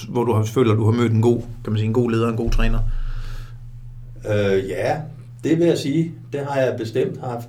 hvor 0.09 0.23
du 0.23 0.33
har, 0.33 0.43
føler, 0.43 0.71
at 0.71 0.77
du 0.77 0.85
har 0.85 0.91
mødt 0.91 1.11
en 1.11 1.21
god, 1.21 1.41
kan 1.63 1.73
man 1.73 1.77
sige, 1.77 1.87
en 1.87 1.93
god 1.93 2.11
leder, 2.11 2.29
en 2.29 2.37
god 2.37 2.51
træner? 2.51 2.79
Øh, 4.29 4.69
ja, 4.69 5.01
det 5.43 5.59
vil 5.59 5.67
jeg 5.67 5.77
sige. 5.77 6.11
Det 6.33 6.45
har 6.45 6.59
jeg 6.59 6.77
bestemt 6.77 7.19
haft. 7.19 7.47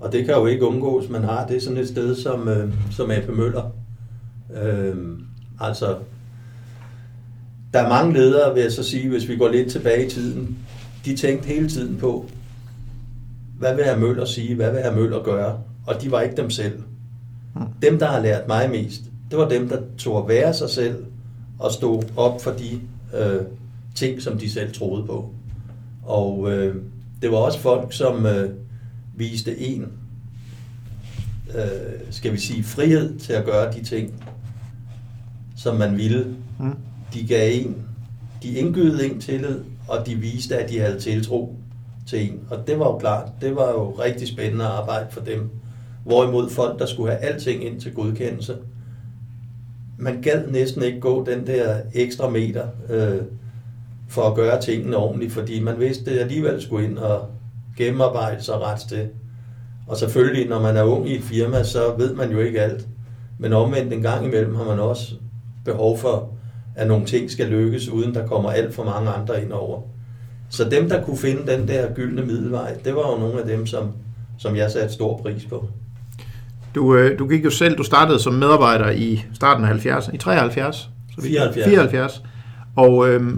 Og 0.00 0.12
det 0.12 0.24
kan 0.24 0.34
jo 0.34 0.46
ikke 0.46 0.66
undgås, 0.66 1.08
man 1.08 1.24
har. 1.24 1.46
Det 1.46 1.56
er 1.56 1.60
sådan 1.60 1.78
et 1.78 1.88
sted 1.88 2.16
som, 2.16 2.48
øh, 2.48 2.72
som 2.90 3.10
AP 3.10 3.28
Møller. 3.28 3.70
Øh, 4.62 4.96
altså, 5.60 5.96
der 7.72 7.80
er 7.80 7.88
mange 7.88 8.12
ledere, 8.12 8.54
vil 8.54 8.62
jeg 8.62 8.72
så 8.72 8.82
sige, 8.82 9.08
hvis 9.08 9.28
vi 9.28 9.36
går 9.36 9.48
lidt 9.48 9.70
tilbage 9.70 10.06
i 10.06 10.10
tiden, 10.10 10.58
de 11.04 11.16
tænkte 11.16 11.48
hele 11.48 11.68
tiden 11.68 11.96
på, 11.96 12.26
hvad 13.58 13.74
vil 13.74 13.84
herr 13.84 13.98
Møller 13.98 14.24
sige, 14.24 14.54
hvad 14.54 14.70
vil 14.70 14.80
herr 14.82 14.94
Møller 14.94 15.22
gøre? 15.22 15.58
Og 15.86 16.02
de 16.02 16.10
var 16.10 16.20
ikke 16.20 16.36
dem 16.36 16.50
selv. 16.50 16.82
Dem, 17.82 17.98
der 17.98 18.06
har 18.06 18.20
lært 18.20 18.48
mig 18.48 18.70
mest, 18.70 19.02
det 19.30 19.38
var 19.38 19.48
dem, 19.48 19.68
der 19.68 19.80
tog 19.98 20.22
at 20.22 20.28
være 20.28 20.54
sig 20.54 20.70
selv 20.70 21.04
og 21.58 21.72
stod 21.72 22.02
op 22.16 22.42
for 22.42 22.50
de 22.50 22.80
øh, 23.18 23.42
ting, 23.94 24.22
som 24.22 24.38
de 24.38 24.50
selv 24.50 24.72
troede 24.72 25.06
på. 25.06 25.30
Og 26.02 26.52
øh, 26.52 26.76
det 27.22 27.30
var 27.30 27.36
også 27.36 27.58
folk, 27.58 27.92
som 27.92 28.26
øh, 28.26 28.50
viste 29.14 29.60
en, 29.60 29.92
øh, 31.54 32.00
skal 32.10 32.32
vi 32.32 32.38
sige, 32.38 32.64
frihed 32.64 33.18
til 33.18 33.32
at 33.32 33.44
gøre 33.44 33.72
de 33.72 33.84
ting, 33.84 34.24
som 35.56 35.76
man 35.76 35.96
ville. 35.96 36.36
Mm. 36.58 36.76
De 37.14 37.26
gav 37.26 37.60
en, 37.60 37.76
de 38.42 38.48
indgydede 38.48 39.12
en 39.12 39.20
tillid, 39.20 39.60
og 39.88 40.06
de 40.06 40.14
viste, 40.14 40.56
at 40.56 40.70
de 40.70 40.80
havde 40.80 41.00
tiltro 41.00 41.56
til 42.06 42.30
en. 42.30 42.40
Og 42.50 42.66
det 42.66 42.78
var 42.78 42.86
jo 42.86 42.98
klart, 42.98 43.28
det 43.40 43.56
var 43.56 43.70
jo 43.70 43.90
rigtig 43.90 44.28
spændende 44.28 44.64
arbejde 44.64 45.06
for 45.10 45.20
dem. 45.20 45.50
Hvorimod 46.04 46.50
folk, 46.50 46.78
der 46.78 46.86
skulle 46.86 47.10
have 47.10 47.22
alting 47.22 47.64
ind 47.64 47.80
til 47.80 47.94
godkendelse, 47.94 48.56
man 49.98 50.22
gad 50.22 50.46
næsten 50.50 50.82
ikke 50.82 51.00
gå 51.00 51.24
den 51.24 51.46
der 51.46 51.76
ekstra 51.94 52.28
meter 52.28 52.66
øh, 52.90 53.22
for 54.08 54.22
at 54.22 54.34
gøre 54.34 54.60
tingene 54.60 54.96
ordentligt, 54.96 55.32
fordi 55.32 55.60
man 55.60 55.80
vidste, 55.80 56.10
at 56.10 56.14
det 56.14 56.20
alligevel 56.20 56.62
skulle 56.62 56.88
ind 56.88 56.98
og 56.98 57.28
gennemarbejde 57.76 58.42
sig 58.42 58.60
ret 58.60 58.80
til. 58.80 59.08
Og 59.86 59.96
selvfølgelig, 59.96 60.48
når 60.48 60.60
man 60.60 60.76
er 60.76 60.82
ung 60.82 61.08
i 61.08 61.16
et 61.16 61.22
firma, 61.22 61.62
så 61.62 61.94
ved 61.98 62.14
man 62.14 62.30
jo 62.30 62.38
ikke 62.38 62.60
alt. 62.60 62.88
Men 63.38 63.52
omvendt 63.52 63.92
en 63.92 64.02
gang 64.02 64.26
imellem 64.26 64.54
har 64.54 64.64
man 64.64 64.78
også 64.80 65.14
behov 65.64 65.98
for, 65.98 66.28
at 66.76 66.88
nogle 66.88 67.06
ting 67.06 67.30
skal 67.30 67.46
lykkes, 67.46 67.88
uden 67.88 68.14
der 68.14 68.26
kommer 68.26 68.50
alt 68.50 68.74
for 68.74 68.84
mange 68.84 69.10
andre 69.10 69.42
ind 69.42 69.52
over. 69.52 69.80
Så 70.50 70.68
dem, 70.68 70.88
der 70.88 71.02
kunne 71.02 71.16
finde 71.16 71.52
den 71.52 71.68
der 71.68 71.94
gyldne 71.94 72.22
middelvej, 72.22 72.76
det 72.84 72.94
var 72.94 73.12
jo 73.12 73.18
nogle 73.18 73.40
af 73.40 73.46
dem, 73.46 73.66
som, 73.66 73.92
som 74.38 74.56
jeg 74.56 74.70
satte 74.70 74.94
stor 74.94 75.16
pris 75.16 75.46
på. 75.46 75.68
Du, 76.74 76.94
øh, 76.96 77.18
du 77.18 77.28
gik 77.28 77.44
jo 77.44 77.50
selv, 77.50 77.78
du 77.78 77.82
startede 77.82 78.18
som 78.18 78.34
medarbejder 78.34 78.90
i 78.90 79.24
starten 79.34 79.64
af 79.64 79.68
70, 79.68 80.10
i 80.12 80.16
73? 80.16 80.76
Så 81.14 81.20
vi- 81.20 81.28
74. 81.28 81.68
74. 81.68 82.22
Og, 82.76 83.08
øh, 83.08 83.34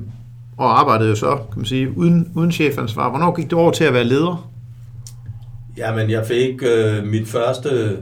og 0.56 0.80
arbejdede 0.80 1.08
jo 1.08 1.14
så, 1.14 1.36
kan 1.36 1.56
man 1.56 1.64
sige, 1.66 1.98
uden, 1.98 2.32
uden 2.34 2.52
chefansvar. 2.52 3.10
Hvornår 3.10 3.36
gik 3.36 3.50
du 3.50 3.58
over 3.58 3.70
til 3.72 3.84
at 3.84 3.94
være 3.94 4.04
leder? 4.04 4.50
Jamen, 5.76 6.10
jeg 6.10 6.26
fik 6.26 6.62
øh, 6.62 7.04
mit 7.06 7.28
første 7.28 7.96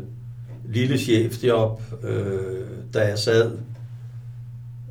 lille 0.69 0.99
chefjob, 0.99 1.83
øh, 2.03 2.67
da 2.95 2.99
jeg 3.09 3.19
sad 3.19 3.51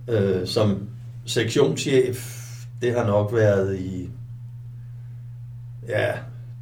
øh, 0.09 0.47
som 0.47 0.77
sektionschef. 1.25 2.37
Det 2.81 2.93
har 2.97 3.05
nok 3.07 3.33
været 3.33 3.79
i... 3.79 4.09
Ja, 5.89 6.07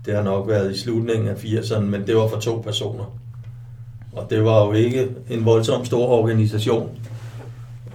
det 0.05 0.15
har 0.15 0.23
nok 0.23 0.47
været 0.47 0.75
i 0.75 0.79
slutningen 0.79 1.27
af 1.27 1.33
80'erne, 1.35 1.79
men 1.79 2.07
det 2.07 2.15
var 2.15 2.27
for 2.27 2.39
to 2.39 2.61
personer. 2.65 3.18
Og 4.13 4.29
det 4.29 4.43
var 4.43 4.65
jo 4.65 4.71
ikke 4.71 5.07
en 5.29 5.45
voldsom 5.45 5.85
stor 5.85 6.07
organisation. 6.07 6.99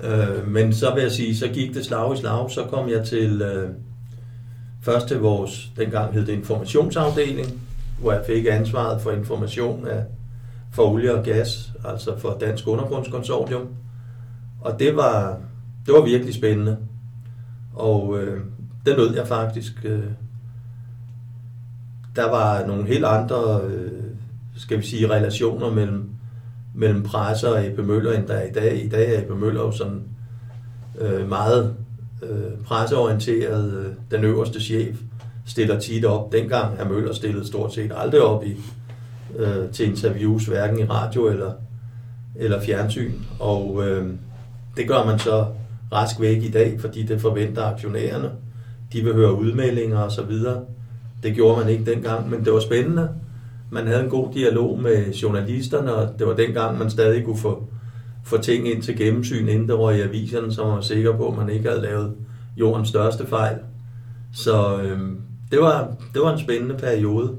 Øh, 0.03 0.49
men 0.49 0.73
så 0.73 0.95
vil 0.95 1.03
jeg 1.03 1.13
sige, 1.13 1.37
så 1.37 1.49
gik 1.49 1.75
det 1.75 1.85
slag 1.85 2.15
i 2.15 2.17
slag. 2.17 2.51
Så 2.51 2.65
kom 2.65 2.89
jeg 2.89 3.05
til... 3.05 3.43
Øh, 3.43 3.71
først 4.85 5.09
til 5.09 5.19
vores, 5.19 5.71
dengang 5.77 6.13
hed 6.13 6.27
det 6.27 6.33
informationsafdeling, 6.33 7.63
hvor 8.01 8.13
jeg 8.13 8.23
fik 8.27 8.47
ansvaret 8.51 9.01
for 9.01 9.11
information 9.11 9.87
af, 9.87 10.05
for 10.73 10.83
olie 10.83 11.15
og 11.15 11.25
gas, 11.25 11.73
altså 11.85 12.19
for 12.19 12.37
Dansk 12.41 12.69
Undergrundskonsortium. 12.69 13.69
Og 14.61 14.79
det 14.79 14.97
var, 14.97 15.39
det 15.87 15.95
var 15.95 16.05
virkelig 16.05 16.35
spændende. 16.35 16.77
Og 17.75 18.19
øh, 18.19 18.41
det 18.87 18.97
nød 18.97 19.15
jeg 19.15 19.27
faktisk. 19.27 19.73
Øh, 19.85 20.11
der 22.17 22.31
var 22.31 22.67
nogle 22.67 22.87
helt 22.87 23.05
andre, 23.05 23.61
øh, 23.65 24.03
skal 24.57 24.79
vi 24.79 24.87
sige, 24.87 25.11
relationer 25.11 25.71
mellem, 25.71 26.11
mellem 26.75 27.03
presse 27.03 27.49
og 27.49 27.65
A.P. 27.65 27.79
Møller, 27.79 28.13
end 28.13 28.27
der 28.27 28.35
er 28.35 28.49
i 28.49 28.53
dag. 28.53 28.85
I 28.85 28.89
dag 28.89 29.15
er 29.15 29.21
A.P. 29.21 29.31
Møller 29.41 29.61
jo 29.61 29.73
sådan 29.73 30.03
øh, 30.99 31.29
meget 31.29 31.75
øh, 32.23 32.65
presseorienteret. 32.65 33.73
Øh, 33.73 33.93
den 34.11 34.25
øverste 34.25 34.61
chef 34.61 34.97
stiller 35.47 35.81
tit 35.81 36.05
op. 36.05 36.33
Dengang 36.33 36.79
er 36.79 36.89
Møller 36.89 37.13
stillet 37.13 37.47
stort 37.47 37.75
set 37.75 37.93
aldrig 37.97 38.23
op 38.23 38.45
i, 38.45 38.57
øh, 39.37 39.71
til 39.73 39.89
interviews, 39.89 40.47
hverken 40.47 40.79
i 40.79 40.85
radio 40.85 41.29
eller, 41.29 41.53
eller 42.37 42.61
fjernsyn. 42.61 43.13
Og 43.41 43.89
øh, 43.89 44.09
det 44.77 44.89
gør 44.89 45.05
man 45.05 45.19
så 45.19 45.47
rask 45.93 46.21
væk 46.21 46.43
i 46.43 46.51
dag, 46.51 46.81
fordi 46.81 47.03
det 47.03 47.21
forventer 47.21 47.65
aktionærerne. 47.65 48.31
De 48.93 49.05
vil 49.05 49.15
høre 49.15 49.35
udmeldinger 49.35 49.99
og 49.99 50.13
så 50.13 50.23
videre. 50.23 50.65
Det 51.23 51.35
gjorde 51.35 51.61
man 51.61 51.69
ikke 51.69 51.91
dengang, 51.91 52.31
men 52.31 52.45
det 52.45 52.53
var 52.53 52.61
spændende. 52.61 53.09
Man 53.75 53.87
havde 53.87 54.05
en 54.05 54.11
god 54.11 54.33
dialog 54.33 54.81
med 54.83 55.13
journalisterne, 55.13 55.95
og 55.95 56.19
det 56.19 56.27
var 56.27 56.35
dengang, 56.35 56.79
man 56.79 56.91
stadig 56.91 57.25
kunne 57.25 57.39
få, 57.39 57.69
få 58.25 58.39
ting 58.39 58.69
ind 58.69 58.83
til 58.83 58.97
gennemsyn, 58.97 59.49
inden 59.49 59.69
det 59.69 59.79
røg 59.79 59.99
i 59.99 60.01
aviserne, 60.01 60.53
så 60.53 60.65
man 60.65 60.75
var 60.75 60.81
sikker 60.81 61.17
på, 61.17 61.29
at 61.29 61.37
man 61.37 61.49
ikke 61.49 61.69
havde 61.69 61.83
lavet 61.83 62.15
jordens 62.57 62.89
største 62.89 63.27
fejl. 63.27 63.57
Så 64.33 64.81
øh, 64.83 64.99
det, 65.51 65.61
var, 65.61 65.95
det 66.15 66.23
var 66.23 66.33
en 66.33 66.39
spændende 66.39 66.75
periode. 66.75 67.37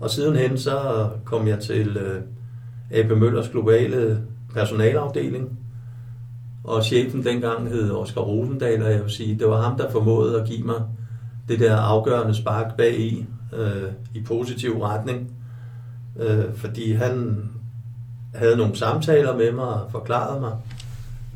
Og 0.00 0.10
sidenhen 0.10 0.58
så 0.58 1.08
kom 1.24 1.48
jeg 1.48 1.58
til 1.58 1.96
øh, 1.96 2.20
AB 2.90 3.10
Møllers 3.18 3.48
globale 3.48 4.20
personalafdeling, 4.54 5.58
og 6.64 6.84
chefen 6.84 7.24
dengang 7.24 7.68
hed 7.68 7.90
Oskar 7.90 8.20
Rosendal, 8.20 8.82
og 8.82 8.90
jeg 8.90 9.02
vil 9.02 9.10
sige, 9.10 9.38
det 9.38 9.48
var 9.48 9.62
ham, 9.62 9.78
der 9.78 9.90
formåede 9.90 10.40
at 10.40 10.48
give 10.48 10.66
mig 10.66 10.82
det 11.48 11.60
der 11.60 11.76
afgørende 11.76 12.34
spark 12.34 12.76
bag 12.76 13.00
i, 13.00 13.26
øh, 13.56 13.92
i 14.14 14.22
positiv 14.22 14.82
retning. 14.82 15.33
Øh, 16.20 16.54
fordi 16.54 16.92
han 16.92 17.44
havde 18.34 18.56
nogle 18.56 18.76
samtaler 18.76 19.36
med 19.36 19.52
mig 19.52 19.66
og 19.66 19.90
forklarede 19.90 20.40
mig, 20.40 20.52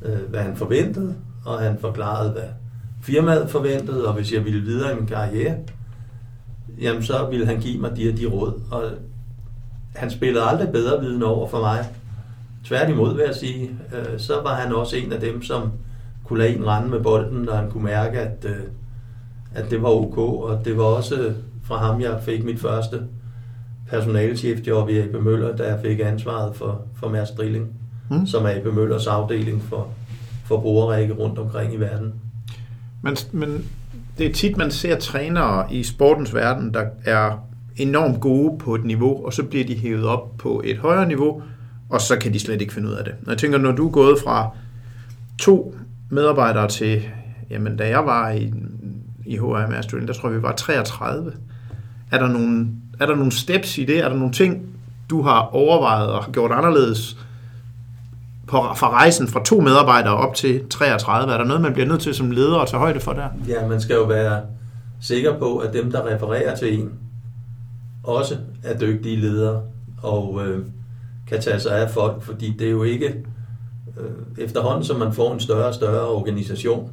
øh, 0.03 0.31
hvad 0.31 0.41
han 0.41 0.57
forventede, 0.57 1.15
og 1.45 1.59
han 1.59 1.79
forklarede, 1.81 2.31
hvad 2.31 2.49
firmaet 3.03 3.51
forventede, 3.51 4.09
og 4.09 4.15
hvis 4.15 4.33
jeg 4.33 4.45
ville 4.45 4.61
videre 4.61 4.93
i 4.93 4.97
min 4.97 5.07
karriere, 5.07 5.57
jamen 6.81 7.03
så 7.03 7.27
ville 7.31 7.47
han 7.47 7.61
give 7.61 7.81
mig 7.81 7.97
de 7.97 8.09
og 8.13 8.19
de 8.19 8.27
råd. 8.27 8.61
Og 8.71 8.83
han 9.95 10.11
spillede 10.11 10.45
aldrig 10.45 10.69
bedre 10.69 11.01
viden 11.01 11.23
over 11.23 11.49
for 11.49 11.61
mig. 11.61 11.87
Tværtimod 12.65 13.15
vil 13.15 13.25
jeg 13.27 13.35
sige, 13.35 13.71
øh, 13.95 14.19
så 14.19 14.41
var 14.43 14.55
han 14.55 14.73
også 14.73 14.97
en 14.97 15.13
af 15.13 15.21
dem, 15.21 15.43
som 15.43 15.73
kunne 16.25 16.39
lade 16.39 16.57
en 16.57 16.67
rende 16.67 16.89
med 16.89 17.01
bolden, 17.01 17.43
når 17.43 17.55
han 17.55 17.71
kunne 17.71 17.85
mærke, 17.85 18.21
at, 18.21 18.45
øh, 18.45 18.63
at 19.55 19.71
det 19.71 19.83
var 19.83 19.89
ok. 19.89 20.19
Og 20.19 20.65
det 20.65 20.77
var 20.77 20.85
også 20.85 21.35
fra 21.65 21.77
ham, 21.77 22.01
jeg 22.01 22.21
fik 22.23 22.45
mit 22.45 22.61
første 22.61 23.03
personalchefjob 23.91 24.89
i 24.89 24.99
AB 24.99 25.23
Møller, 25.23 25.57
da 25.57 25.63
jeg 25.63 25.79
fik 25.85 26.01
ansvaret 26.01 26.57
for, 26.57 26.83
for 27.01 27.09
Mærsk 27.09 27.33
Drilling, 27.37 27.67
Mm. 28.11 28.27
som 28.27 28.45
er 28.45 28.49
AB 28.49 28.75
Møllers 28.75 29.07
afdeling 29.07 29.63
for, 29.63 29.89
for 30.45 30.61
brugerrække 30.61 31.15
rundt 31.15 31.39
omkring 31.39 31.75
i 31.75 31.77
verden. 31.77 32.15
Men, 33.03 33.17
men 33.33 33.65
det 34.19 34.27
er 34.27 34.33
tit, 34.33 34.57
man 34.57 34.71
ser 34.71 34.99
trænere 34.99 35.73
i 35.73 35.83
sportens 35.83 36.35
verden, 36.35 36.75
der 36.75 36.85
er 37.05 37.49
enormt 37.77 38.21
gode 38.21 38.59
på 38.59 38.75
et 38.75 38.85
niveau, 38.85 39.27
og 39.27 39.33
så 39.33 39.43
bliver 39.43 39.65
de 39.65 39.75
hævet 39.79 40.05
op 40.07 40.37
på 40.39 40.63
et 40.65 40.79
højere 40.79 41.09
niveau, 41.09 41.43
og 41.89 42.01
så 42.01 42.17
kan 42.19 42.33
de 42.33 42.39
slet 42.39 42.61
ikke 42.61 42.75
finde 42.75 42.89
ud 42.89 42.95
af 42.95 43.05
det. 43.05 43.15
Når 43.23 43.33
jeg 43.33 43.39
tænker, 43.39 43.59
når 43.59 43.73
du 43.73 43.87
er 43.87 43.93
gået 43.93 44.19
fra 44.25 44.51
to 45.41 45.75
medarbejdere 46.11 46.69
til, 46.69 47.03
jamen 47.51 47.77
da 47.77 47.89
jeg 47.89 48.07
var 48.07 48.31
i, 48.31 48.53
i 49.27 49.37
HR 49.37 49.71
Mastering, 49.71 50.09
der 50.09 50.15
tror 50.15 50.29
jeg, 50.29 50.39
vi 50.39 50.43
var 50.43 50.53
33. 50.53 51.33
Er 52.13 52.19
der, 52.19 52.29
nogle, 52.29 52.69
er 53.01 53.07
der 53.07 53.15
nogle 53.15 53.33
steps 53.33 53.79
i 53.79 53.85
det? 53.85 53.99
Er 53.99 54.09
der 54.09 54.17
nogle 54.17 54.33
ting, 54.33 54.67
du 55.11 55.23
har 55.23 55.41
overvejet 55.41 56.09
og 56.09 56.25
har 56.25 56.33
gjort 56.33 56.51
anderledes 56.53 57.17
på, 58.47 58.57
fra 58.57 58.91
rejsen 58.91 59.29
fra 59.29 59.45
to 59.45 59.61
medarbejdere 59.61 60.15
op 60.15 60.35
til 60.35 60.69
33? 60.71 61.33
Er 61.33 61.39
der 61.39 61.45
noget, 61.45 61.63
man 61.63 61.73
bliver 61.73 61.89
nødt 61.89 62.01
til 62.01 62.15
som 62.15 62.31
leder 62.31 62.59
at 62.59 62.69
tage 62.69 62.81
højde 62.81 63.01
for 63.01 63.13
der? 63.13 63.29
Ja, 63.49 63.69
man 63.69 63.81
skal 63.81 63.95
jo 63.95 64.05
være 64.05 64.41
sikker 65.01 65.39
på, 65.39 65.59
at 65.59 65.73
dem, 65.73 65.91
der 65.91 66.07
refererer 66.07 66.57
til 66.57 66.81
en, 66.81 66.93
også 68.05 68.37
er 68.65 68.79
dygtige 68.79 69.17
ledere 69.17 69.63
og 70.03 70.41
øh, 70.47 70.65
kan 71.29 71.41
tage 71.41 71.61
sig 71.61 71.79
af 71.79 71.91
folk, 71.91 72.23
fordi 72.23 72.57
det 72.59 72.67
er 72.67 72.71
jo 72.71 72.83
ikke 72.83 73.25
øh, 74.01 74.45
efterhånden, 74.45 74.85
som 74.85 74.99
man 74.99 75.13
får 75.13 75.33
en 75.33 75.41
større 75.41 75.67
og 75.67 75.75
større 75.75 76.09
organisation, 76.09 76.91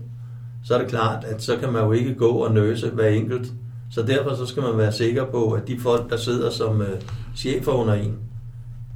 så 0.64 0.76
er 0.76 0.80
det 0.80 0.88
klart, 0.88 1.24
at 1.24 1.44
så 1.44 1.58
kan 1.58 1.72
man 1.72 1.84
jo 1.84 1.92
ikke 1.92 2.16
gå 2.16 2.30
og 2.30 2.54
nøse 2.54 2.90
hver 2.90 3.08
enkelt. 3.08 3.54
Så 3.92 4.02
derfor 4.02 4.36
så 4.36 4.46
skal 4.46 4.64
man 4.64 4.78
være 4.78 4.92
sikker 4.92 5.26
på, 5.26 5.52
at 5.52 5.68
de 5.68 5.80
folk, 5.80 6.10
der 6.10 6.18
sidder 6.18 6.50
som 6.50 6.82
øh, 6.82 7.02
chefer 7.36 7.72
under 7.72 7.94
en, 7.94 8.16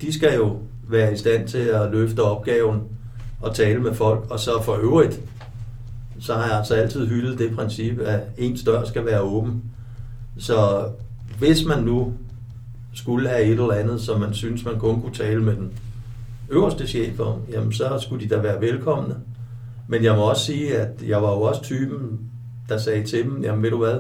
de 0.01 0.13
skal 0.13 0.35
jo 0.35 0.57
være 0.89 1.13
i 1.13 1.17
stand 1.17 1.47
til 1.47 1.57
at 1.57 1.91
løfte 1.91 2.19
opgaven 2.19 2.81
og 3.41 3.55
tale 3.55 3.79
med 3.79 3.93
folk, 3.93 4.25
og 4.29 4.39
så 4.39 4.51
for 4.63 4.75
øvrigt, 4.75 5.21
så 6.19 6.33
har 6.33 6.45
jeg 6.47 6.57
altså 6.57 6.75
altid 6.75 7.07
hyldet 7.07 7.39
det 7.39 7.55
princip, 7.55 7.99
at 7.99 8.19
ens 8.37 8.63
dør 8.63 8.85
skal 8.85 9.05
være 9.05 9.21
åben. 9.21 9.63
Så 10.37 10.87
hvis 11.39 11.65
man 11.65 11.83
nu 11.83 12.13
skulle 12.93 13.29
have 13.29 13.43
et 13.43 13.51
eller 13.51 13.71
andet, 13.71 14.01
som 14.01 14.19
man 14.19 14.33
synes, 14.33 14.65
man 14.65 14.79
kun 14.79 15.01
kunne 15.01 15.13
tale 15.13 15.43
med 15.43 15.55
den 15.55 15.71
øverste 16.49 16.87
chef 16.87 17.19
om, 17.19 17.41
jamen 17.51 17.73
så 17.73 17.99
skulle 17.99 18.29
de 18.29 18.35
da 18.35 18.41
være 18.41 18.61
velkomne. 18.61 19.15
Men 19.87 20.03
jeg 20.03 20.15
må 20.15 20.21
også 20.21 20.45
sige, 20.45 20.77
at 20.77 20.89
jeg 21.07 21.21
var 21.21 21.31
jo 21.31 21.41
også 21.41 21.61
typen, 21.63 22.19
der 22.69 22.77
sagde 22.77 23.03
til 23.03 23.23
dem, 23.23 23.43
jamen 23.43 23.63
ved 23.63 23.69
du 23.69 23.77
hvad, 23.77 23.97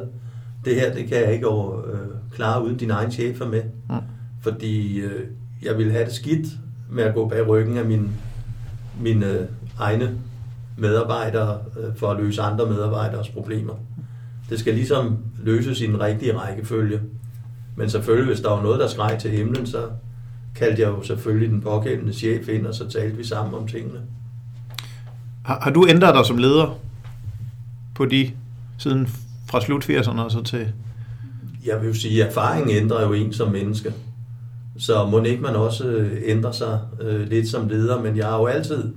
det 0.65 0.75
her, 0.75 0.93
det 0.93 1.07
kan 1.07 1.17
jeg 1.17 1.33
ikke 1.33 1.47
over, 1.47 1.91
øh, 1.91 2.07
klare 2.31 2.65
uden 2.65 2.77
din 2.77 2.91
egen 2.91 3.11
chef 3.11 3.41
er 3.41 3.47
med. 3.47 3.63
Mm. 3.89 3.95
Fordi 4.41 4.99
øh, 4.99 5.27
jeg 5.63 5.77
ville 5.77 5.91
have 5.91 6.05
det 6.05 6.13
skidt 6.13 6.47
med 6.89 7.03
at 7.03 7.13
gå 7.13 7.27
bag 7.27 7.47
ryggen 7.47 7.77
af 7.77 7.85
mine, 7.85 8.09
mine 9.01 9.25
øh, 9.25 9.45
egne 9.79 10.17
medarbejdere 10.77 11.59
øh, 11.79 11.95
for 11.95 12.11
at 12.11 12.23
løse 12.23 12.41
andre 12.41 12.65
medarbejderes 12.65 13.29
problemer. 13.29 13.73
det 14.49 14.59
skal 14.59 14.73
ligesom 14.73 15.17
løses 15.43 15.81
i 15.81 15.87
den 15.87 15.99
rigtige 15.99 16.37
rækkefølge. 16.37 16.99
Men 17.75 17.89
selvfølgelig, 17.89 18.27
hvis 18.27 18.41
der 18.41 18.49
var 18.49 18.61
noget, 18.61 18.79
der 18.79 18.87
skreg 18.87 19.17
til 19.19 19.31
himlen, 19.31 19.67
så 19.67 19.89
kaldte 20.55 20.81
jeg 20.81 20.89
jo 20.89 21.03
selvfølgelig 21.03 21.49
den 21.49 21.61
pågældende 21.61 22.13
chef 22.13 22.49
ind, 22.49 22.65
og 22.65 22.75
så 22.75 22.89
talte 22.89 23.17
vi 23.17 23.23
sammen 23.23 23.53
om 23.53 23.67
tingene. 23.67 23.99
Har, 25.45 25.59
har 25.59 25.71
du 25.71 25.87
ændret 25.89 26.15
dig 26.15 26.25
som 26.25 26.37
leder 26.37 26.77
på 27.95 28.05
de 28.05 28.31
siden 28.77 29.07
fra 29.49 29.61
slut 29.61 29.89
80'erne 29.89 30.21
og 30.21 30.31
så 30.31 30.43
til... 30.43 30.67
Jeg 31.65 31.81
vil 31.81 31.87
jo 31.87 31.93
sige, 31.93 32.23
at 32.23 32.29
erfaring 32.29 32.69
ændrer 32.69 33.01
jo 33.01 33.13
en 33.13 33.33
som 33.33 33.51
menneske. 33.51 33.93
Så 34.77 35.05
må 35.05 35.23
ikke 35.23 35.41
man 35.41 35.55
også 35.55 35.87
øh, 35.87 36.21
ændre 36.25 36.53
sig 36.53 36.79
øh, 37.01 37.29
lidt 37.29 37.47
som 37.47 37.67
leder, 37.67 38.01
men 38.01 38.17
jeg 38.17 38.25
har 38.25 38.37
jo 38.37 38.45
altid 38.45 38.93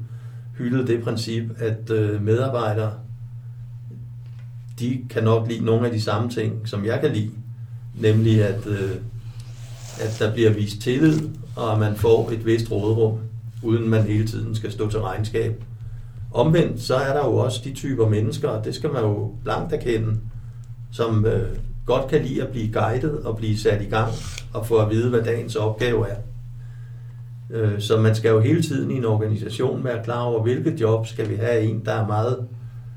hyldet 0.59 0.89
det 0.89 1.03
princip, 1.05 1.43
at 1.59 1.91
øh, 1.91 2.23
medarbejdere, 2.23 2.93
de 4.79 5.01
kan 5.11 5.25
nok 5.25 5.49
lide 5.49 5.65
nogle 5.65 5.87
af 5.87 5.93
de 5.93 6.01
samme 6.01 6.31
ting, 6.31 6.69
som 6.69 6.85
jeg 6.85 7.01
kan 7.01 7.13
lide. 7.13 7.31
Nemlig 8.01 8.45
at, 8.45 8.67
øh, 8.67 8.91
at 10.01 10.17
der 10.19 10.33
bliver 10.33 10.51
vist 10.51 10.81
tillid, 10.81 11.21
og 11.57 11.73
at 11.73 11.79
man 11.79 11.97
får 11.97 12.31
et 12.31 12.47
vist 12.47 12.71
rådrum, 12.71 13.19
uden 13.63 13.89
man 13.89 14.03
hele 14.03 14.27
tiden 14.27 14.55
skal 14.55 14.73
stå 14.73 14.91
til 14.91 15.01
regnskab. 15.01 15.65
Omvendt, 16.35 16.83
så 16.83 16.95
er 16.95 17.13
der 17.13 17.27
jo 17.29 17.37
også 17.37 17.61
de 17.65 17.75
typer 17.75 18.09
mennesker, 18.09 18.49
og 18.49 18.65
det 18.65 18.75
skal 18.75 18.93
man 18.93 19.03
jo 19.03 19.35
blankt 19.45 19.73
erkende, 19.73 20.17
som 20.93 21.27
øh, 21.27 21.49
godt 21.87 22.11
kan 22.11 22.23
lide 22.23 22.43
at 22.43 22.49
blive 22.49 22.73
guidet 22.73 23.19
og 23.25 23.37
blive 23.37 23.59
sat 23.59 23.83
i 23.83 23.89
gang 23.89 24.13
og 24.55 24.67
få 24.67 24.77
at 24.77 24.91
vide, 24.91 25.11
hvad 25.11 25.23
dagens 25.23 25.57
opgave 25.57 26.09
er. 26.09 26.17
Øh, 27.51 27.81
så 27.81 28.01
man 28.01 28.15
skal 28.15 28.29
jo 28.29 28.41
hele 28.41 28.63
tiden 28.63 28.91
i 28.91 28.95
en 28.95 29.05
organisation 29.05 29.85
være 29.85 30.05
klar 30.05 30.23
over, 30.23 30.43
hvilke 30.43 30.77
jobs 30.81 31.09
skal 31.09 31.29
vi 31.31 31.35
have 31.35 31.63
en, 31.63 31.85
der 31.85 31.93
er 31.93 32.07
meget 32.07 32.49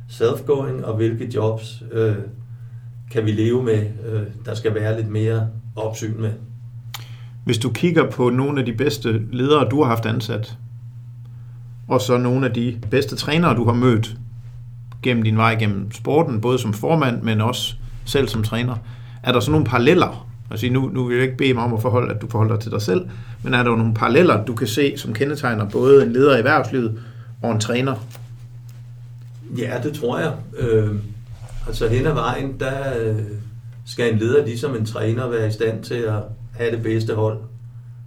self-going, 0.10 0.86
og 0.86 0.95
hvilke 0.95 1.31
jobs 1.36 1.84
øh, 1.91 2.15
kan 3.12 3.25
vi 3.25 3.31
leve 3.31 3.63
med, 3.63 3.88
øh, 4.05 4.21
der 4.45 4.53
skal 4.53 4.75
være 4.75 4.97
lidt 4.97 5.10
mere 5.10 5.47
opsyn 5.75 6.21
med. 6.21 6.31
Hvis 7.45 7.58
du 7.58 7.69
kigger 7.69 8.12
på 8.12 8.29
nogle 8.29 8.60
af 8.60 8.65
de 8.65 8.73
bedste 8.73 9.21
ledere, 9.31 9.69
du 9.69 9.84
har 9.84 9.89
haft 9.89 10.05
ansat, 10.05 10.58
og 11.88 12.01
så 12.01 12.17
nogle 12.17 12.47
af 12.47 12.53
de 12.53 12.77
bedste 12.91 13.15
trænere, 13.15 13.55
du 13.55 13.65
har 13.65 13.73
mødt 13.73 14.17
gennem 15.01 15.23
din 15.23 15.38
vej 15.38 15.55
gennem 15.60 15.91
sporten, 15.91 16.41
både 16.41 16.60
som 16.60 16.73
formand, 16.73 17.21
men 17.21 17.41
også 17.41 17.75
selv 18.06 18.28
som 18.28 18.44
træner. 18.44 18.76
Er 19.24 19.32
der 19.32 19.39
så 19.39 19.52
nogle 19.52 19.65
paralleller? 19.65 20.28
Altså 20.52 20.70
nu, 20.70 20.89
nu 20.94 21.06
vil 21.06 21.15
jeg 21.15 21.24
ikke 21.24 21.38
bede 21.38 21.54
mig 21.54 21.63
om 21.63 21.74
at 21.74 21.82
forholde, 21.82 22.15
at 22.15 22.22
du 22.22 22.30
forholder 22.30 22.56
dig 22.56 22.63
til 22.63 22.72
dig 22.72 22.82
selv, 22.82 23.08
men 23.44 23.54
er 23.54 23.63
der 23.63 23.76
nogle 23.76 23.94
paralleller, 23.94 24.46
du 24.46 24.56
kan 24.56 24.68
se, 24.68 24.98
som 24.98 25.13
kendetegner 25.13 25.70
både 25.70 26.04
en 26.04 26.13
leder 26.13 26.36
i 26.36 26.38
erhvervslivet 26.38 27.00
og 27.41 27.52
en 27.52 27.60
træner? 27.60 27.96
Ja, 29.58 29.80
det 29.84 29.94
tror 29.94 30.20
jeg. 30.20 30.34
Øh, 30.58 30.96
altså 31.68 31.88
hen 31.88 32.06
ad 32.06 32.13
vejen, 32.13 32.60
der 32.60 33.00
øh, 33.00 33.22
skal 33.86 34.13
en 34.13 34.20
leder 34.20 34.46
ligesom 34.46 34.76
en 34.76 34.86
træner 34.86 35.30
være 35.30 35.48
i 35.48 35.52
stand 35.52 35.84
til 35.84 35.96
at 35.96 36.24
have 36.54 36.72
det 36.72 36.84
bedste 36.84 37.15
hold. 37.15 37.38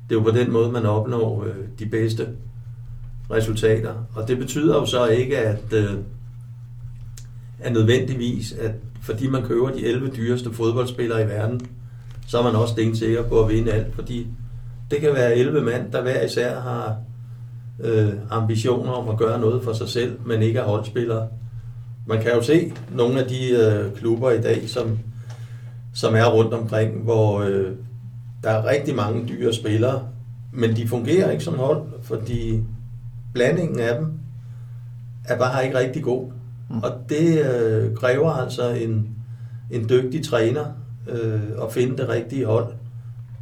Det 0.08 0.14
er 0.14 0.18
jo 0.18 0.24
på 0.24 0.30
den 0.30 0.52
måde, 0.52 0.72
man 0.72 0.86
opnår 0.86 1.44
øh, 1.44 1.54
de 1.78 1.86
bedste 1.86 2.28
resultater. 3.30 3.94
Og 4.14 4.28
det 4.28 4.38
betyder 4.38 4.74
jo 4.74 4.86
så 4.86 5.06
ikke, 5.06 5.38
at, 5.38 5.72
øh, 5.72 5.94
at 7.58 7.72
nødvendigvis, 7.72 8.52
at 8.52 8.72
fordi 9.02 9.28
man 9.28 9.42
køber 9.42 9.70
de 9.70 9.86
11 9.86 10.08
dyreste 10.16 10.52
fodboldspillere 10.52 11.22
i 11.22 11.28
verden, 11.28 11.60
så 12.26 12.38
er 12.38 12.42
man 12.42 12.54
også 12.54 12.90
sikker 12.94 13.22
på 13.22 13.42
at 13.42 13.48
vinde 13.48 13.72
alt, 13.72 13.94
fordi 13.94 14.26
det 14.90 15.00
kan 15.00 15.14
være 15.14 15.36
11 15.36 15.60
mand, 15.60 15.92
der 15.92 16.02
hver 16.02 16.22
især 16.22 16.60
har 16.60 16.96
øh, 17.80 18.12
ambitioner 18.30 18.92
om 18.92 19.08
at 19.08 19.18
gøre 19.18 19.40
noget 19.40 19.64
for 19.64 19.72
sig 19.72 19.88
selv, 19.88 20.18
men 20.26 20.42
ikke 20.42 20.58
er 20.58 20.64
holdspillere. 20.64 21.28
Man 22.06 22.22
kan 22.22 22.32
jo 22.32 22.42
se 22.42 22.72
nogle 22.92 23.20
af 23.22 23.28
de 23.28 23.50
øh, 23.50 23.96
klubber 23.96 24.30
i 24.30 24.40
dag, 24.40 24.68
som, 24.68 24.98
som 25.94 26.14
er 26.14 26.26
rundt 26.26 26.54
omkring, 26.54 27.02
hvor 27.02 27.40
øh, 27.40 27.72
der 28.42 28.50
er 28.50 28.70
rigtig 28.70 28.94
mange 28.94 29.28
dyre 29.28 29.52
spillere, 29.52 30.02
men 30.52 30.76
de 30.76 30.88
fungerer 30.88 31.30
ikke 31.30 31.44
som 31.44 31.58
hold, 31.58 31.82
fordi 32.02 32.62
blandingen 33.32 33.80
af 33.80 33.98
dem 33.98 34.12
er 35.24 35.38
bare 35.38 35.64
ikke 35.64 35.78
rigtig 35.78 36.02
god. 36.02 36.32
Mm. 36.70 36.78
Og 36.82 36.90
det 37.08 37.46
øh, 37.46 37.96
kræver 37.96 38.30
altså 38.30 38.68
en, 38.68 39.08
en 39.70 39.88
dygtig 39.88 40.24
træner 40.24 40.64
øh, 41.08 41.40
at 41.62 41.72
finde 41.72 41.96
det 41.96 42.08
rigtige 42.08 42.46
hold, 42.46 42.66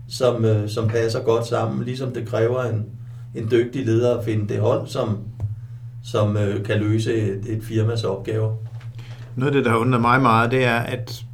som, 0.08 0.44
øh, 0.44 0.68
som 0.68 0.88
passer 0.88 1.22
godt 1.22 1.46
sammen, 1.46 1.84
ligesom 1.84 2.12
det 2.12 2.28
kræver 2.28 2.62
en, 2.62 2.84
en 3.34 3.50
dygtig 3.50 3.86
leder 3.86 4.18
at 4.18 4.24
finde 4.24 4.54
det 4.54 4.60
hold, 4.60 4.86
som, 4.86 5.18
som 6.04 6.36
øh, 6.36 6.64
kan 6.64 6.80
løse 6.80 7.14
et, 7.14 7.44
et 7.48 7.64
firmas 7.64 8.04
opgaver. 8.04 8.54
Noget 9.36 9.50
af 9.50 9.54
det, 9.54 9.64
der 9.64 9.70
har 9.70 9.78
undret 9.78 10.00
mig 10.00 10.22
meget, 10.22 10.50
det 10.50 10.64
er, 10.64 10.78
at 10.78 11.24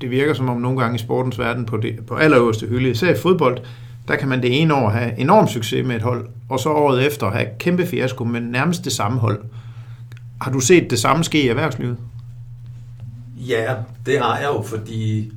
det 0.00 0.10
virker 0.10 0.34
som 0.34 0.48
om 0.48 0.56
nogle 0.56 0.80
gange 0.80 0.94
i 0.94 0.98
sportens 0.98 1.38
verden 1.38 1.64
på, 1.64 1.76
det, 1.76 2.06
på 2.06 2.14
allerøverste 2.14 2.66
hylde, 2.66 2.90
især 2.90 3.14
i 3.14 3.16
fodbold, 3.16 3.58
der 4.08 4.16
kan 4.16 4.28
man 4.28 4.42
det 4.42 4.62
ene 4.62 4.74
år 4.74 4.88
have 4.88 5.18
enorm 5.18 5.48
succes 5.48 5.86
med 5.86 5.96
et 5.96 6.02
hold, 6.02 6.28
og 6.48 6.60
så 6.60 6.68
året 6.68 7.06
efter 7.06 7.30
have 7.30 7.46
kæmpe 7.58 7.86
fiasko 7.86 8.24
med 8.24 8.40
nærmest 8.40 8.84
det 8.84 8.92
samme 8.92 9.18
hold. 9.18 9.40
Har 10.42 10.50
du 10.50 10.60
set 10.60 10.90
det 10.90 10.98
samme 10.98 11.24
ske 11.24 11.42
i 11.42 11.48
erhvervslivet? 11.48 11.96
Ja, 13.36 13.74
det 14.06 14.18
har 14.18 14.38
jeg 14.38 14.48
jo, 14.54 14.62
fordi 14.62 15.32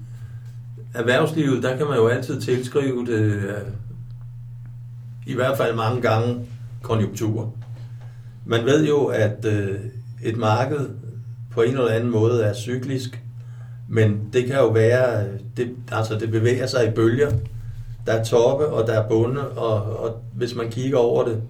erhvervslivet, 0.93 1.63
der 1.63 1.77
kan 1.77 1.87
man 1.87 1.97
jo 1.97 2.07
altid 2.07 2.41
tilskrive 2.41 3.05
det, 3.05 3.21
øh, 3.21 3.61
i 5.27 5.33
hvert 5.33 5.57
fald 5.57 5.75
mange 5.75 6.01
gange, 6.01 6.45
konjunkturer. 6.81 7.49
Man 8.45 8.65
ved 8.65 8.87
jo, 8.87 9.05
at 9.05 9.45
øh, 9.45 9.79
et 10.23 10.37
marked 10.37 10.89
på 11.51 11.61
en 11.61 11.71
eller 11.71 11.87
anden 11.87 12.11
måde 12.11 12.43
er 12.43 12.53
cyklisk, 12.53 13.21
men 13.87 14.29
det 14.33 14.45
kan 14.45 14.55
jo 14.55 14.67
være, 14.67 15.25
øh, 15.25 15.39
det, 15.57 15.75
altså 15.91 16.19
det 16.19 16.31
bevæger 16.31 16.67
sig 16.67 16.87
i 16.87 16.91
bølger. 16.91 17.31
Der 18.05 18.13
er 18.13 18.23
toppe, 18.23 18.67
og 18.67 18.87
der 18.87 18.93
er 18.93 19.07
bunde, 19.07 19.49
og, 19.49 19.99
og 19.99 20.23
hvis 20.33 20.55
man 20.55 20.69
kigger 20.69 20.97
over 20.97 21.25
det 21.25 21.41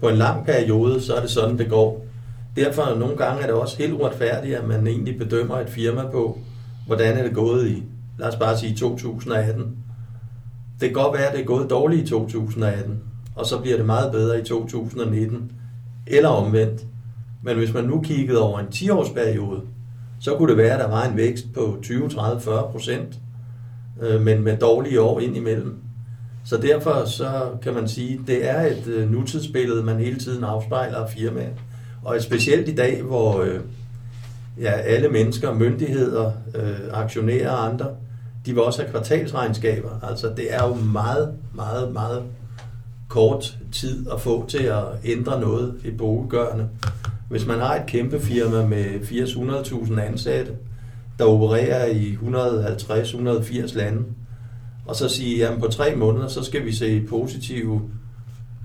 på 0.00 0.08
en 0.08 0.16
lang 0.16 0.46
periode, 0.46 1.02
så 1.02 1.14
er 1.14 1.20
det 1.20 1.30
sådan, 1.30 1.58
det 1.58 1.68
går. 1.68 2.11
Derfor 2.56 2.98
nogle 2.98 3.16
gange 3.16 3.42
er 3.42 3.46
det 3.46 3.54
også 3.54 3.78
helt 3.78 3.92
uretfærdigt, 3.92 4.56
at 4.56 4.68
man 4.68 4.86
egentlig 4.86 5.18
bedømmer 5.18 5.58
et 5.58 5.68
firma 5.68 6.10
på, 6.10 6.38
hvordan 6.86 7.18
er 7.18 7.22
det 7.22 7.34
gået 7.34 7.68
i, 7.68 7.82
lad 8.18 8.28
os 8.28 8.36
bare 8.36 8.58
sige 8.58 8.76
2018. 8.76 9.76
Det 10.80 10.88
kan 10.88 10.92
godt 10.92 11.18
være, 11.18 11.26
at 11.26 11.32
det 11.32 11.40
er 11.40 11.46
gået 11.46 11.70
dårligt 11.70 12.02
i 12.02 12.06
2018, 12.06 13.00
og 13.36 13.46
så 13.46 13.60
bliver 13.60 13.76
det 13.76 13.86
meget 13.86 14.12
bedre 14.12 14.40
i 14.40 14.42
2019, 14.42 15.52
eller 16.06 16.28
omvendt. 16.28 16.82
Men 17.42 17.56
hvis 17.56 17.74
man 17.74 17.84
nu 17.84 18.00
kiggede 18.00 18.42
over 18.42 18.58
en 18.58 18.66
10-årsperiode, 18.66 19.60
så 20.20 20.36
kunne 20.36 20.48
det 20.48 20.56
være, 20.56 20.72
at 20.72 20.80
der 20.80 20.88
var 20.88 21.04
en 21.04 21.16
vækst 21.16 21.44
på 21.54 21.78
20, 21.82 22.08
30, 22.08 22.40
40 22.40 22.72
procent, 22.72 23.18
øh, 24.02 24.20
men 24.20 24.42
med 24.42 24.56
dårlige 24.56 25.00
år 25.00 25.20
indimellem. 25.20 25.78
Så 26.44 26.56
derfor 26.56 27.04
så 27.04 27.50
kan 27.62 27.74
man 27.74 27.88
sige, 27.88 28.14
at 28.14 28.26
det 28.26 28.50
er 28.50 28.60
et 28.60 28.86
øh, 28.86 29.10
nutidsbillede, 29.10 29.82
man 29.82 29.98
hele 29.98 30.18
tiden 30.18 30.44
afspejler 30.44 30.98
af 30.98 31.10
firmaet. 31.10 31.54
Og 32.02 32.22
specielt 32.22 32.68
i 32.68 32.74
dag, 32.74 33.02
hvor 33.02 33.42
øh, 33.42 33.60
ja, 34.60 34.70
alle 34.70 35.08
mennesker, 35.08 35.54
myndigheder, 35.54 36.32
øh, 36.54 36.78
aktionærer 36.92 37.50
og 37.50 37.66
andre, 37.66 37.86
de 38.46 38.52
vil 38.52 38.62
også 38.62 38.82
have 38.82 38.90
kvartalsregnskaber. 38.90 39.90
Altså 40.02 40.32
det 40.36 40.54
er 40.54 40.68
jo 40.68 40.74
meget, 40.74 41.34
meget, 41.54 41.92
meget 41.92 42.22
kort 43.08 43.58
tid 43.72 44.06
at 44.12 44.20
få 44.20 44.46
til 44.48 44.62
at 44.62 44.84
ændre 45.04 45.40
noget 45.40 45.74
i 45.84 45.90
bogegørende. 45.90 46.68
Hvis 47.28 47.46
man 47.46 47.58
har 47.58 47.74
et 47.74 47.86
kæmpe 47.86 48.20
firma 48.20 48.66
med 48.66 48.84
800.000 48.84 50.00
ansatte, 50.00 50.52
der 51.18 51.24
opererer 51.24 51.86
i 51.86 52.18
150-180 52.22 53.76
lande, 53.76 54.04
og 54.86 54.96
så 54.96 55.08
sige, 55.08 55.48
at 55.48 55.60
på 55.60 55.66
tre 55.66 55.94
måneder, 55.94 56.28
så 56.28 56.42
skal 56.42 56.64
vi 56.64 56.72
se 56.72 57.00
positive 57.00 57.82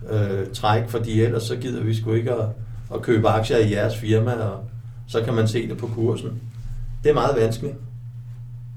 øh, 0.09 0.47
træk, 0.53 0.89
fordi 0.89 1.21
ellers 1.21 1.43
så 1.43 1.55
gider 1.55 1.83
vi 1.83 1.95
sgu 1.95 2.13
ikke 2.13 2.31
at, 2.31 2.45
at 2.93 3.01
købe 3.01 3.27
aktier 3.27 3.57
i 3.57 3.71
jeres 3.71 3.97
firma, 3.97 4.31
og 4.31 4.63
så 5.07 5.21
kan 5.21 5.33
man 5.33 5.47
se 5.47 5.69
det 5.69 5.77
på 5.77 5.87
kursen. 5.87 6.41
Det 7.03 7.09
er 7.09 7.13
meget 7.13 7.35
vanskeligt. 7.41 7.75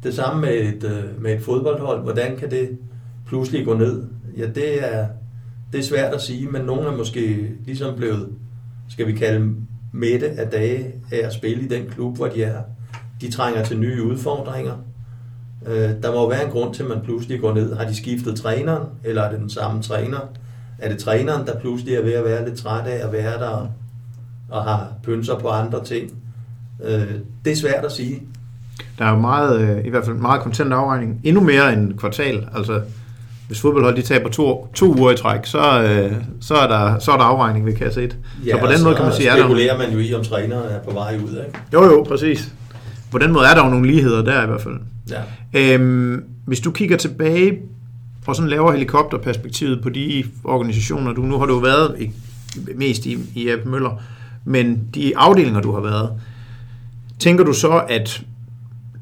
Det 0.02 0.14
samme 0.14 0.40
med 0.40 0.54
et, 0.54 0.84
øh, 0.84 1.22
med 1.22 1.34
et 1.34 1.42
fodboldhold. 1.42 2.02
Hvordan 2.02 2.36
kan 2.36 2.50
det 2.50 2.78
pludselig 3.26 3.64
gå 3.64 3.74
ned? 3.74 4.02
Ja, 4.36 4.46
det 4.46 4.94
er, 4.94 5.06
det 5.72 5.78
er 5.78 5.84
svært 5.84 6.14
at 6.14 6.22
sige, 6.22 6.48
men 6.48 6.62
nogen 6.62 6.86
er 6.86 6.96
måske 6.96 7.50
ligesom 7.66 7.96
blevet, 7.96 8.28
skal 8.88 9.06
vi 9.06 9.12
kalde 9.12 9.54
mætte 9.92 10.30
af 10.30 10.50
dage 10.50 10.94
af 11.12 11.26
at 11.26 11.32
spille 11.32 11.64
i 11.64 11.68
den 11.68 11.86
klub, 11.90 12.16
hvor 12.16 12.26
de 12.26 12.42
er. 12.42 12.62
De 13.20 13.30
trænger 13.30 13.64
til 13.64 13.78
nye 13.78 14.02
udfordringer. 14.02 14.74
Øh, 15.66 15.90
der 16.02 16.12
må 16.12 16.28
være 16.28 16.44
en 16.44 16.50
grund 16.50 16.74
til, 16.74 16.82
at 16.82 16.88
man 16.88 17.00
pludselig 17.04 17.40
går 17.40 17.54
ned. 17.54 17.76
Har 17.76 17.84
de 17.84 17.96
skiftet 17.96 18.36
træneren, 18.36 18.88
eller 19.04 19.22
er 19.22 19.30
det 19.30 19.40
den 19.40 19.50
samme 19.50 19.82
træner? 19.82 20.18
Er 20.78 20.88
det 20.88 20.98
træneren, 20.98 21.46
der 21.46 21.60
pludselig 21.60 21.94
er 21.94 22.02
ved 22.02 22.12
at 22.12 22.24
være 22.24 22.48
lidt 22.48 22.58
træt 22.58 22.86
af 22.86 23.06
at 23.06 23.12
være 23.12 23.38
der 23.38 23.68
og 24.50 24.62
har 24.62 24.88
pynser 25.02 25.38
på 25.38 25.48
andre 25.48 25.84
ting? 25.84 26.10
Øh, 26.84 27.06
det 27.44 27.52
er 27.52 27.56
svært 27.56 27.84
at 27.84 27.92
sige. 27.92 28.22
Der 28.98 29.04
er 29.04 29.10
jo 29.10 29.18
meget, 29.18 29.60
øh, 29.60 29.86
i 29.86 29.90
hvert 29.90 30.04
fald 30.04 30.16
meget 30.16 30.40
kontant 30.40 30.72
afregning. 30.72 31.20
Endnu 31.24 31.40
mere 31.42 31.72
end 31.72 31.98
kvartal. 31.98 32.48
Altså, 32.56 32.80
hvis 33.46 33.60
fodboldhold 33.60 33.96
de 33.96 34.02
taber 34.02 34.28
to, 34.28 34.68
to 34.74 34.94
uger 34.98 35.10
i 35.10 35.16
træk, 35.16 35.46
så, 35.46 35.82
øh, 35.82 36.12
så, 36.40 36.54
er 36.54 36.68
der, 36.68 36.98
så 36.98 37.12
er 37.12 37.16
der 37.16 37.24
afregning 37.24 37.66
ved 37.66 37.76
kasse 37.76 38.02
1. 38.02 38.16
Ja, 38.46 38.52
så 38.52 38.58
på 38.60 38.66
den 38.72 38.84
måde 38.84 38.94
kan 38.94 39.04
man 39.04 39.14
sige, 39.14 39.30
at 39.30 39.78
man 39.78 39.92
jo 39.92 39.98
i, 39.98 40.14
om 40.14 40.24
træneren 40.24 40.68
er 40.68 40.78
på 40.78 40.90
vej 40.90 41.18
ud. 41.24 41.30
Ikke? 41.30 41.58
Jo, 41.72 41.84
jo, 41.84 42.02
præcis. 42.08 42.52
på 43.10 43.18
den 43.18 43.32
måde 43.32 43.46
er 43.46 43.54
der 43.54 43.64
jo 43.64 43.70
nogle 43.70 43.86
ligheder 43.86 44.22
der 44.22 44.42
i 44.42 44.46
hvert 44.46 44.60
fald. 44.60 44.74
Ja. 45.10 45.74
Øhm, 45.74 46.24
hvis 46.44 46.60
du 46.60 46.70
kigger 46.70 46.96
tilbage 46.96 47.58
og 48.30 48.36
sådan 48.36 48.50
laver 48.50 48.72
helikopterperspektivet 48.72 49.82
på 49.82 49.88
de 49.88 50.24
organisationer, 50.44 51.12
du 51.12 51.22
nu 51.22 51.38
har 51.38 51.46
du 51.46 51.54
jo 51.54 51.60
været 51.60 51.96
i, 52.00 52.10
mest 52.74 53.06
i, 53.06 53.18
i 53.34 53.48
AP 53.48 53.66
Møller, 53.66 54.02
men 54.44 54.88
de 54.94 55.12
afdelinger, 55.16 55.60
du 55.60 55.72
har 55.72 55.80
været, 55.80 56.10
tænker 57.18 57.44
du 57.44 57.52
så, 57.52 57.84
at 57.88 58.22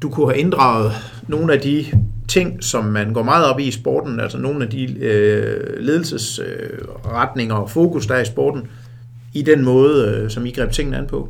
du 0.01 0.09
kunne 0.09 0.27
have 0.27 0.39
inddraget 0.39 0.91
nogle 1.27 1.53
af 1.53 1.59
de 1.59 1.85
ting, 2.27 2.63
som 2.63 2.85
man 2.85 3.13
går 3.13 3.23
meget 3.23 3.45
op 3.45 3.59
i 3.59 3.63
i 3.63 3.71
sporten, 3.71 4.19
altså 4.19 4.37
nogle 4.37 4.63
af 4.63 4.69
de 4.69 4.99
øh, 4.99 5.79
ledelsesretninger 5.79 7.55
øh, 7.55 7.61
og 7.61 7.69
fokus, 7.69 8.07
der 8.07 8.15
er 8.15 8.21
i 8.21 8.25
sporten, 8.25 8.67
i 9.33 9.41
den 9.41 9.63
måde, 9.63 10.07
øh, 10.07 10.29
som 10.29 10.45
I 10.45 10.51
greb 10.51 10.71
tingene 10.71 10.97
an 10.97 11.07
på? 11.07 11.29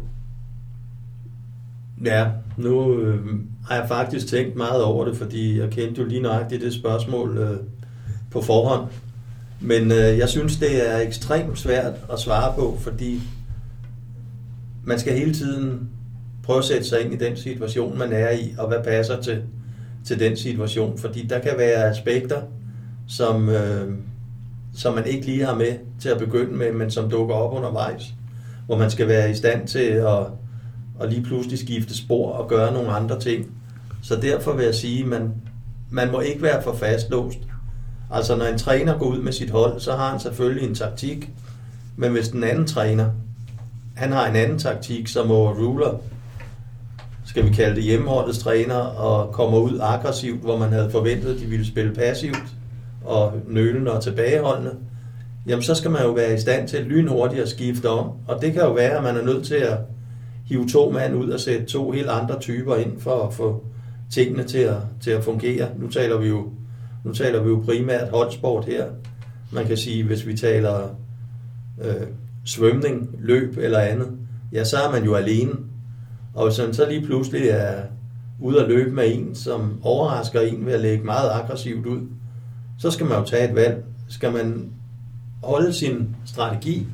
Ja, 2.05 2.27
nu 2.57 2.99
øh, 2.99 3.19
har 3.69 3.75
jeg 3.75 3.87
faktisk 3.87 4.27
tænkt 4.27 4.55
meget 4.55 4.83
over 4.83 5.05
det, 5.05 5.17
fordi 5.17 5.59
jeg 5.59 5.69
kendte 5.69 6.01
jo 6.01 6.07
lige 6.07 6.21
nøjagtigt 6.21 6.61
det 6.61 6.73
spørgsmål 6.73 7.37
øh, 7.37 7.57
på 8.31 8.41
forhånd. 8.41 8.89
Men 9.59 9.91
øh, 9.91 10.17
jeg 10.17 10.29
synes, 10.29 10.57
det 10.57 10.89
er 10.93 10.97
ekstremt 10.97 11.59
svært 11.59 11.93
at 12.13 12.19
svare 12.19 12.53
på, 12.55 12.77
fordi 12.81 13.21
man 14.89 14.99
skal 14.99 15.13
hele 15.13 15.33
tiden 15.33 15.89
prøve 16.43 16.59
at 16.59 16.65
sætte 16.65 16.83
sig 16.83 17.01
ind 17.01 17.13
i 17.13 17.17
den 17.17 17.37
situation, 17.37 17.97
man 17.97 18.11
er 18.11 18.29
i, 18.29 18.53
og 18.57 18.67
hvad 18.67 18.83
passer 18.83 19.21
til, 19.21 19.41
til 20.05 20.19
den 20.19 20.37
situation. 20.37 20.97
Fordi 20.97 21.27
der 21.27 21.39
kan 21.39 21.53
være 21.57 21.89
aspekter, 21.89 22.41
som, 23.07 23.49
øh, 23.49 23.93
som 24.75 24.95
man 24.95 25.05
ikke 25.05 25.25
lige 25.25 25.45
har 25.45 25.55
med 25.55 25.73
til 25.99 26.09
at 26.09 26.19
begynde 26.19 26.53
med, 26.53 26.71
men 26.71 26.91
som 26.91 27.09
dukker 27.09 27.35
op 27.35 27.57
undervejs, 27.57 28.13
hvor 28.65 28.77
man 28.77 28.91
skal 28.91 29.07
være 29.07 29.31
i 29.31 29.33
stand 29.33 29.67
til 29.67 29.79
at, 29.89 30.19
at 31.01 31.09
lige 31.09 31.23
pludselig 31.23 31.59
skifte 31.59 31.97
spor 31.97 32.31
og 32.31 32.49
gøre 32.49 32.73
nogle 32.73 32.91
andre 32.91 33.19
ting. 33.19 33.51
Så 34.01 34.15
derfor 34.15 34.53
vil 34.53 34.65
jeg 34.65 34.75
sige, 34.75 35.03
at 35.03 35.09
man, 35.09 35.33
man 35.89 36.11
må 36.11 36.19
ikke 36.19 36.41
være 36.41 36.63
for 36.63 36.73
fastlåst. 36.73 37.39
Altså 38.11 38.35
når 38.35 38.45
en 38.45 38.57
træner 38.57 38.97
går 38.97 39.05
ud 39.05 39.21
med 39.21 39.31
sit 39.31 39.49
hold, 39.49 39.79
så 39.79 39.91
har 39.91 40.09
han 40.09 40.19
selvfølgelig 40.19 40.69
en 40.69 40.75
taktik, 40.75 41.29
men 41.95 42.11
hvis 42.11 42.29
den 42.29 42.43
anden 42.43 42.67
træner, 42.67 43.09
han 43.99 44.11
har 44.11 44.29
en 44.29 44.35
anden 44.35 44.59
taktik, 44.59 45.07
som 45.07 45.31
overruler, 45.31 45.97
skal 47.25 47.45
vi 47.45 47.49
kalde 47.49 47.75
det 47.75 47.83
hjemmeholdets 47.83 48.39
træner, 48.39 48.75
og 48.75 49.33
kommer 49.33 49.57
ud 49.57 49.79
aggressivt, 49.81 50.41
hvor 50.41 50.57
man 50.57 50.71
havde 50.71 50.91
forventet, 50.91 51.33
at 51.33 51.39
de 51.39 51.45
ville 51.45 51.65
spille 51.65 51.93
passivt, 51.93 52.43
og 53.05 53.33
nølende 53.47 53.91
og 53.91 54.03
tilbageholdende, 54.03 54.71
jamen 55.47 55.63
så 55.63 55.75
skal 55.75 55.91
man 55.91 56.03
jo 56.03 56.11
være 56.11 56.33
i 56.33 56.39
stand 56.39 56.67
til 56.67 56.83
lynhurtigt 56.83 57.41
at 57.41 57.49
skifte 57.49 57.89
om. 57.89 58.11
Og 58.27 58.41
det 58.41 58.53
kan 58.53 58.61
jo 58.61 58.71
være, 58.71 58.97
at 58.97 59.03
man 59.03 59.17
er 59.17 59.25
nødt 59.25 59.45
til 59.45 59.55
at 59.55 59.77
hive 60.45 60.67
to 60.67 60.91
mand 60.91 61.15
ud 61.15 61.29
og 61.29 61.39
sætte 61.39 61.65
to 61.65 61.91
helt 61.91 62.09
andre 62.09 62.39
typer 62.39 62.75
ind 62.75 62.99
for 62.99 63.27
at 63.27 63.33
få 63.33 63.63
tingene 64.11 64.43
til 64.43 64.57
at, 64.57 64.77
til 65.01 65.11
at 65.11 65.23
fungere. 65.23 65.69
Nu 65.77 65.87
taler 65.87 66.17
vi 66.17 66.27
jo 66.27 66.49
nu 67.03 67.13
taler 67.13 67.43
vi 67.43 67.49
jo 67.49 67.61
primært 67.65 68.09
holdsport 68.09 68.65
her. 68.65 68.85
Man 69.51 69.65
kan 69.65 69.77
sige, 69.77 70.03
hvis 70.03 70.27
vi 70.27 70.37
taler 70.37 70.95
øh, 71.81 72.07
svømning, 72.49 73.09
løb 73.19 73.57
eller 73.57 73.79
andet, 73.79 74.07
ja, 74.53 74.63
så 74.63 74.77
er 74.77 74.91
man 74.91 75.03
jo 75.03 75.15
alene. 75.15 75.51
Og 76.33 76.47
hvis 76.47 76.59
man 76.59 76.73
så 76.73 76.89
lige 76.89 77.05
pludselig 77.05 77.49
er 77.49 77.81
ude 78.39 78.61
at 78.61 78.69
løbe 78.69 78.91
med 78.95 79.03
en, 79.15 79.35
som 79.35 79.79
overrasker 79.83 80.41
en 80.41 80.65
ved 80.65 80.73
at 80.73 80.79
lægge 80.79 81.03
meget 81.03 81.29
aggressivt 81.33 81.85
ud, 81.85 82.01
så 82.77 82.91
skal 82.91 83.05
man 83.05 83.17
jo 83.17 83.25
tage 83.25 83.49
et 83.49 83.55
valg. 83.55 83.83
Skal 84.09 84.31
man 84.31 84.69
holde 85.43 85.73
sin 85.73 86.15
strategi 86.25 86.87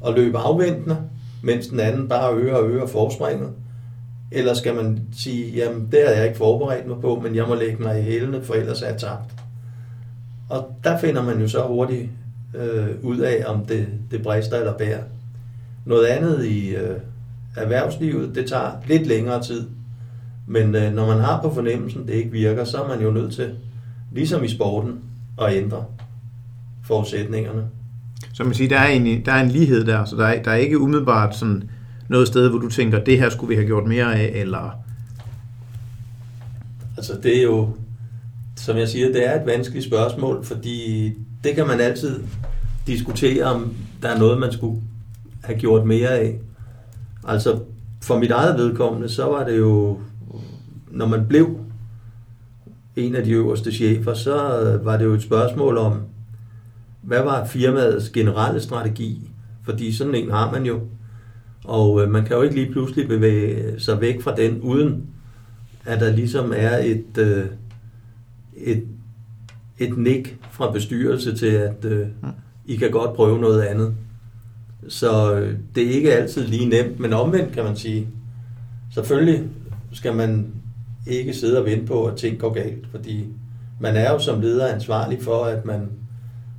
og 0.00 0.14
løbe 0.14 0.38
afventende, 0.38 0.96
mens 1.42 1.66
den 1.66 1.80
anden 1.80 2.08
bare 2.08 2.34
øger 2.34 2.54
og 2.54 2.68
øger 2.68 2.86
forspringet? 2.86 3.50
Eller 4.32 4.54
skal 4.54 4.74
man 4.74 5.00
sige, 5.12 5.52
jamen 5.52 5.88
det 5.92 6.00
har 6.06 6.14
jeg 6.14 6.26
ikke 6.26 6.38
forberedt 6.38 6.86
mig 6.86 7.00
på, 7.00 7.20
men 7.22 7.34
jeg 7.34 7.44
må 7.48 7.54
lægge 7.54 7.82
mig 7.82 7.98
i 7.98 8.02
hælene, 8.02 8.42
for 8.42 8.54
ellers 8.54 8.82
er 8.82 8.88
jeg 8.88 8.98
tabt. 8.98 9.34
Og 10.48 10.74
der 10.84 10.98
finder 10.98 11.22
man 11.22 11.40
jo 11.40 11.48
så 11.48 11.62
hurtigt 11.62 12.10
øh, 12.54 12.88
ud 13.02 13.18
af, 13.18 13.44
om 13.46 13.64
det, 13.64 13.88
det 14.10 14.22
brister 14.22 14.56
eller 14.56 14.78
bærer. 14.78 15.02
Noget 15.84 16.06
andet 16.06 16.44
i 16.44 16.74
øh, 16.74 16.96
erhvervslivet, 17.56 18.34
det 18.34 18.46
tager 18.48 18.70
lidt 18.86 19.06
længere 19.06 19.42
tid. 19.42 19.68
Men 20.46 20.74
øh, 20.74 20.92
når 20.94 21.06
man 21.06 21.20
har 21.20 21.42
på 21.42 21.54
fornemmelsen, 21.54 22.06
det 22.06 22.12
ikke 22.14 22.30
virker, 22.30 22.64
så 22.64 22.82
er 22.82 22.88
man 22.88 23.00
jo 23.00 23.10
nødt 23.10 23.34
til, 23.34 23.54
ligesom 24.12 24.44
i 24.44 24.48
sporten, 24.48 25.00
at 25.42 25.56
ændre 25.56 25.84
forudsætningerne. 26.84 27.62
Så 28.32 28.44
man 28.44 28.54
siger, 28.54 28.68
der 28.68 28.78
er 28.78 28.88
en, 28.88 29.24
der 29.24 29.32
er 29.32 29.42
en 29.42 29.50
lighed 29.50 29.84
der, 29.84 30.04
så 30.04 30.16
der 30.16 30.26
er, 30.26 30.42
der 30.42 30.50
er 30.50 30.56
ikke 30.56 30.78
umiddelbart 30.78 31.36
sådan 31.36 31.70
noget 32.08 32.28
sted, 32.28 32.48
hvor 32.48 32.58
du 32.58 32.68
tænker, 32.68 33.04
det 33.04 33.18
her 33.18 33.30
skulle 33.30 33.48
vi 33.48 33.54
have 33.54 33.66
gjort 33.66 33.86
mere 33.86 34.18
af, 34.18 34.32
eller... 34.34 34.70
Altså 36.96 37.12
det 37.22 37.38
er 37.38 37.42
jo, 37.42 37.68
som 38.56 38.76
jeg 38.76 38.88
siger, 38.88 39.06
det 39.06 39.28
er 39.28 39.40
et 39.40 39.46
vanskeligt 39.46 39.84
spørgsmål, 39.84 40.44
fordi 40.44 41.12
det 41.44 41.54
kan 41.54 41.66
man 41.66 41.80
altid 41.80 42.20
diskutere, 42.86 43.44
om 43.44 43.74
der 44.02 44.08
er 44.08 44.18
noget, 44.18 44.40
man 44.40 44.52
skulle 44.52 44.80
have 45.42 45.58
gjort 45.58 45.86
mere 45.86 46.08
af. 46.08 46.38
Altså 47.24 47.60
for 48.02 48.18
mit 48.18 48.30
eget 48.30 48.58
vedkommende, 48.58 49.08
så 49.08 49.24
var 49.24 49.44
det 49.44 49.58
jo, 49.58 49.98
når 50.90 51.06
man 51.06 51.26
blev 51.26 51.58
en 52.96 53.14
af 53.14 53.24
de 53.24 53.30
øverste 53.30 53.72
chefer, 53.72 54.14
så 54.14 54.34
var 54.82 54.96
det 54.96 55.04
jo 55.04 55.14
et 55.14 55.22
spørgsmål 55.22 55.76
om, 55.76 56.00
hvad 57.02 57.22
var 57.22 57.46
firmaets 57.46 58.10
generelle 58.10 58.60
strategi? 58.60 59.30
Fordi 59.64 59.92
sådan 59.92 60.14
en 60.14 60.30
har 60.30 60.52
man 60.52 60.66
jo. 60.66 60.80
Og 61.64 62.02
øh, 62.02 62.10
man 62.10 62.24
kan 62.24 62.36
jo 62.36 62.42
ikke 62.42 62.54
lige 62.54 62.72
pludselig 62.72 63.08
bevæge 63.08 63.80
sig 63.80 64.00
væk 64.00 64.22
fra 64.22 64.36
den, 64.36 64.60
uden 64.60 65.06
at 65.84 66.00
der 66.00 66.12
ligesom 66.12 66.52
er 66.56 66.78
et, 66.78 67.18
øh, 67.18 67.46
et, 68.56 68.84
et 69.80 69.98
nik 69.98 70.36
fra 70.50 70.72
bestyrelse 70.72 71.36
til, 71.36 71.46
at 71.46 71.84
øh, 71.84 72.06
I 72.66 72.76
kan 72.76 72.90
godt 72.90 73.14
prøve 73.14 73.40
noget 73.40 73.62
andet. 73.62 73.94
Så 74.88 75.34
øh, 75.34 75.56
det 75.74 75.86
er 75.86 75.90
ikke 75.90 76.12
altid 76.12 76.46
lige 76.46 76.68
nemt, 76.68 77.00
men 77.00 77.12
omvendt 77.12 77.52
kan 77.52 77.64
man 77.64 77.76
sige, 77.76 78.08
selvfølgelig 78.94 79.42
skal 79.92 80.14
man 80.14 80.46
ikke 81.06 81.34
sidde 81.34 81.58
og 81.58 81.64
vente 81.64 81.86
på, 81.86 82.04
at 82.04 82.16
ting 82.16 82.38
går 82.38 82.52
galt, 82.52 82.86
fordi 82.90 83.26
man 83.80 83.96
er 83.96 84.12
jo 84.12 84.18
som 84.18 84.40
leder 84.40 84.66
ansvarlig 84.66 85.22
for, 85.22 85.44
at 85.44 85.64
man, 85.64 85.88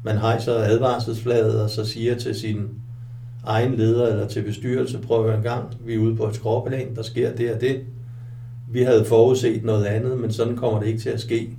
man 0.03 0.17
hejser 0.17 0.53
advarselsflaget 0.53 1.62
og 1.62 1.69
så 1.69 1.86
siger 1.86 2.15
til 2.15 2.36
sin 2.36 2.69
egen 3.45 3.75
leder 3.75 4.07
eller 4.07 4.27
til 4.27 4.43
bestyrelse, 4.43 4.99
prøv 4.99 5.34
en 5.34 5.43
gang, 5.43 5.73
vi 5.86 5.93
er 5.93 5.99
ude 5.99 6.15
på 6.15 6.27
et 6.27 6.36
skråplan, 6.36 6.95
der 6.95 7.01
sker 7.01 7.36
det 7.36 7.53
og 7.53 7.62
det. 7.62 7.81
Vi 8.71 8.81
havde 8.81 9.05
forudset 9.05 9.63
noget 9.63 9.86
andet, 9.86 10.19
men 10.19 10.31
sådan 10.31 10.55
kommer 10.55 10.79
det 10.79 10.88
ikke 10.88 10.99
til 10.99 11.10
at 11.10 11.19
ske. 11.19 11.57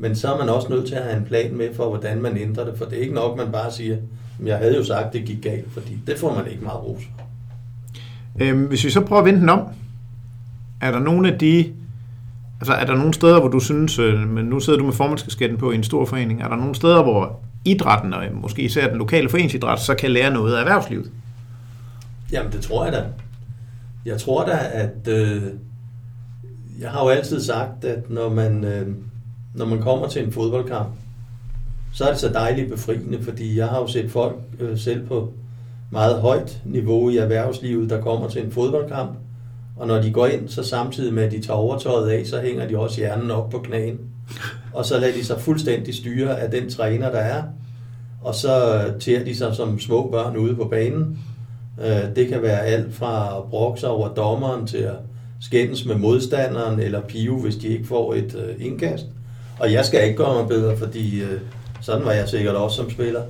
Men 0.00 0.16
så 0.16 0.32
er 0.32 0.38
man 0.38 0.48
også 0.48 0.68
nødt 0.68 0.86
til 0.86 0.94
at 0.94 1.02
have 1.02 1.16
en 1.16 1.24
plan 1.24 1.56
med 1.56 1.74
for, 1.74 1.88
hvordan 1.88 2.22
man 2.22 2.36
ændrer 2.36 2.64
det, 2.64 2.78
for 2.78 2.84
det 2.84 2.98
er 2.98 3.02
ikke 3.02 3.14
nok, 3.14 3.36
man 3.36 3.52
bare 3.52 3.72
siger, 3.72 3.96
jeg 4.44 4.58
havde 4.58 4.76
jo 4.76 4.84
sagt, 4.84 5.12
det 5.12 5.24
gik 5.24 5.42
galt, 5.42 5.72
fordi 5.72 5.98
det 6.06 6.18
får 6.18 6.34
man 6.34 6.46
ikke 6.50 6.64
meget 6.64 6.82
ros. 6.84 7.02
Øhm, 8.40 8.64
hvis 8.64 8.84
vi 8.84 8.90
så 8.90 9.00
prøver 9.00 9.20
at 9.20 9.26
vente 9.26 9.40
den 9.40 9.48
om, 9.48 9.60
er 10.80 10.90
der 10.90 10.98
nogle 10.98 11.32
af 11.32 11.38
de, 11.38 11.72
altså 12.60 12.72
er 12.72 12.86
der 12.86 12.94
nogle 12.94 13.14
steder, 13.14 13.40
hvor 13.40 13.48
du 13.48 13.60
synes, 13.60 13.98
øh, 13.98 14.28
men 14.28 14.44
nu 14.44 14.60
sidder 14.60 14.78
du 14.78 14.84
med 14.84 14.92
formandskabsskatten 14.92 15.58
på 15.58 15.70
i 15.70 15.74
en 15.74 15.84
stor 15.84 16.04
forening, 16.04 16.42
er 16.42 16.48
der 16.48 16.56
nogle 16.56 16.74
steder, 16.74 17.02
hvor 17.02 17.40
idrætten, 17.64 18.14
og 18.14 18.24
måske 18.32 18.62
især 18.62 18.88
den 18.88 18.98
lokale 18.98 19.28
foreningsidræt, 19.28 19.80
så 19.80 19.94
kan 19.94 20.10
lære 20.10 20.30
noget 20.30 20.54
af 20.54 20.60
erhvervslivet? 20.60 21.10
Jamen, 22.32 22.52
det 22.52 22.60
tror 22.60 22.84
jeg 22.84 22.92
da. 22.92 23.04
Jeg 24.04 24.20
tror 24.20 24.44
da, 24.44 24.58
at 24.72 25.08
øh, 25.08 25.42
jeg 26.80 26.90
har 26.90 27.02
jo 27.02 27.08
altid 27.08 27.40
sagt, 27.40 27.84
at 27.84 28.10
når 28.10 28.28
man, 28.28 28.64
øh, 28.64 28.86
når 29.54 29.66
man 29.66 29.82
kommer 29.82 30.08
til 30.08 30.24
en 30.24 30.32
fodboldkamp, 30.32 30.88
så 31.92 32.04
er 32.04 32.10
det 32.10 32.18
så 32.18 32.28
dejligt 32.28 32.70
befriende, 32.70 33.22
fordi 33.22 33.58
jeg 33.58 33.68
har 33.68 33.80
jo 33.80 33.86
set 33.86 34.10
folk 34.10 34.36
øh, 34.60 34.78
selv 34.78 35.06
på 35.06 35.32
meget 35.90 36.20
højt 36.20 36.60
niveau 36.64 37.10
i 37.10 37.16
erhvervslivet, 37.16 37.90
der 37.90 38.00
kommer 38.00 38.28
til 38.28 38.44
en 38.44 38.52
fodboldkamp, 38.52 39.10
og 39.76 39.86
når 39.86 40.02
de 40.02 40.10
går 40.10 40.26
ind, 40.26 40.48
så 40.48 40.62
samtidig 40.62 41.14
med, 41.14 41.22
at 41.22 41.32
de 41.32 41.42
tager 41.42 41.58
overtøjet 41.58 42.10
af, 42.10 42.26
så 42.26 42.40
hænger 42.40 42.68
de 42.68 42.78
også 42.78 42.96
hjernen 42.96 43.30
op 43.30 43.50
på 43.50 43.58
knæen. 43.58 43.98
Og 44.72 44.84
så 44.84 44.98
lader 45.00 45.12
de 45.12 45.24
sig 45.24 45.40
fuldstændig 45.40 45.94
styre 45.94 46.40
af 46.40 46.50
den 46.50 46.70
træner, 46.70 47.10
der 47.10 47.18
er. 47.18 47.42
Og 48.22 48.34
så 48.34 48.84
tærer 49.00 49.24
de 49.24 49.36
sig 49.36 49.54
som 49.54 49.78
små 49.78 50.08
børn 50.10 50.36
ude 50.36 50.54
på 50.54 50.64
banen. 50.64 51.18
Øh, 51.80 52.16
det 52.16 52.28
kan 52.28 52.42
være 52.42 52.60
alt 52.60 52.94
fra 52.94 53.38
at 53.38 53.44
brokke 53.50 53.80
sig 53.80 53.88
over 53.88 54.08
dommeren 54.08 54.66
til 54.66 54.78
at 54.78 54.96
skændes 55.40 55.86
med 55.86 55.94
modstanderen 55.94 56.80
eller 56.80 57.00
pive, 57.00 57.40
hvis 57.40 57.56
de 57.56 57.68
ikke 57.68 57.86
får 57.86 58.14
et 58.14 58.34
øh, 58.34 58.66
indkast. 58.66 59.06
Og 59.60 59.72
jeg 59.72 59.84
skal 59.84 60.04
ikke 60.04 60.16
gøre 60.16 60.34
mig 60.34 60.48
bedre, 60.48 60.76
fordi 60.76 61.20
øh, 61.20 61.40
sådan 61.80 62.04
var 62.04 62.12
jeg 62.12 62.28
sikkert 62.28 62.54
også 62.54 62.76
som 62.76 62.90
spiller. 62.90 63.22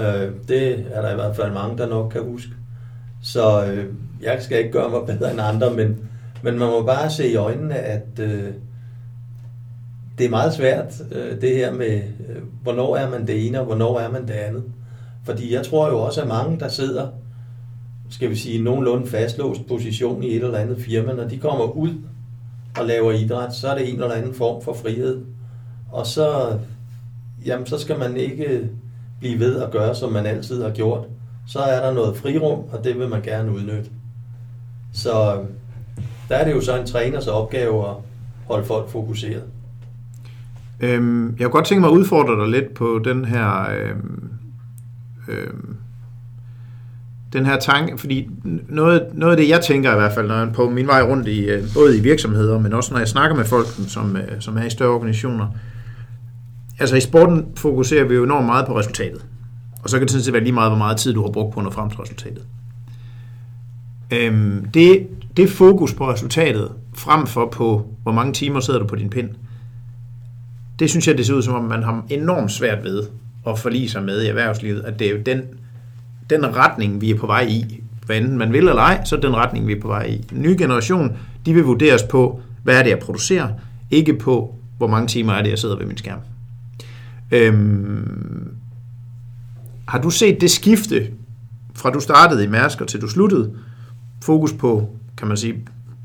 Øh, 0.00 0.30
det 0.48 0.86
er 0.92 1.02
der 1.02 1.12
i 1.12 1.14
hvert 1.14 1.36
fald 1.36 1.52
mange, 1.52 1.78
der 1.78 1.88
nok 1.88 2.12
kan 2.12 2.22
huske. 2.22 2.50
Så 3.22 3.64
øh, 3.64 3.84
jeg 4.22 4.42
skal 4.42 4.58
ikke 4.58 4.70
gøre 4.70 4.90
mig 4.90 5.00
bedre 5.06 5.30
end 5.30 5.40
andre, 5.40 5.70
men, 5.70 6.08
men 6.42 6.58
man 6.58 6.68
må 6.68 6.82
bare 6.82 7.10
se 7.10 7.28
i 7.28 7.36
øjnene, 7.36 7.74
at 7.74 8.06
øh, 8.20 8.52
det 10.18 10.26
er 10.26 10.30
meget 10.30 10.54
svært, 10.54 11.02
det 11.40 11.56
her 11.56 11.72
med, 11.72 12.00
hvornår 12.62 12.96
er 12.96 13.10
man 13.10 13.26
det 13.26 13.46
ene, 13.46 13.60
og 13.60 13.66
hvornår 13.66 13.98
er 13.98 14.10
man 14.10 14.28
det 14.28 14.32
andet. 14.32 14.64
Fordi 15.24 15.54
jeg 15.54 15.66
tror 15.66 15.88
jo 15.88 15.98
også, 15.98 16.22
at 16.22 16.28
mange, 16.28 16.60
der 16.60 16.68
sidder 16.68 17.08
skal 18.10 18.30
vi 18.30 18.36
sige, 18.36 18.62
nogenlunde 18.62 19.06
fastlåst 19.06 19.66
position 19.68 20.22
i 20.22 20.36
et 20.36 20.44
eller 20.44 20.58
andet 20.58 20.78
firma. 20.80 21.12
Når 21.12 21.28
de 21.28 21.38
kommer 21.38 21.64
ud 21.64 21.94
og 22.78 22.86
laver 22.86 23.12
idræt, 23.12 23.54
så 23.54 23.68
er 23.68 23.78
det 23.78 23.88
en 23.88 23.94
eller 23.94 24.14
anden 24.14 24.34
form 24.34 24.62
for 24.62 24.72
frihed. 24.72 25.24
Og 25.92 26.06
så, 26.06 26.58
jamen, 27.44 27.66
så 27.66 27.78
skal 27.78 27.98
man 27.98 28.16
ikke 28.16 28.68
blive 29.20 29.38
ved 29.38 29.62
at 29.62 29.70
gøre, 29.70 29.94
som 29.94 30.12
man 30.12 30.26
altid 30.26 30.62
har 30.62 30.70
gjort. 30.70 31.04
Så 31.46 31.58
er 31.58 31.86
der 31.86 31.94
noget 31.94 32.16
frirum, 32.16 32.58
og 32.72 32.84
det 32.84 32.98
vil 32.98 33.08
man 33.08 33.22
gerne 33.22 33.52
udnytte. 33.52 33.90
Så 34.92 35.44
der 36.28 36.36
er 36.36 36.44
det 36.44 36.54
jo 36.54 36.60
så 36.60 36.80
en 36.80 36.86
træners 36.86 37.26
opgave 37.26 37.88
at 37.88 37.94
holde 38.46 38.66
folk 38.66 38.88
fokuseret. 38.88 39.42
Øhm, 40.80 41.26
jeg 41.26 41.44
kunne 41.44 41.50
godt 41.50 41.66
tænke 41.66 41.80
mig 41.80 41.90
at 41.90 41.94
udfordre 41.94 42.40
dig 42.40 42.48
lidt 42.48 42.74
på 42.74 43.00
den 43.04 43.24
her 43.24 43.70
øhm, 43.80 44.30
øhm, 45.28 45.76
den 47.32 47.46
her 47.46 47.58
tanke, 47.58 47.98
fordi 47.98 48.28
noget, 48.68 49.02
noget 49.14 49.32
af 49.32 49.36
det, 49.36 49.48
jeg 49.48 49.60
tænker 49.60 49.92
i 49.92 49.94
hvert 49.94 50.12
fald, 50.12 50.28
når 50.28 50.34
jeg 50.34 50.52
på 50.54 50.70
min 50.70 50.86
vej 50.86 51.02
rundt 51.02 51.28
i, 51.28 51.40
øh, 51.40 51.64
både 51.74 51.98
i 51.98 52.00
virksomheder, 52.00 52.58
men 52.58 52.72
også 52.72 52.92
når 52.92 52.98
jeg 52.98 53.08
snakker 53.08 53.36
med 53.36 53.44
folk, 53.44 53.66
som, 53.88 54.16
øh, 54.16 54.40
som 54.40 54.56
er 54.56 54.62
i 54.62 54.70
større 54.70 54.90
organisationer, 54.90 55.46
altså 56.78 56.96
i 56.96 57.00
sporten 57.00 57.46
fokuserer 57.56 58.04
vi 58.04 58.14
jo 58.14 58.24
enormt 58.24 58.46
meget 58.46 58.66
på 58.66 58.78
resultatet. 58.78 59.24
Og 59.82 59.90
så 59.90 59.98
kan 59.98 60.02
det 60.02 60.10
sådan 60.10 60.24
set 60.24 60.32
være 60.32 60.42
lige 60.42 60.52
meget, 60.52 60.70
hvor 60.70 60.78
meget 60.78 60.96
tid 60.96 61.14
du 61.14 61.22
har 61.22 61.30
brugt 61.30 61.54
på 61.54 61.60
at 61.60 61.64
nå 61.64 61.70
frem 61.70 61.90
til 61.90 61.98
resultatet. 61.98 62.42
Øhm, 64.10 64.66
det, 64.74 65.06
det 65.36 65.50
fokus 65.50 65.94
på 65.94 66.10
resultatet, 66.10 66.72
frem 66.94 67.26
for 67.26 67.48
på, 67.52 67.86
hvor 68.02 68.12
mange 68.12 68.32
timer 68.32 68.60
sidder 68.60 68.80
du 68.80 68.86
på 68.86 68.96
din 68.96 69.10
pind, 69.10 69.30
det 70.78 70.90
synes 70.90 71.08
jeg, 71.08 71.18
det 71.18 71.26
ser 71.26 71.34
ud 71.34 71.42
som 71.42 71.54
om, 71.54 71.64
man 71.64 71.82
har 71.82 72.04
enormt 72.10 72.52
svært 72.52 72.84
ved 72.84 73.02
at 73.46 73.58
forlige 73.58 73.88
sig 73.88 74.02
med 74.02 74.22
i 74.22 74.26
erhvervslivet, 74.26 74.80
at 74.80 74.98
det 74.98 75.06
er 75.06 75.10
jo 75.10 75.22
den, 75.26 75.42
den 76.30 76.56
retning, 76.56 77.00
vi 77.00 77.10
er 77.10 77.18
på 77.18 77.26
vej 77.26 77.46
i. 77.48 77.82
Hvad 78.06 78.16
enten 78.16 78.38
man 78.38 78.52
vil 78.52 78.68
eller 78.68 78.82
ej, 78.82 79.04
så 79.04 79.16
er 79.16 79.20
den 79.20 79.36
retning, 79.36 79.66
vi 79.66 79.72
er 79.72 79.80
på 79.80 79.88
vej 79.88 80.04
i. 80.04 80.16
Den 80.30 80.42
nye 80.42 80.56
generation, 80.58 81.16
de 81.46 81.54
vil 81.54 81.64
vurderes 81.64 82.02
på, 82.02 82.40
hvad 82.62 82.78
er 82.78 82.82
det, 82.82 82.90
jeg 82.90 82.98
producerer, 82.98 83.48
ikke 83.90 84.18
på, 84.18 84.54
hvor 84.78 84.86
mange 84.86 85.08
timer 85.08 85.32
er 85.32 85.42
det, 85.42 85.50
jeg 85.50 85.58
sidder 85.58 85.76
ved 85.76 85.86
min 85.86 85.96
skærm. 85.96 86.18
Øhm, 87.30 88.54
har 89.88 89.98
du 89.98 90.10
set 90.10 90.40
det 90.40 90.50
skifte, 90.50 91.06
fra 91.74 91.90
du 91.90 92.00
startede 92.00 92.44
i 92.44 92.46
Mærsk 92.46 92.80
og 92.80 92.88
til 92.88 93.00
du 93.00 93.08
sluttede, 93.08 93.52
fokus 94.22 94.52
på, 94.52 94.90
kan 95.16 95.28
man 95.28 95.36
sige, 95.36 95.54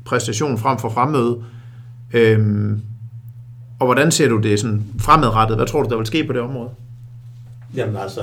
præstation 0.04 0.58
frem 0.58 0.78
for 0.78 0.88
fremmøde, 0.88 1.42
øhm, 2.12 2.80
og 3.78 3.86
hvordan 3.86 4.10
ser 4.10 4.28
du 4.28 4.38
det 4.38 4.60
sådan 4.60 4.82
fremadrettet? 4.98 5.56
Hvad 5.56 5.66
tror 5.66 5.82
du, 5.82 5.90
der 5.90 5.96
vil 5.96 6.06
ske 6.06 6.24
på 6.24 6.32
det 6.32 6.40
område? 6.40 6.70
Jamen 7.74 7.96
altså, 7.96 8.20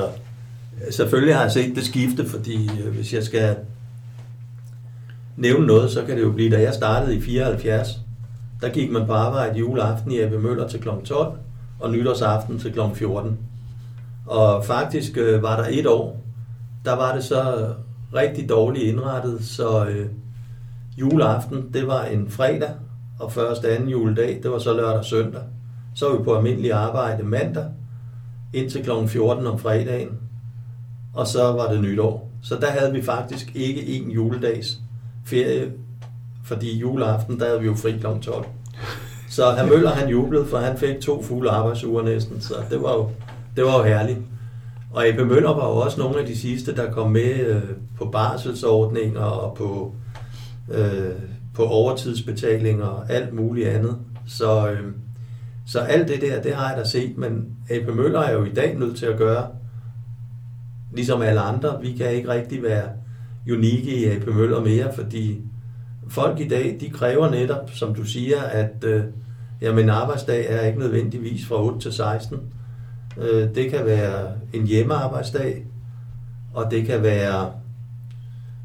selvfølgelig 0.90 1.36
har 1.36 1.42
jeg 1.42 1.52
set 1.52 1.76
det 1.76 1.86
skifte, 1.86 2.26
fordi 2.26 2.70
øh, 2.86 2.94
hvis 2.94 3.14
jeg 3.14 3.24
skal 3.24 3.56
nævne 5.38 5.68
noget, 5.68 5.92
så 5.92 6.04
kan 6.06 6.18
det 6.18 6.24
jo 6.24 6.32
blive, 6.32 6.52
da 6.52 6.62
jeg 6.62 6.74
startede 6.74 7.16
i 7.16 7.22
74, 7.22 8.00
der 8.62 8.70
gik 8.70 8.92
man 8.92 9.06
på 9.06 9.14
arbejde 9.14 9.60
juleaften 9.60 10.12
i 10.12 10.22
Ebbe 10.22 10.40
Møller 10.40 10.68
til 10.68 10.82
kl. 10.82 10.90
12, 11.06 11.38
og 11.80 11.92
nytårsaften 11.92 12.60
til 12.60 12.74
kl. 12.74 12.80
14. 12.94 13.38
Og 14.28 14.66
faktisk 14.66 15.18
øh, 15.18 15.44
var 15.44 15.62
der 15.62 15.68
et 15.72 15.88
år, 15.88 16.24
der 16.86 16.96
var 16.96 17.16
det 17.16 17.24
så 17.24 17.74
rigtig 18.14 18.50
dårligt 18.50 18.86
indrettet, 18.86 19.46
så 19.46 19.86
øh, 19.86 20.10
juleaften, 20.98 21.70
det 21.74 21.88
var 21.88 22.04
en 22.04 22.30
fredag, 22.30 22.70
og 23.20 23.32
første 23.32 23.70
anden 23.70 23.90
juledag, 23.90 24.40
det 24.44 24.52
var 24.52 24.60
så 24.60 24.74
lørdag 24.74 25.00
og 25.00 25.06
søndag. 25.06 25.42
Så 25.96 26.10
var 26.10 26.18
vi 26.18 26.24
på 26.24 26.36
almindelig 26.36 26.72
arbejde 26.72 27.24
mandag, 27.24 27.66
indtil 28.54 28.84
kl. 28.84 29.08
14 29.08 29.48
om 29.48 29.60
fredagen, 29.60 30.10
og 31.14 31.28
så 31.28 31.44
var 31.44 31.72
det 31.72 31.82
nytår. 31.82 32.32
Så 32.44 32.56
der 32.56 32.68
havde 32.68 32.94
vi 32.94 33.02
faktisk 33.02 33.52
ikke 33.56 33.88
en 33.88 34.12
juledags 34.12 34.80
ferie, 35.26 35.72
fordi 36.46 36.78
juleaften, 36.78 37.40
der 37.40 37.46
havde 37.46 37.60
vi 37.60 37.66
jo 37.66 37.76
fri 37.76 37.92
kl. 37.92 38.06
12. 38.22 38.46
Så 39.30 39.52
herr 39.52 39.66
Møller, 39.66 39.90
han 39.90 40.10
jublede, 40.10 40.46
for 40.46 40.58
han 40.58 40.78
fik 40.78 41.00
to 41.02 41.24
fulde 41.24 41.50
arbejdsuger 41.50 42.04
næsten, 42.04 42.42
så 42.42 42.54
det 42.70 42.82
var 42.82 42.94
jo, 42.94 43.10
det 43.56 43.64
var 43.64 43.78
jo 43.78 43.84
herligt. 43.84 44.20
Og 44.94 45.10
Ebbe 45.10 45.26
Møller 45.26 45.54
var 45.54 45.68
jo 45.68 45.76
også 45.76 46.00
nogle 46.00 46.20
af 46.20 46.26
de 46.26 46.38
sidste, 46.38 46.76
der 46.76 46.92
kom 46.92 47.12
med 47.12 47.40
øh, 47.40 47.62
på 47.98 48.06
barselsordninger 48.06 49.22
og 49.22 49.58
på, 49.58 49.96
øh, 50.72 51.12
på 51.54 51.64
overtidsbetalinger 51.64 52.86
og 52.86 53.10
alt 53.10 53.34
muligt 53.34 53.68
andet. 53.68 53.98
Så, 54.28 54.72
øh, 54.72 54.92
så 55.68 55.80
alt 55.80 56.08
det 56.08 56.22
der, 56.22 56.42
det 56.42 56.56
har 56.56 56.70
jeg 56.70 56.78
da 56.78 56.84
set, 56.90 57.18
men 57.18 57.48
Ebbe 57.70 57.96
Møller 57.96 58.20
er 58.20 58.34
jo 58.34 58.44
i 58.44 58.54
dag 58.54 58.76
nødt 58.76 58.98
til 58.98 59.06
at 59.06 59.18
gøre, 59.18 59.48
ligesom 60.94 61.22
alle 61.22 61.42
andre. 61.42 61.78
Vi 61.82 61.92
kan 61.92 62.12
ikke 62.12 62.30
rigtig 62.30 62.64
være 62.64 62.90
unikke 63.52 63.96
i 63.96 64.06
AP 64.06 64.28
Møller 64.28 64.62
mere, 64.62 64.94
fordi 64.96 65.42
folk 66.10 66.40
i 66.40 66.48
dag, 66.48 66.78
de 66.80 66.90
kræver 66.90 67.30
netop, 67.30 67.70
som 67.74 67.96
du 67.96 68.04
siger, 68.04 68.42
at 68.42 68.84
øh, 68.84 69.04
jamen, 69.62 69.90
arbejdsdag 69.90 70.46
er 70.50 70.62
ikke 70.62 70.80
nødvendigvis 70.80 71.46
fra 71.46 71.64
8 71.64 71.80
til 71.80 71.94
16. 71.94 72.40
Øh, 73.18 73.56
det 73.56 73.72
kan 73.72 73.86
være 73.86 74.28
en 74.54 74.68
hjemmearbejdsdag, 74.68 75.66
og 76.54 76.72
det 76.72 76.86
kan 76.86 77.04
være 77.04 77.52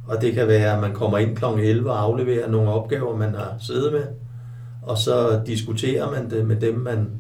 og 0.09 0.23
det 0.23 0.35
kan 0.35 0.49
være, 0.49 0.73
at 0.73 0.81
man 0.81 0.95
kommer 0.95 1.19
ind 1.19 1.37
kl. 1.37 1.45
11 1.45 1.91
og 1.91 2.03
afleverer 2.03 2.51
nogle 2.51 2.71
opgaver, 2.71 3.17
man 3.17 3.35
har 3.35 3.55
siddet 3.59 3.93
med, 3.93 4.05
og 4.83 4.99
så 4.99 5.41
diskuterer 5.47 6.11
man 6.11 6.31
det 6.31 6.47
med 6.47 6.57
dem, 6.57 6.75
man, 6.75 7.11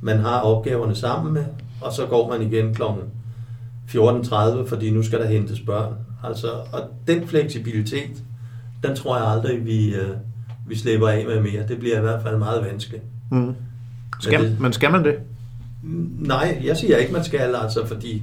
man 0.00 0.18
har 0.18 0.40
opgaverne 0.40 0.94
sammen 0.94 1.34
med, 1.34 1.44
og 1.80 1.92
så 1.92 2.06
går 2.06 2.28
man 2.28 2.42
igen 2.42 2.74
kl. 2.74 2.82
14.30, 3.88 4.68
fordi 4.68 4.90
nu 4.90 5.02
skal 5.02 5.18
der 5.20 5.26
hentes 5.26 5.60
børn. 5.60 5.94
Altså, 6.24 6.48
og 6.72 6.80
den 7.06 7.28
fleksibilitet, 7.28 8.22
den 8.82 8.96
tror 8.96 9.16
jeg 9.16 9.26
aldrig, 9.26 9.66
vi, 9.66 9.94
øh, 9.94 10.10
vi 10.66 10.76
slipper 10.76 11.08
af 11.08 11.24
med 11.26 11.40
mere. 11.40 11.68
Det 11.68 11.78
bliver 11.78 11.98
i 11.98 12.00
hvert 12.00 12.22
fald 12.22 12.36
meget 12.36 12.64
vanskeligt. 12.64 13.02
Mm. 13.30 13.54
Skal, 14.20 14.40
men, 14.40 14.50
det, 14.50 14.60
men 14.60 14.72
skal 14.72 14.90
man 14.90 15.04
det? 15.04 15.14
Nej, 16.18 16.62
jeg 16.64 16.76
siger 16.76 16.96
ikke, 16.96 17.12
man 17.12 17.24
skal, 17.24 17.54
altså, 17.54 17.86
fordi 17.86 18.22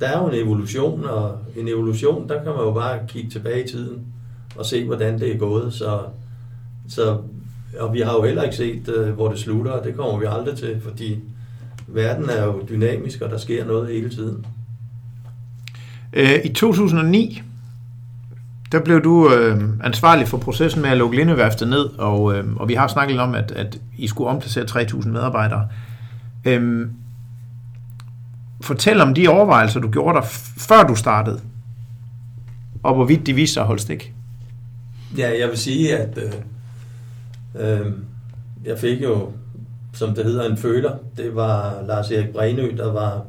der 0.00 0.06
er 0.06 0.18
jo 0.18 0.28
en 0.28 0.34
evolution, 0.34 1.04
og 1.04 1.38
en 1.56 1.68
evolution, 1.68 2.28
der 2.28 2.42
kan 2.42 2.52
man 2.52 2.60
jo 2.60 2.72
bare 2.72 2.98
kigge 3.08 3.30
tilbage 3.30 3.64
i 3.64 3.68
tiden 3.68 4.06
og 4.56 4.66
se, 4.66 4.84
hvordan 4.84 5.18
det 5.18 5.34
er 5.34 5.38
gået. 5.38 5.72
Så, 5.72 6.00
så, 6.88 7.18
og 7.78 7.94
vi 7.94 8.00
har 8.00 8.12
jo 8.12 8.24
heller 8.24 8.42
ikke 8.42 8.56
set, 8.56 8.88
øh, 8.88 9.10
hvor 9.10 9.28
det 9.28 9.38
slutter, 9.38 9.72
og 9.72 9.84
det 9.84 9.96
kommer 9.96 10.18
vi 10.18 10.26
aldrig 10.28 10.56
til, 10.56 10.80
fordi 10.80 11.18
verden 11.86 12.30
er 12.30 12.44
jo 12.44 12.62
dynamisk, 12.68 13.20
og 13.20 13.30
der 13.30 13.38
sker 13.38 13.66
noget 13.66 13.88
hele 13.88 14.10
tiden. 14.10 14.46
Øh, 16.12 16.38
I 16.44 16.48
2009, 16.48 17.42
der 18.72 18.80
blev 18.80 19.04
du 19.04 19.32
øh, 19.34 19.62
ansvarlig 19.84 20.28
for 20.28 20.38
processen 20.38 20.82
med 20.82 20.90
at 20.90 20.96
lukke 20.96 21.16
Lindeværftet 21.16 21.68
ned, 21.68 21.84
og, 21.98 22.34
øh, 22.34 22.56
og 22.56 22.68
vi 22.68 22.74
har 22.74 22.88
snakket 22.88 23.20
om, 23.20 23.34
at, 23.34 23.52
at 23.52 23.80
I 23.98 24.06
skulle 24.06 24.30
omplacere 24.30 24.64
3.000 24.64 25.08
medarbejdere. 25.08 25.68
Øh, 26.44 26.88
fortæl 28.60 29.00
om 29.00 29.14
de 29.14 29.28
overvejelser, 29.28 29.80
du 29.80 29.90
gjorde 29.90 30.18
dig, 30.18 30.28
før 30.68 30.82
du 30.82 30.94
startede, 30.94 31.40
og 32.82 32.94
hvorvidt 32.94 33.26
de 33.26 33.32
viste 33.32 33.54
sig 33.54 33.60
at 33.60 33.66
holde 33.66 33.82
stik. 33.82 34.12
Ja, 35.18 35.38
jeg 35.40 35.48
vil 35.48 35.58
sige, 35.58 35.96
at 35.96 36.18
øh, 36.18 37.80
øh, 37.80 37.92
jeg 38.64 38.78
fik 38.78 39.02
jo, 39.02 39.32
som 39.92 40.14
det 40.14 40.24
hedder, 40.24 40.50
en 40.50 40.56
føler. 40.56 40.96
Det 41.16 41.36
var 41.36 41.82
Lars 41.86 42.10
Erik 42.10 42.28
Brenø, 42.28 42.76
der 42.76 42.92
var 42.92 43.22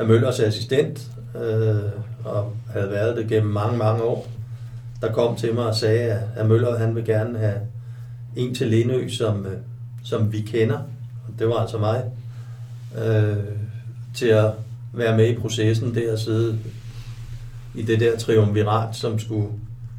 af 0.00 0.06
Møllers 0.06 0.40
assistent, 0.40 1.10
øh, 1.34 1.76
og 2.24 2.52
havde 2.72 2.90
været 2.90 3.16
det 3.16 3.28
gennem 3.28 3.52
mange, 3.52 3.78
mange 3.78 4.02
år. 4.02 4.28
Der 5.00 5.12
kom 5.12 5.36
til 5.36 5.54
mig 5.54 5.64
og 5.64 5.74
sagde, 5.74 6.22
at 6.36 6.46
Møller 6.46 6.78
han 6.78 6.94
vil 6.94 7.04
gerne 7.04 7.38
have 7.38 7.60
en 8.36 8.54
til 8.54 8.66
Lindø, 8.66 9.08
som, 9.08 9.46
øh, 9.46 9.52
som 10.04 10.32
vi 10.32 10.40
kender. 10.40 10.78
og 11.28 11.38
Det 11.38 11.48
var 11.48 11.54
altså 11.54 11.78
mig. 11.78 12.04
Øh, 13.04 13.36
til 14.14 14.26
at 14.26 14.50
være 14.92 15.16
med 15.16 15.28
i 15.28 15.38
processen, 15.38 15.94
der 15.94 16.12
at 16.12 16.20
sidde 16.20 16.58
i 17.74 17.82
det 17.82 18.00
der 18.00 18.16
triumvirat, 18.16 18.96
som 18.96 19.18
skulle 19.18 19.48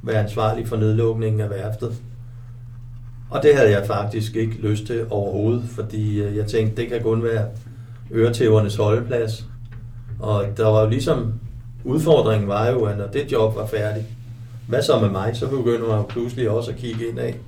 være 0.04 0.24
ansvarlig 0.24 0.68
for 0.68 0.78
nedlukningen 0.78 1.42
af 1.42 1.50
værftet. 1.50 1.96
Og 3.30 3.44
det 3.44 3.56
havde 3.56 3.72
jeg 3.72 3.88
faktisk 3.88 4.36
ikke 4.36 4.54
lyst 4.54 4.86
til 4.86 5.06
overhovedet, 5.10 5.64
fordi 5.70 6.22
øh, 6.22 6.38
jeg 6.38 6.46
tænkte, 6.48 6.82
det 6.82 6.90
kan 6.90 7.02
kun 7.02 7.24
være 7.24 7.46
øretævernes 8.12 8.76
holdeplads. 8.76 9.51
Og 10.22 10.46
der 10.58 10.68
var 10.68 10.82
jo 10.82 10.90
ligesom, 10.90 11.34
udfordringen 11.84 12.48
var 12.48 12.68
jo, 12.68 12.84
at 12.84 12.98
når 12.98 13.08
det 13.08 13.32
job 13.32 13.56
var 13.56 13.66
færdigt, 13.66 14.06
hvad 14.68 14.82
så 14.82 15.00
med 15.00 15.10
mig? 15.10 15.36
Så 15.36 15.50
begyndte 15.50 15.88
man 15.88 15.98
jo 15.98 16.04
pludselig 16.10 16.50
også 16.50 16.72
at 16.72 16.78
kigge 16.78 17.08
ind 17.10 17.20
af. 17.20 17.40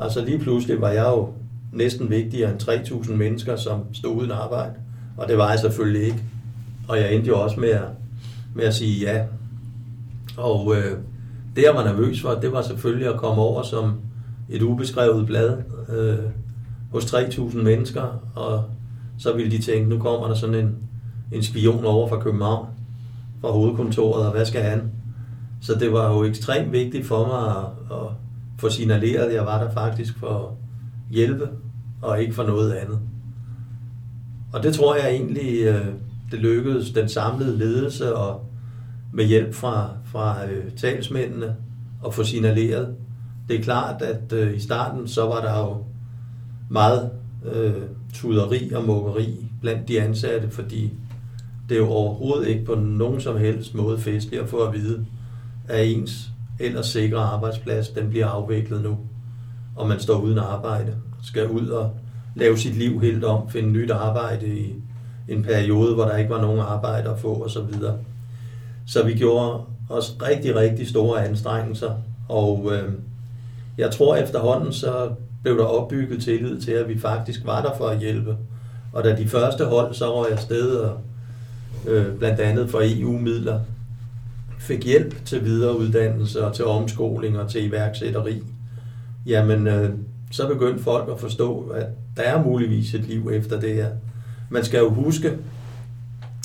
Altså 0.00 0.24
lige 0.24 0.38
pludselig 0.38 0.80
var 0.80 0.90
jeg 0.90 1.04
jo 1.06 1.28
næsten 1.72 2.10
vigtigere 2.10 2.52
end 2.52 2.62
3.000 2.62 3.12
mennesker, 3.12 3.56
som 3.56 3.94
stod 3.94 4.16
uden 4.16 4.30
arbejde. 4.30 4.72
Og 5.16 5.28
det 5.28 5.38
var 5.38 5.50
jeg 5.50 5.58
selvfølgelig 5.58 6.02
ikke. 6.02 6.22
Og 6.88 6.98
jeg 6.98 7.14
endte 7.14 7.28
jo 7.28 7.40
også 7.40 7.60
med 7.60 7.68
at, 7.68 7.88
med 8.54 8.64
at 8.64 8.74
sige 8.74 9.12
ja. 9.12 9.24
Og 10.36 10.76
øh, 10.76 10.98
det, 11.56 11.62
jeg 11.62 11.74
var 11.74 11.84
nervøs 11.84 12.22
for, 12.22 12.30
det 12.30 12.52
var 12.52 12.62
selvfølgelig 12.62 13.08
at 13.08 13.20
komme 13.20 13.42
over 13.42 13.62
som 13.62 13.94
et 14.48 14.62
ubeskrevet 14.62 15.26
blad 15.26 15.56
øh, 15.88 16.30
hos 16.92 17.14
3.000 17.14 17.56
mennesker, 17.56 18.22
og 18.34 18.64
så 19.18 19.32
ville 19.32 19.50
de 19.50 19.62
tænke, 19.62 19.88
nu 19.88 19.98
kommer 19.98 20.28
der 20.28 20.34
sådan 20.34 20.54
en, 20.54 20.76
en 21.32 21.42
spion 21.42 21.84
over 21.84 22.08
fra 22.08 22.20
København, 22.20 22.66
fra 23.40 23.50
hovedkontoret, 23.50 24.26
og 24.26 24.32
hvad 24.32 24.46
skal 24.46 24.62
han? 24.62 24.90
Så 25.60 25.74
det 25.74 25.92
var 25.92 26.12
jo 26.12 26.24
ekstremt 26.24 26.72
vigtigt 26.72 27.06
for 27.06 27.26
mig 27.26 27.56
at, 27.56 27.96
at 27.96 28.12
få 28.58 28.70
signaleret, 28.70 29.24
at 29.24 29.34
jeg 29.34 29.46
var 29.46 29.64
der 29.64 29.72
faktisk 29.72 30.18
for 30.18 30.38
at 30.38 30.54
hjælpe, 31.10 31.48
og 32.02 32.22
ikke 32.22 32.34
for 32.34 32.42
noget 32.42 32.72
andet. 32.72 32.98
Og 34.52 34.62
det 34.62 34.74
tror 34.74 34.96
jeg 34.96 35.10
egentlig, 35.10 35.62
øh, 35.62 35.86
det 36.30 36.38
lykkedes 36.38 36.90
den 36.90 37.08
samlede 37.08 37.58
ledelse 37.58 38.16
og 38.16 38.44
med 39.12 39.24
hjælp 39.24 39.54
fra, 39.54 39.90
fra 40.04 40.46
øh, 40.50 40.72
talsmændene 40.76 41.56
at 42.06 42.14
få 42.14 42.24
signaleret. 42.24 42.94
Det 43.48 43.58
er 43.58 43.62
klart, 43.62 44.02
at 44.02 44.32
øh, 44.32 44.56
i 44.56 44.60
starten 44.60 45.08
så 45.08 45.22
var 45.22 45.40
der 45.40 45.58
jo 45.58 45.84
meget 46.70 47.10
øh, 47.52 47.82
tuderi 48.14 48.72
og 48.72 48.84
mukkeri 48.84 49.46
blandt 49.60 49.88
de 49.88 50.00
ansatte, 50.00 50.50
fordi 50.50 50.92
det 51.68 51.74
er 51.74 51.78
jo 51.78 51.88
overhovedet 51.88 52.48
ikke 52.48 52.64
på 52.64 52.74
nogen 52.74 53.20
som 53.20 53.38
helst 53.38 53.74
måde 53.74 53.98
festligt 53.98 54.42
at 54.42 54.48
få 54.48 54.56
at 54.56 54.72
vide, 54.72 55.06
at 55.68 55.86
ens 55.86 56.30
ellers 56.60 56.86
sikre 56.86 57.18
arbejdsplads, 57.18 57.88
den 57.88 58.10
bliver 58.10 58.26
afviklet 58.26 58.82
nu, 58.82 58.98
og 59.76 59.88
man 59.88 60.00
står 60.00 60.20
uden 60.20 60.38
arbejde, 60.38 60.94
skal 61.22 61.48
ud 61.48 61.68
og 61.68 61.90
lave 62.34 62.58
sit 62.58 62.76
liv 62.76 63.00
helt 63.00 63.24
om, 63.24 63.50
finde 63.50 63.68
nyt 63.68 63.90
arbejde 63.90 64.46
i 64.46 64.74
en 65.28 65.42
periode, 65.42 65.94
hvor 65.94 66.04
der 66.04 66.16
ikke 66.16 66.30
var 66.30 66.40
nogen 66.40 66.60
arbejde 66.60 67.10
at 67.10 67.18
få 67.18 67.44
osv. 67.44 67.72
Så, 67.72 67.94
så 68.86 69.04
vi 69.04 69.14
gjorde 69.14 69.60
os 69.90 70.16
rigtig, 70.22 70.56
rigtig 70.56 70.88
store 70.88 71.24
anstrengelser, 71.28 71.94
og 72.28 72.70
øh, 72.72 72.92
jeg 73.78 73.90
tror 73.90 74.16
efterhånden, 74.16 74.72
så 74.72 75.10
blev 75.42 75.58
der 75.58 75.64
opbygget 75.64 76.22
tillid 76.22 76.60
til, 76.60 76.72
at 76.72 76.88
vi 76.88 76.98
faktisk 76.98 77.46
var 77.46 77.62
der 77.62 77.76
for 77.76 77.86
at 77.86 77.98
hjælpe. 77.98 78.36
Og 78.92 79.04
da 79.04 79.16
de 79.16 79.28
første 79.28 79.64
hold 79.64 79.94
så 79.94 80.14
røg 80.14 80.30
jeg 80.30 80.38
afsted, 80.38 80.76
og 80.76 80.98
øh, 81.86 82.18
blandt 82.18 82.40
andet 82.40 82.70
for 82.70 82.80
EU-midler, 82.82 83.60
fik 84.58 84.84
hjælp 84.84 85.24
til 85.24 85.44
videreuddannelse 85.44 86.46
og 86.46 86.54
til 86.54 86.64
omskoling 86.64 87.38
og 87.38 87.50
til 87.50 87.64
iværksætteri, 87.64 88.42
jamen 89.26 89.66
øh, 89.66 89.90
så 90.30 90.48
begyndte 90.48 90.82
folk 90.82 91.10
at 91.10 91.20
forstå, 91.20 91.60
at 91.60 91.86
der 92.16 92.22
er 92.22 92.42
muligvis 92.42 92.94
et 92.94 93.04
liv 93.04 93.30
efter 93.32 93.60
det 93.60 93.74
her. 93.74 93.88
Man 94.50 94.64
skal 94.64 94.78
jo 94.78 94.90
huske, 94.90 95.28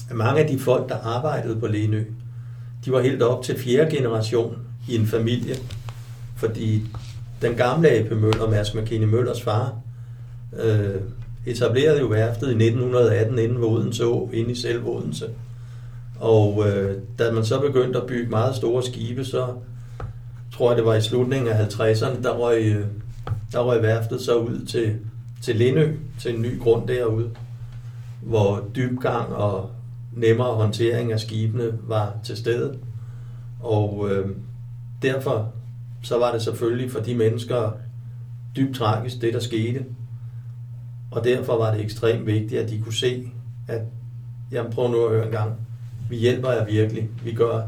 at 0.09 0.15
mange 0.15 0.41
af 0.41 0.47
de 0.47 0.59
folk, 0.59 0.89
der 0.89 0.95
arbejdede 0.95 1.59
på 1.59 1.67
Lenø, 1.67 2.03
de 2.85 2.91
var 2.91 3.01
helt 3.01 3.21
op 3.21 3.43
til 3.43 3.59
fjerde 3.59 3.95
generation 3.97 4.57
i 4.89 4.95
en 4.95 5.07
familie, 5.07 5.55
fordi 6.35 6.83
den 7.41 7.55
gamle 7.55 7.89
AP 7.89 8.11
Møller, 8.11 8.49
Mads 8.49 8.75
McKinney 8.75 9.07
Møllers 9.07 9.41
far, 9.41 9.75
øh, 10.59 10.95
etablerede 11.45 11.99
jo 11.99 12.05
værftet 12.05 12.47
i 12.47 12.65
1918 12.65 13.39
inden 13.39 13.63
Odense 13.63 14.05
Å, 14.05 14.29
inde 14.33 14.51
i 14.51 14.55
selv 14.55 14.87
Odense. 14.87 15.25
Og 16.19 16.63
øh, 16.67 16.97
da 17.19 17.31
man 17.31 17.45
så 17.45 17.59
begyndte 17.59 18.01
at 18.01 18.07
bygge 18.07 18.29
meget 18.29 18.55
store 18.55 18.83
skibe, 18.83 19.25
så 19.25 19.47
tror 20.53 20.69
jeg, 20.69 20.77
det 20.77 20.85
var 20.85 20.95
i 20.95 21.01
slutningen 21.01 21.47
af 21.47 21.65
50'erne, 21.65 22.23
der 22.23 22.31
røg, 22.31 22.61
øh, 22.61 22.85
der 23.51 23.59
røg 23.59 23.81
værftet 23.81 24.21
så 24.21 24.35
ud 24.35 24.65
til, 24.65 24.95
til 25.43 25.55
Lindø, 25.55 25.93
til 26.19 26.35
en 26.35 26.41
ny 26.41 26.59
grund 26.59 26.87
derude, 26.87 27.29
hvor 28.21 28.63
dybgang 28.75 29.33
og 29.33 29.69
nemmere 30.15 30.55
håndtering 30.55 31.11
af 31.11 31.19
skibene 31.19 31.71
var 31.87 32.15
til 32.23 32.37
stede. 32.37 32.77
Og 33.59 34.09
øh, 34.11 34.29
derfor 35.01 35.53
så 36.03 36.17
var 36.17 36.31
det 36.31 36.41
selvfølgelig 36.41 36.91
for 36.91 36.99
de 36.99 37.15
mennesker 37.15 37.71
dybt 38.55 38.77
tragisk, 38.77 39.21
det 39.21 39.33
der 39.33 39.39
skete. 39.39 39.85
Og 41.11 41.23
derfor 41.23 41.57
var 41.57 41.73
det 41.73 41.83
ekstremt 41.83 42.25
vigtigt, 42.25 42.61
at 42.61 42.69
de 42.69 42.81
kunne 42.81 42.93
se, 42.93 43.27
at 43.67 43.81
jamen 44.51 44.71
prøv 44.71 44.91
nu 44.91 45.05
at 45.05 45.11
høre 45.11 45.25
en 45.25 45.31
gang, 45.31 45.51
vi 46.09 46.15
hjælper 46.15 46.51
jer 46.51 46.65
virkelig. 46.65 47.09
Vi 47.23 47.31
gør 47.31 47.61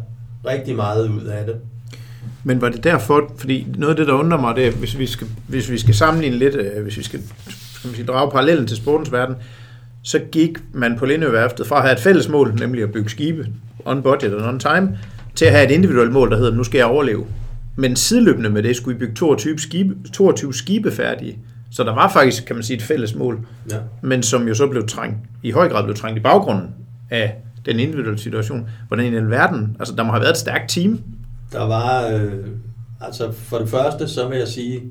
rigtig 0.46 0.76
meget 0.76 1.10
ud 1.10 1.22
af 1.26 1.46
det. 1.46 1.56
Men 2.44 2.62
var 2.62 2.70
det 2.70 2.84
derfor, 2.84 3.34
fordi 3.38 3.68
noget 3.78 3.94
af 3.94 3.98
det, 3.98 4.08
der 4.08 4.14
undrer 4.14 4.42
mig, 4.42 4.56
det 4.56 4.68
er, 4.68 4.72
hvis 4.72 4.98
vi 4.98 5.06
skal, 5.06 5.28
hvis 5.48 5.72
vi 5.72 5.78
skal 5.78 5.96
sammenligne 5.96 6.38
lidt, 6.38 6.56
øh, 6.56 6.84
hvis 6.84 6.98
vi 6.98 7.04
skal, 7.04 7.20
skal 7.74 7.88
man 7.88 7.96
sige, 7.96 8.06
drage 8.06 8.32
parallellen 8.32 8.68
til 8.68 8.78
sportens 8.78 9.12
verden, 9.12 9.36
så 10.02 10.20
gik 10.32 10.58
man 10.74 10.98
på 10.98 11.06
Lindøværftet 11.06 11.68
fra 11.68 11.76
at 11.76 11.82
have 11.82 11.94
et 11.94 12.00
fælles 12.00 12.30
mål, 12.30 12.56
nemlig 12.60 12.84
at 12.84 12.92
bygge 12.92 13.10
skibe 13.10 13.48
on 13.86 14.04
budget 14.04 14.34
og 14.34 14.50
on 14.50 14.60
time, 14.60 14.98
til 15.36 15.46
at 15.46 15.52
have 15.52 15.66
et 15.66 15.72
individuelt 15.72 16.12
mål, 16.12 16.32
der 16.32 16.38
hedder, 16.38 16.56
nu 16.56 16.64
skal 16.64 16.78
jeg 16.78 16.88
overleve. 16.88 17.26
Men 17.76 17.96
sideløbende 17.96 18.50
med 18.50 18.64
det 18.64 18.76
skulle 18.76 18.98
vi 18.98 19.06
bygge 19.06 19.16
22 19.16 19.60
skibe, 19.60 19.96
22 20.14 20.54
skibe 20.54 20.92
færdige. 20.92 21.38
Så 21.74 21.84
der 21.84 21.94
var 21.94 22.10
faktisk, 22.10 22.46
kan 22.46 22.56
man 22.56 22.64
sige, 22.64 22.78
et 22.78 22.84
fælles 22.84 23.16
mål, 23.16 23.48
ja. 23.72 23.78
men 24.02 24.24
som 24.24 24.48
jo 24.48 24.56
så 24.56 24.68
blev 24.68 24.88
trængt, 24.88 25.18
i 25.44 25.52
høj 25.52 25.70
grad 25.70 25.84
blev 25.84 25.96
trængt 25.96 26.20
i 26.20 26.22
baggrunden 26.22 26.70
af 27.10 27.36
den 27.66 27.80
individuelle 27.80 28.20
situation. 28.20 28.70
Hvordan 28.88 29.14
i 29.14 29.16
den 29.16 29.30
verden, 29.30 29.76
altså 29.80 29.96
der 29.96 30.04
må 30.04 30.12
have 30.12 30.22
været 30.22 30.32
et 30.32 30.38
stærkt 30.38 30.70
team. 30.70 31.02
Der 31.52 31.64
var, 31.64 32.08
øh, 32.08 32.48
altså 33.02 33.32
for 33.32 33.58
det 33.58 33.70
første, 33.70 34.08
så 34.08 34.28
vil 34.28 34.38
jeg 34.38 34.48
sige, 34.48 34.82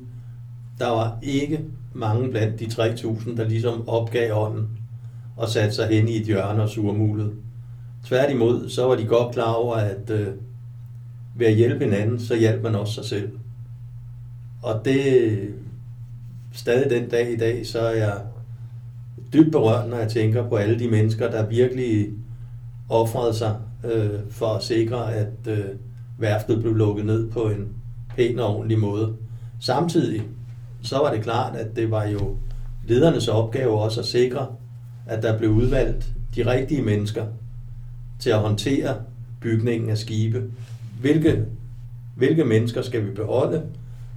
der 0.78 0.88
var 0.88 1.18
ikke 1.22 1.60
mange 1.94 2.30
blandt 2.30 2.60
de 2.60 2.64
3.000, 2.64 3.36
der 3.36 3.48
ligesom 3.48 3.88
opgav 3.88 4.46
ånden 4.46 4.68
og 5.36 5.48
satte 5.48 5.74
sig 5.74 5.88
hen 5.88 6.08
i 6.08 6.16
et 6.16 6.26
hjørne 6.26 6.62
og 6.62 6.68
surmulede. 6.68 7.30
Tværtimod, 8.06 8.68
så 8.68 8.86
var 8.86 8.94
de 8.94 9.04
godt 9.04 9.34
klar 9.34 9.52
over, 9.52 9.76
at 9.76 10.10
øh, 10.10 10.26
ved 11.36 11.46
at 11.46 11.54
hjælpe 11.54 11.84
hinanden, 11.84 12.20
så 12.20 12.36
hjælper 12.36 12.70
man 12.70 12.80
også 12.80 12.94
sig 12.94 13.04
selv. 13.04 13.30
Og 14.62 14.80
det 14.84 15.48
stadig 16.52 16.90
den 16.90 17.08
dag 17.08 17.32
i 17.32 17.36
dag, 17.36 17.66
så 17.66 17.80
er 17.80 17.96
jeg 17.96 18.20
dybt 19.32 19.52
berørt, 19.52 19.88
når 19.88 19.96
jeg 19.96 20.08
tænker 20.08 20.48
på 20.48 20.56
alle 20.56 20.78
de 20.78 20.88
mennesker, 20.88 21.30
der 21.30 21.46
virkelig 21.46 22.08
offrede 22.88 23.34
sig 23.34 23.56
øh, 23.84 24.20
for 24.30 24.46
at 24.46 24.62
sikre, 24.62 25.14
at 25.14 25.32
øh, 25.46 25.64
værftet 26.18 26.60
blev 26.60 26.74
lukket 26.74 27.06
ned 27.06 27.30
på 27.30 27.48
en 27.48 27.68
pæn 28.16 28.38
og 28.38 28.56
ordentlig 28.56 28.78
måde. 28.78 29.16
Samtidig 29.60 30.22
så 30.82 30.98
var 30.98 31.14
det 31.14 31.22
klart, 31.22 31.56
at 31.56 31.76
det 31.76 31.90
var 31.90 32.04
jo 32.04 32.36
ledernes 32.88 33.28
opgave 33.28 33.80
også 33.80 34.00
at 34.00 34.06
sikre, 34.06 34.46
at 35.06 35.22
der 35.22 35.38
blev 35.38 35.50
udvalgt 35.50 36.12
de 36.36 36.50
rigtige 36.50 36.82
mennesker 36.82 37.26
til 38.18 38.30
at 38.30 38.38
håndtere 38.38 38.96
bygningen 39.40 39.90
af 39.90 39.98
skibe. 39.98 40.50
Hvilke, 41.00 41.44
hvilke 42.16 42.44
mennesker 42.44 42.82
skal 42.82 43.06
vi 43.06 43.10
beholde? 43.10 43.62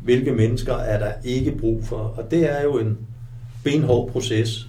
Hvilke 0.05 0.31
mennesker 0.31 0.73
er 0.73 0.99
der 0.99 1.11
ikke 1.23 1.51
brug 1.51 1.83
for? 1.83 1.97
Og 1.97 2.31
det 2.31 2.51
er 2.51 2.63
jo 2.63 2.79
en 2.79 2.97
benhård 3.63 4.11
proces, 4.11 4.67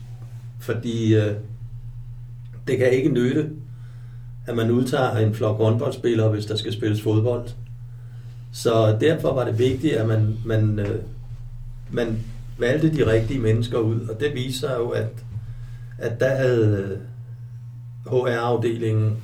fordi 0.60 1.14
øh, 1.14 1.34
det 2.66 2.78
kan 2.78 2.90
ikke 2.90 3.08
nytte, 3.08 3.50
at 4.46 4.56
man 4.56 4.70
udtager 4.70 5.16
en 5.16 5.34
flok 5.34 5.56
håndboldspillere, 5.56 6.28
hvis 6.28 6.46
der 6.46 6.56
skal 6.56 6.72
spilles 6.72 7.02
fodbold. 7.02 7.48
Så 8.52 8.96
derfor 9.00 9.34
var 9.34 9.44
det 9.44 9.58
vigtigt, 9.58 9.94
at 9.94 10.06
man, 10.06 10.36
man, 10.44 10.78
øh, 10.78 11.00
man 11.90 12.18
valgte 12.58 12.96
de 12.96 13.12
rigtige 13.12 13.40
mennesker 13.40 13.78
ud, 13.78 14.00
og 14.00 14.20
det 14.20 14.34
viser 14.34 14.76
jo, 14.76 14.88
at, 14.88 15.24
at 15.98 16.20
der 16.20 16.36
havde 16.36 16.98
øh, 18.06 18.12
HR-afdelingen 18.12 19.16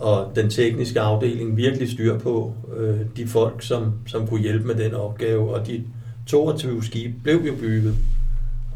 og 0.00 0.32
den 0.36 0.50
tekniske 0.50 1.00
afdeling 1.00 1.56
virkelig 1.56 1.90
styr 1.90 2.18
på 2.18 2.54
øh, 2.76 3.00
de 3.16 3.26
folk, 3.26 3.62
som, 3.62 3.92
som 4.06 4.26
kunne 4.26 4.40
hjælpe 4.40 4.66
med 4.66 4.74
den 4.74 4.94
opgave. 4.94 5.54
Og 5.54 5.66
de 5.66 5.84
22 6.26 6.84
skibe 6.84 7.14
blev 7.22 7.42
jo 7.46 7.54
bygget, 7.60 7.96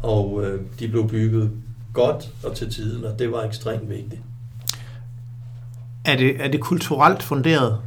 og 0.03 0.45
øh, 0.45 0.59
de 0.79 0.87
blev 0.87 1.09
bygget 1.09 1.51
godt 1.93 2.29
og 2.43 2.55
til 2.55 2.69
tiden, 2.69 3.05
og 3.05 3.19
det 3.19 3.31
var 3.31 3.43
ekstremt 3.43 3.89
vigtigt. 3.89 4.21
Er 6.05 6.17
det, 6.17 6.35
er 6.39 6.47
det 6.47 6.59
kulturelt 6.59 7.23
funderet? 7.23 7.79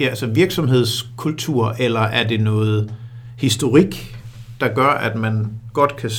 Ja, 0.00 0.04
altså 0.04 0.26
virksomhedskultur, 0.26 1.74
eller 1.78 2.00
er 2.00 2.28
det 2.28 2.40
noget 2.40 2.94
historik, 3.38 4.16
der 4.60 4.68
gør, 4.68 4.88
at 4.88 5.16
man 5.16 5.50
godt 5.72 5.96
kan... 5.96 6.10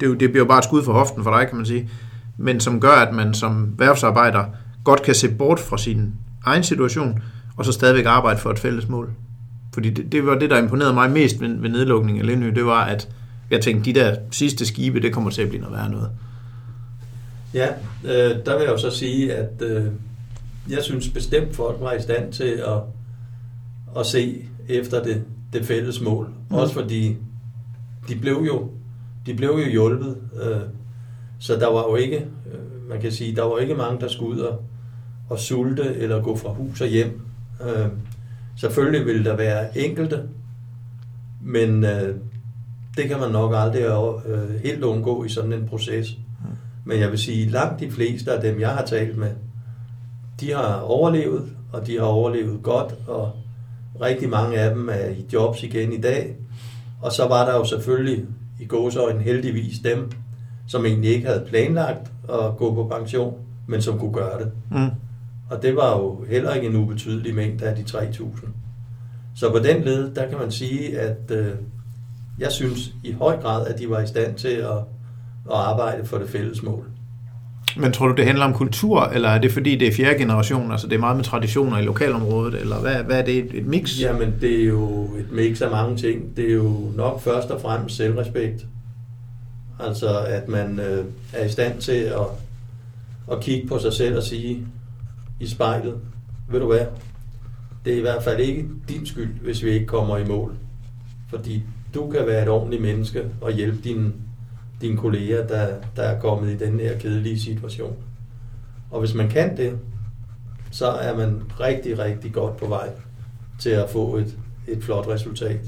Det, 0.00 0.20
det 0.20 0.30
bliver 0.30 0.44
jo 0.44 0.44
bare 0.44 0.58
et 0.58 0.64
skud 0.64 0.84
for 0.84 0.92
hoften 0.92 1.22
for 1.22 1.30
dig, 1.30 1.48
kan 1.48 1.56
man 1.56 1.66
sige. 1.66 1.90
Men 2.36 2.60
som 2.60 2.80
gør, 2.80 2.92
at 2.92 3.14
man 3.14 3.34
som 3.34 3.74
værfsarbejder 3.78 4.44
godt 4.84 5.02
kan 5.02 5.14
se 5.14 5.28
bort 5.28 5.60
fra 5.60 5.78
sin 5.78 6.12
egen 6.44 6.64
situation, 6.64 7.22
og 7.56 7.64
så 7.64 7.72
stadigvæk 7.72 8.04
arbejde 8.06 8.40
for 8.40 8.50
et 8.50 8.58
fælles 8.58 8.88
mål. 8.88 9.12
Fordi 9.74 9.90
det, 9.90 10.12
det 10.12 10.26
var 10.26 10.38
det, 10.38 10.50
der 10.50 10.58
imponerede 10.58 10.94
mig 10.94 11.10
mest 11.10 11.40
ved, 11.40 11.48
ved 11.48 11.70
nedlukningen 11.70 12.20
af 12.20 12.26
Lindø, 12.26 12.50
det 12.50 12.64
var, 12.66 12.84
at 12.84 13.08
jeg 13.50 13.60
tænkte, 13.60 13.94
de 13.94 14.00
der 14.00 14.16
sidste 14.30 14.66
skibe, 14.66 15.00
det 15.00 15.12
kommer 15.12 15.30
til 15.30 15.42
at 15.42 15.48
blive 15.48 15.60
noget 15.60 15.76
værre 15.76 15.90
noget. 15.90 16.10
Ja, 17.54 17.68
øh, 18.04 18.36
der 18.46 18.56
vil 18.56 18.64
jeg 18.64 18.72
jo 18.72 18.78
så 18.78 18.90
sige, 18.90 19.34
at 19.34 19.62
øh, 19.62 19.84
jeg 20.68 20.82
synes 20.82 21.08
bestemt, 21.08 21.56
folk 21.56 21.76
var 21.80 21.92
i 21.92 22.02
stand 22.02 22.32
til 22.32 22.62
at, 22.66 22.78
at 23.98 24.06
se 24.06 24.44
efter 24.68 25.02
det, 25.02 25.22
det 25.52 25.64
fælles 25.64 26.00
mål. 26.00 26.28
Mm. 26.50 26.56
Også 26.56 26.74
fordi 26.74 27.16
de 28.08 28.16
blev 28.16 28.44
jo, 28.46 28.70
de 29.26 29.34
blev 29.34 29.50
jo 29.50 29.70
hjulpet. 29.70 30.16
Øh, 30.42 30.60
så 31.38 31.54
der 31.54 31.66
var 31.66 31.82
jo 31.90 31.96
ikke, 31.96 32.16
øh, 32.16 32.88
man 32.88 33.00
kan 33.00 33.12
sige, 33.12 33.36
der 33.36 33.42
var 33.42 33.58
ikke 33.58 33.74
mange, 33.74 34.00
der 34.00 34.08
skulle 34.08 34.36
ud 34.36 34.40
og, 34.40 34.62
og 35.30 35.38
sulte 35.38 35.94
eller 35.96 36.22
gå 36.22 36.36
fra 36.36 36.52
hus 36.52 36.80
og 36.80 36.88
hjem. 36.88 37.20
Øh, 37.62 37.86
selvfølgelig 38.56 39.06
ville 39.06 39.24
der 39.24 39.36
være 39.36 39.78
enkelte, 39.78 40.22
men 41.42 41.84
øh, 41.84 42.16
det 42.96 43.08
kan 43.08 43.20
man 43.20 43.30
nok 43.30 43.52
aldrig 43.56 43.82
øh, 44.26 44.60
helt 44.64 44.84
undgå 44.84 45.24
i 45.24 45.28
sådan 45.28 45.52
en 45.52 45.68
proces. 45.68 46.16
Men 46.84 47.00
jeg 47.00 47.10
vil 47.10 47.18
sige, 47.18 47.50
langt 47.50 47.80
de 47.80 47.90
fleste 47.90 48.32
af 48.32 48.40
dem, 48.42 48.60
jeg 48.60 48.68
har 48.68 48.84
talt 48.84 49.16
med, 49.16 49.30
de 50.40 50.52
har 50.52 50.80
overlevet, 50.80 51.48
og 51.72 51.86
de 51.86 51.98
har 51.98 52.04
overlevet 52.04 52.62
godt, 52.62 52.94
og 53.06 53.32
rigtig 54.00 54.28
mange 54.28 54.58
af 54.58 54.74
dem 54.74 54.88
er 54.88 55.08
i 55.08 55.26
jobs 55.32 55.62
igen 55.62 55.92
i 55.92 56.00
dag. 56.00 56.36
Og 57.02 57.12
så 57.12 57.28
var 57.28 57.44
der 57.44 57.56
jo 57.56 57.64
selvfølgelig 57.64 58.24
i 58.60 58.64
gåsøjne 58.66 59.22
heldigvis 59.22 59.78
dem, 59.78 60.10
som 60.66 60.86
egentlig 60.86 61.10
ikke 61.10 61.26
havde 61.26 61.44
planlagt 61.48 62.12
at 62.28 62.56
gå 62.56 62.74
på 62.74 62.94
pension, 62.96 63.34
men 63.66 63.82
som 63.82 63.98
kunne 63.98 64.12
gøre 64.12 64.38
det. 64.38 64.52
Mm. 64.70 64.90
Og 65.50 65.62
det 65.62 65.76
var 65.76 65.98
jo 65.98 66.24
heller 66.28 66.54
ikke 66.54 66.66
en 66.66 66.76
ubetydelig 66.76 67.34
mængde 67.34 67.64
af 67.64 67.76
de 67.76 67.82
3.000. 67.82 68.48
Så 69.36 69.50
på 69.50 69.58
den 69.58 69.82
led, 69.82 70.14
der 70.14 70.28
kan 70.28 70.38
man 70.38 70.50
sige, 70.50 71.00
at 71.00 71.30
øh, 71.30 71.46
jeg 72.38 72.52
synes 72.52 72.92
i 73.04 73.12
høj 73.12 73.36
grad, 73.36 73.66
at 73.66 73.78
de 73.78 73.90
var 73.90 74.00
i 74.00 74.06
stand 74.06 74.34
til 74.34 74.48
at, 74.48 74.76
at 75.50 75.56
arbejde 75.56 76.06
for 76.06 76.18
det 76.18 76.28
fælles 76.28 76.62
mål. 76.62 76.84
Men 77.76 77.92
tror 77.92 78.08
du, 78.08 78.14
det 78.14 78.24
handler 78.26 78.44
om 78.44 78.54
kultur, 78.54 79.02
eller 79.02 79.28
er 79.28 79.38
det 79.38 79.52
fordi, 79.52 79.76
det 79.76 79.88
er 79.88 79.92
fjerde 79.92 80.18
generation, 80.18 80.72
altså 80.72 80.86
det 80.86 80.94
er 80.94 81.00
meget 81.00 81.16
med 81.16 81.24
traditioner 81.24 81.78
i 81.78 81.82
lokalområdet, 81.82 82.60
eller 82.60 82.80
hvad, 82.80 82.94
hvad 82.94 83.18
er 83.18 83.24
det, 83.24 83.38
et, 83.38 83.50
et 83.54 83.66
mix? 83.66 84.00
Jamen, 84.00 84.34
det 84.40 84.60
er 84.60 84.64
jo 84.64 85.04
et 85.18 85.32
mix 85.32 85.62
af 85.62 85.70
mange 85.70 85.96
ting. 85.96 86.36
Det 86.36 86.50
er 86.50 86.54
jo 86.54 86.76
nok 86.96 87.20
først 87.20 87.50
og 87.50 87.60
fremmest 87.60 87.96
selvrespekt. 87.96 88.66
Altså, 89.80 90.18
at 90.18 90.48
man 90.48 90.80
øh, 90.80 91.04
er 91.32 91.44
i 91.44 91.48
stand 91.48 91.80
til 91.80 91.92
at, 91.92 92.26
at 93.32 93.40
kigge 93.40 93.68
på 93.68 93.78
sig 93.78 93.92
selv 93.92 94.16
og 94.16 94.22
sige 94.22 94.66
i 95.40 95.46
spejlet, 95.46 96.00
ved 96.48 96.60
du 96.60 96.66
hvad, 96.66 96.86
det 97.84 97.92
er 97.92 97.98
i 97.98 98.00
hvert 98.00 98.22
fald 98.22 98.40
ikke 98.40 98.68
din 98.88 99.06
skyld, 99.06 99.40
hvis 99.40 99.62
vi 99.62 99.70
ikke 99.70 99.86
kommer 99.86 100.16
i 100.16 100.24
mål. 100.24 100.56
Fordi 101.28 101.62
du 101.94 102.10
kan 102.10 102.26
være 102.26 102.42
et 102.42 102.48
ordentligt 102.48 102.82
menneske 102.82 103.24
og 103.40 103.52
hjælpe 103.52 103.78
dine, 103.84 104.12
dine 104.80 104.96
kolleger, 104.96 105.46
der, 105.46 105.74
der 105.96 106.02
er 106.02 106.20
kommet 106.20 106.52
i 106.52 106.56
den 106.56 106.80
her 106.80 106.98
kedelige 106.98 107.40
situation. 107.40 107.96
Og 108.90 109.00
hvis 109.00 109.14
man 109.14 109.28
kan 109.28 109.56
det, 109.56 109.78
så 110.70 110.86
er 110.86 111.16
man 111.16 111.42
rigtig, 111.60 111.98
rigtig 111.98 112.32
godt 112.32 112.56
på 112.56 112.66
vej 112.66 112.90
til 113.58 113.70
at 113.70 113.90
få 113.90 114.16
et, 114.16 114.38
et 114.68 114.84
flot 114.84 115.08
resultat. 115.08 115.60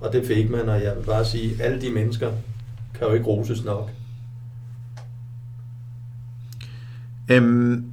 Og 0.00 0.12
det 0.12 0.26
fik 0.26 0.50
man, 0.50 0.68
og 0.68 0.82
jeg 0.82 0.96
vil 0.96 1.04
bare 1.04 1.24
sige, 1.24 1.54
at 1.54 1.60
alle 1.60 1.80
de 1.80 1.90
mennesker 1.90 2.32
kan 2.98 3.06
jo 3.06 3.12
ikke 3.12 3.26
roses 3.26 3.64
nok. 3.64 3.90
Øhm, 7.30 7.89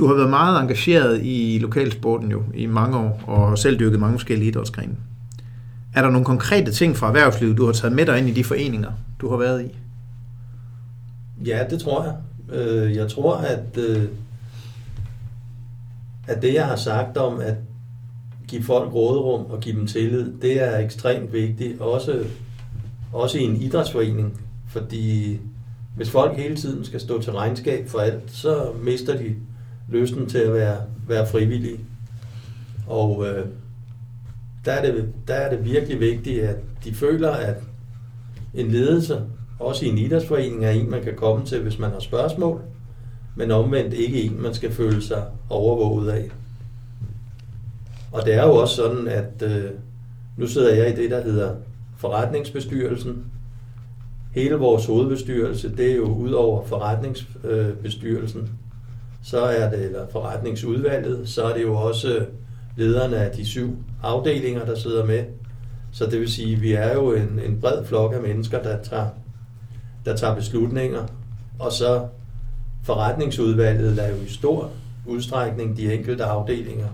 du 0.00 0.06
har 0.06 0.14
været 0.14 0.30
meget 0.30 0.62
engageret 0.62 1.20
i 1.22 1.58
lokalsporten 1.60 2.30
jo 2.30 2.42
i 2.54 2.66
mange 2.66 2.98
år, 2.98 3.22
og 3.26 3.58
selv 3.58 3.78
dyrket 3.78 4.00
mange 4.00 4.18
forskellige 4.18 4.48
idrætsgrene. 4.48 4.96
Er 5.94 6.02
der 6.02 6.10
nogle 6.10 6.24
konkrete 6.24 6.72
ting 6.72 6.96
fra 6.96 7.06
erhvervslivet, 7.06 7.56
du 7.56 7.66
har 7.66 7.72
taget 7.72 7.96
med 7.96 8.06
dig 8.06 8.18
ind 8.18 8.28
i 8.28 8.32
de 8.32 8.44
foreninger, 8.44 8.92
du 9.20 9.30
har 9.30 9.36
været 9.36 9.64
i? 9.64 9.78
Ja, 11.46 11.64
det 11.70 11.80
tror 11.80 12.04
jeg. 12.04 12.14
Øh, 12.58 12.96
jeg 12.96 13.08
tror, 13.08 13.36
at, 13.36 13.78
øh, 13.78 14.04
at 16.28 16.42
det, 16.42 16.54
jeg 16.54 16.66
har 16.66 16.76
sagt 16.76 17.16
om 17.16 17.40
at 17.40 17.54
give 18.48 18.62
folk 18.62 18.94
råderum 18.94 19.50
og 19.50 19.60
give 19.60 19.76
dem 19.76 19.86
tillid, 19.86 20.32
det 20.42 20.62
er 20.62 20.78
ekstremt 20.78 21.32
vigtigt, 21.32 21.80
også, 21.80 22.24
også 23.12 23.38
i 23.38 23.42
en 23.42 23.56
idrætsforening, 23.56 24.40
fordi 24.68 25.38
hvis 25.96 26.10
folk 26.10 26.36
hele 26.36 26.56
tiden 26.56 26.84
skal 26.84 27.00
stå 27.00 27.22
til 27.22 27.32
regnskab 27.32 27.88
for 27.88 27.98
alt, 27.98 28.22
så 28.26 28.70
mister 28.82 29.16
de 29.16 29.34
lysten 29.90 30.28
til 30.28 30.38
at 30.38 30.54
være, 30.54 30.76
være 31.08 31.26
frivillig. 31.26 31.80
Og 32.86 33.26
øh, 33.26 33.46
der, 34.64 34.72
er 34.72 34.92
det, 34.92 35.08
der 35.28 35.34
er 35.34 35.56
det 35.56 35.64
virkelig 35.64 36.00
vigtigt, 36.00 36.42
at 36.42 36.56
de 36.84 36.94
føler, 36.94 37.30
at 37.30 37.56
en 38.54 38.70
ledelse, 38.70 39.22
også 39.58 39.84
i 39.84 39.88
en 39.88 39.98
idrætsforening, 39.98 40.64
er 40.64 40.70
en, 40.70 40.90
man 40.90 41.02
kan 41.02 41.16
komme 41.16 41.46
til, 41.46 41.62
hvis 41.62 41.78
man 41.78 41.90
har 41.90 42.00
spørgsmål, 42.00 42.60
men 43.36 43.50
omvendt 43.50 43.94
ikke 43.94 44.22
en, 44.22 44.42
man 44.42 44.54
skal 44.54 44.72
føle 44.72 45.02
sig 45.02 45.24
overvåget 45.48 46.10
af. 46.10 46.30
Og 48.12 48.24
det 48.24 48.34
er 48.34 48.46
jo 48.46 48.54
også 48.54 48.76
sådan, 48.76 49.08
at 49.08 49.42
øh, 49.42 49.70
nu 50.36 50.46
sidder 50.46 50.74
jeg 50.74 50.92
i 50.92 51.02
det, 51.02 51.10
der 51.10 51.22
hedder 51.22 51.54
forretningsbestyrelsen. 51.96 53.24
Hele 54.34 54.54
vores 54.54 54.86
hovedbestyrelse, 54.86 55.76
det 55.76 55.90
er 55.90 55.96
jo 55.96 56.04
ud 56.04 56.30
over 56.30 56.64
forretningsbestyrelsen, 56.66 58.50
så 59.22 59.40
er 59.40 59.70
det, 59.70 59.84
eller 59.84 60.06
forretningsudvalget, 60.12 61.28
så 61.28 61.44
er 61.44 61.54
det 61.54 61.62
jo 61.62 61.74
også 61.74 62.16
øh, 62.16 62.26
lederne 62.76 63.16
af 63.16 63.36
de 63.36 63.46
syv 63.46 63.76
afdelinger, 64.02 64.64
der 64.64 64.74
sidder 64.74 65.06
med. 65.06 65.24
Så 65.92 66.06
det 66.06 66.20
vil 66.20 66.32
sige, 66.32 66.56
at 66.56 66.62
vi 66.62 66.72
er 66.72 66.94
jo 66.94 67.12
en, 67.12 67.40
en 67.46 67.60
bred 67.60 67.84
flok 67.84 68.14
af 68.14 68.20
mennesker, 68.22 68.62
der 68.62 68.82
tager, 68.82 69.08
der 70.04 70.16
tager 70.16 70.34
beslutninger, 70.34 71.06
og 71.58 71.72
så 71.72 72.06
forretningsudvalget 72.82 73.92
lader 73.92 74.10
jo 74.10 74.22
i 74.22 74.28
stor 74.28 74.70
udstrækning 75.06 75.76
de 75.76 75.94
enkelte 75.94 76.24
afdelinger 76.24 76.88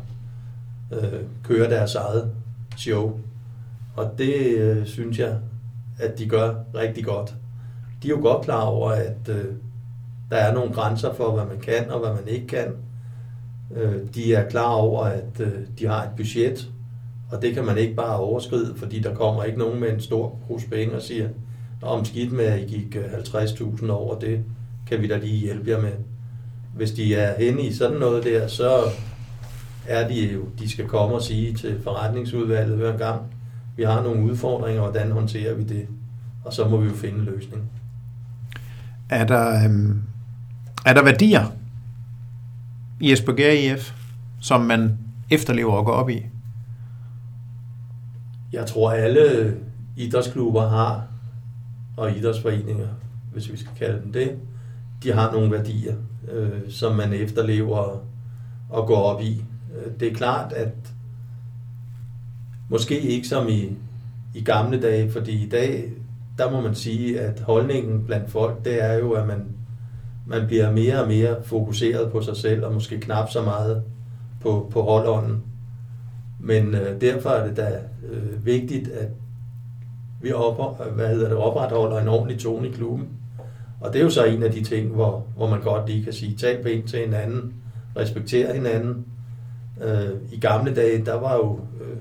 øh, 0.92 1.20
køre 1.44 1.70
deres 1.70 1.94
eget 1.94 2.30
show. 2.76 3.20
Og 3.96 4.10
det 4.18 4.34
øh, 4.34 4.86
synes 4.86 5.18
jeg, 5.18 5.38
at 5.98 6.18
de 6.18 6.28
gør 6.28 6.54
rigtig 6.74 7.04
godt. 7.04 7.34
De 8.02 8.08
er 8.08 8.10
jo 8.10 8.20
godt 8.22 8.44
klar 8.44 8.62
over, 8.62 8.90
at 8.90 9.28
øh, 9.28 9.44
der 10.30 10.36
er 10.36 10.54
nogle 10.54 10.72
grænser 10.72 11.14
for, 11.14 11.34
hvad 11.34 11.44
man 11.44 11.58
kan 11.58 11.90
og 11.90 12.00
hvad 12.00 12.10
man 12.10 12.28
ikke 12.28 12.46
kan. 12.46 12.74
Øh, 13.76 13.94
de 14.14 14.34
er 14.34 14.48
klar 14.48 14.72
over, 14.72 15.04
at 15.04 15.40
øh, 15.40 15.52
de 15.78 15.86
har 15.86 16.02
et 16.02 16.10
budget, 16.16 16.70
og 17.30 17.42
det 17.42 17.54
kan 17.54 17.64
man 17.64 17.78
ikke 17.78 17.94
bare 17.94 18.16
overskride, 18.16 18.74
fordi 18.76 19.00
der 19.00 19.14
kommer 19.14 19.44
ikke 19.44 19.58
nogen 19.58 19.80
med 19.80 19.92
en 19.92 20.00
stor 20.00 20.38
hus 20.48 20.64
penge 20.64 20.94
og 20.94 21.02
siger, 21.02 21.28
om 21.82 22.04
skidt 22.04 22.32
med, 22.32 22.44
at 22.44 22.60
I 22.60 22.64
gik 22.64 22.96
øh, 22.96 23.04
50.000 23.04 23.90
over, 23.90 24.18
det 24.18 24.44
kan 24.86 25.02
vi 25.02 25.08
da 25.08 25.16
lige 25.16 25.36
hjælpe 25.36 25.70
jer 25.70 25.80
med. 25.80 25.92
Hvis 26.76 26.90
de 26.90 27.14
er 27.14 27.38
henne 27.38 27.62
i 27.62 27.72
sådan 27.72 27.96
noget 27.96 28.24
der, 28.24 28.46
så 28.46 28.70
er 29.88 30.08
de 30.08 30.32
jo, 30.32 30.44
de 30.58 30.70
skal 30.70 30.86
komme 30.86 31.14
og 31.14 31.22
sige 31.22 31.54
til 31.54 31.80
forretningsudvalget 31.82 32.76
hver 32.76 32.96
gang, 32.96 33.20
vi 33.76 33.82
har 33.82 34.02
nogle 34.02 34.22
udfordringer, 34.22 34.82
hvordan 34.82 35.10
håndterer 35.10 35.54
vi 35.54 35.62
det? 35.62 35.86
Og 36.44 36.52
så 36.52 36.68
må 36.68 36.76
vi 36.76 36.88
jo 36.88 36.94
finde 36.94 37.18
en 37.18 37.24
løsning. 37.24 37.70
Er 39.10 39.24
der, 39.24 39.64
øhm, 39.64 40.02
er 40.86 40.94
der 40.94 41.04
værdier 41.04 41.52
i 43.00 43.12
Esbjerg 43.12 43.54
IF, 43.54 43.92
som 44.40 44.60
man 44.60 44.98
efterlever 45.30 45.72
og 45.72 45.84
går 45.84 45.92
op 45.92 46.10
i? 46.10 46.26
Jeg 48.52 48.66
tror, 48.66 48.90
alle 48.90 49.56
idrætsklubber 49.96 50.68
har, 50.68 51.06
og 51.96 52.16
idrætsforeninger, 52.16 52.88
hvis 53.32 53.52
vi 53.52 53.56
skal 53.56 53.72
kalde 53.78 54.00
dem 54.02 54.12
det, 54.12 54.38
de 55.02 55.12
har 55.12 55.32
nogle 55.32 55.50
værdier, 55.50 55.94
øh, 56.32 56.70
som 56.70 56.96
man 56.96 57.12
efterlever 57.12 58.02
og 58.70 58.86
går 58.86 59.02
op 59.02 59.22
i. 59.22 59.44
Øh, 59.76 60.00
det 60.00 60.08
er 60.08 60.14
klart, 60.14 60.52
at 60.52 60.72
måske 62.68 63.00
ikke 63.00 63.28
som 63.28 63.48
i, 63.48 63.70
i 64.34 64.44
gamle 64.44 64.82
dage, 64.82 65.10
fordi 65.10 65.46
i 65.46 65.48
dag, 65.48 65.92
der 66.38 66.50
må 66.50 66.60
man 66.60 66.74
sige, 66.74 67.20
at 67.20 67.40
holdningen 67.40 68.04
blandt 68.04 68.30
folk, 68.30 68.64
det 68.64 68.84
er 68.84 68.92
jo, 68.92 69.10
at 69.10 69.26
man 69.26 69.46
man 70.26 70.46
bliver 70.46 70.72
mere 70.72 71.02
og 71.02 71.08
mere 71.08 71.36
fokuseret 71.44 72.12
på 72.12 72.22
sig 72.22 72.36
selv, 72.36 72.64
og 72.64 72.74
måske 72.74 73.00
knap 73.00 73.30
så 73.30 73.42
meget 73.42 73.82
på, 74.40 74.68
på 74.70 74.82
holdånden. 74.82 75.42
Men 76.40 76.74
øh, 76.74 77.00
derfor 77.00 77.30
er 77.30 77.46
det 77.46 77.56
da 77.56 77.80
øh, 78.10 78.46
vigtigt, 78.46 78.88
at 78.88 79.08
vi 80.20 80.32
op, 80.32 80.82
hvad 80.94 81.08
hedder 81.08 81.28
det, 81.28 81.36
opretholder 81.36 82.00
en 82.00 82.08
ordentlig 82.08 82.38
tone 82.38 82.68
i 82.68 82.70
klubben. 82.72 83.08
Og 83.80 83.92
det 83.92 83.98
er 83.98 84.02
jo 84.04 84.10
så 84.10 84.24
en 84.24 84.42
af 84.42 84.52
de 84.52 84.64
ting, 84.64 84.94
hvor, 84.94 85.24
hvor 85.36 85.50
man 85.50 85.60
godt 85.60 85.88
lige 85.88 86.04
kan 86.04 86.12
sige, 86.12 86.36
tal 86.36 86.62
pænt 86.62 86.88
til 86.88 86.98
hinanden, 86.98 87.54
respektere 87.96 88.54
hinanden. 88.54 89.06
Øh, 89.82 90.10
I 90.32 90.40
gamle 90.40 90.74
dage, 90.74 91.04
der 91.04 91.14
var 91.14 91.34
jo, 91.34 91.60
øh, 91.80 91.96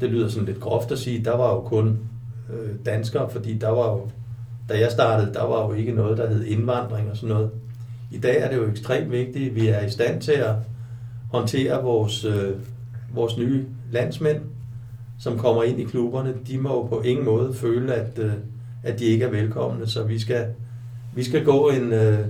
det 0.00 0.10
lyder 0.10 0.28
sådan 0.28 0.46
lidt 0.46 0.60
groft 0.60 0.92
at 0.92 0.98
sige, 0.98 1.24
der 1.24 1.36
var 1.36 1.54
jo 1.54 1.60
kun 1.60 1.98
øh, 2.52 2.70
danskere, 2.86 3.30
fordi 3.30 3.58
der 3.58 3.68
var 3.68 3.92
jo 3.92 4.10
da 4.70 4.78
jeg 4.78 4.90
startede, 4.90 5.34
der 5.34 5.44
var 5.44 5.66
jo 5.66 5.72
ikke 5.72 5.92
noget, 5.92 6.18
der 6.18 6.28
hed 6.28 6.44
indvandring 6.44 7.10
og 7.10 7.16
sådan 7.16 7.34
noget. 7.34 7.50
I 8.10 8.18
dag 8.18 8.40
er 8.40 8.48
det 8.50 8.56
jo 8.56 8.70
ekstremt 8.70 9.10
vigtigt, 9.10 9.50
at 9.50 9.54
vi 9.54 9.68
er 9.68 9.80
i 9.80 9.90
stand 9.90 10.20
til 10.20 10.32
at 10.32 10.54
håndtere 11.32 11.82
vores, 11.82 12.24
øh, 12.24 12.52
vores 13.14 13.36
nye 13.38 13.64
landsmænd, 13.92 14.40
som 15.18 15.38
kommer 15.38 15.62
ind 15.62 15.80
i 15.80 15.84
klubberne. 15.84 16.34
De 16.46 16.58
må 16.58 16.74
jo 16.74 16.82
på 16.82 17.00
ingen 17.00 17.24
måde 17.24 17.54
føle, 17.54 17.94
at, 17.94 18.18
øh, 18.18 18.32
at 18.82 18.98
de 18.98 19.04
ikke 19.04 19.24
er 19.24 19.30
velkomne, 19.30 19.86
så 19.86 20.02
vi 20.02 20.18
skal, 20.18 20.46
vi 21.14 21.22
skal 21.22 21.44
gå 21.44 21.70
en, 21.70 21.92
øh, 21.92 22.26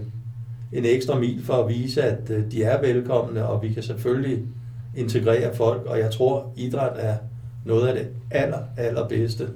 en 0.72 0.84
ekstra 0.84 1.18
mil 1.18 1.44
for 1.44 1.54
at 1.54 1.68
vise, 1.68 2.02
at 2.02 2.30
øh, 2.30 2.52
de 2.52 2.62
er 2.62 2.80
velkomne, 2.80 3.46
og 3.46 3.62
vi 3.62 3.72
kan 3.72 3.82
selvfølgelig 3.82 4.42
integrere 4.96 5.54
folk, 5.54 5.86
og 5.86 5.98
jeg 5.98 6.10
tror, 6.10 6.52
idræt 6.56 6.92
er 6.96 7.16
noget 7.64 7.88
af 7.88 7.94
det 7.94 8.08
aller, 8.30 8.62
allerbedste, 8.76 9.48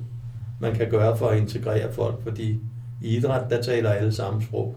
man 0.60 0.74
kan 0.74 0.90
gøre 0.90 1.16
for 1.16 1.26
at 1.26 1.38
integrere 1.38 1.92
folk, 1.92 2.22
fordi 2.22 2.60
i 3.04 3.16
idræt, 3.16 3.50
der 3.50 3.62
taler 3.62 3.90
alle 3.90 4.12
samme 4.12 4.42
sprog. 4.42 4.76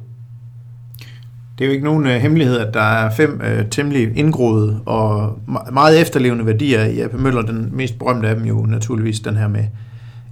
Det 1.57 1.63
er 1.63 1.67
jo 1.67 1.73
ikke 1.73 1.85
nogen 1.85 2.05
uh, 2.05 2.11
hemmelighed, 2.11 2.57
at 2.57 2.73
der 2.73 2.81
er 2.81 3.09
fem 3.09 3.41
uh, 3.43 3.69
temmelig 3.69 4.17
indgroede 4.17 4.81
og 4.85 5.39
meget 5.71 6.01
efterlevende 6.01 6.45
værdier 6.45 6.83
i 6.83 6.99
AP 6.99 7.13
Møller. 7.13 7.41
Den 7.41 7.69
mest 7.75 7.99
berømte 7.99 8.27
af 8.27 8.35
dem 8.35 8.45
jo 8.45 8.65
naturligvis 8.65 9.19
den 9.19 9.35
her 9.35 9.47
med, 9.47 9.63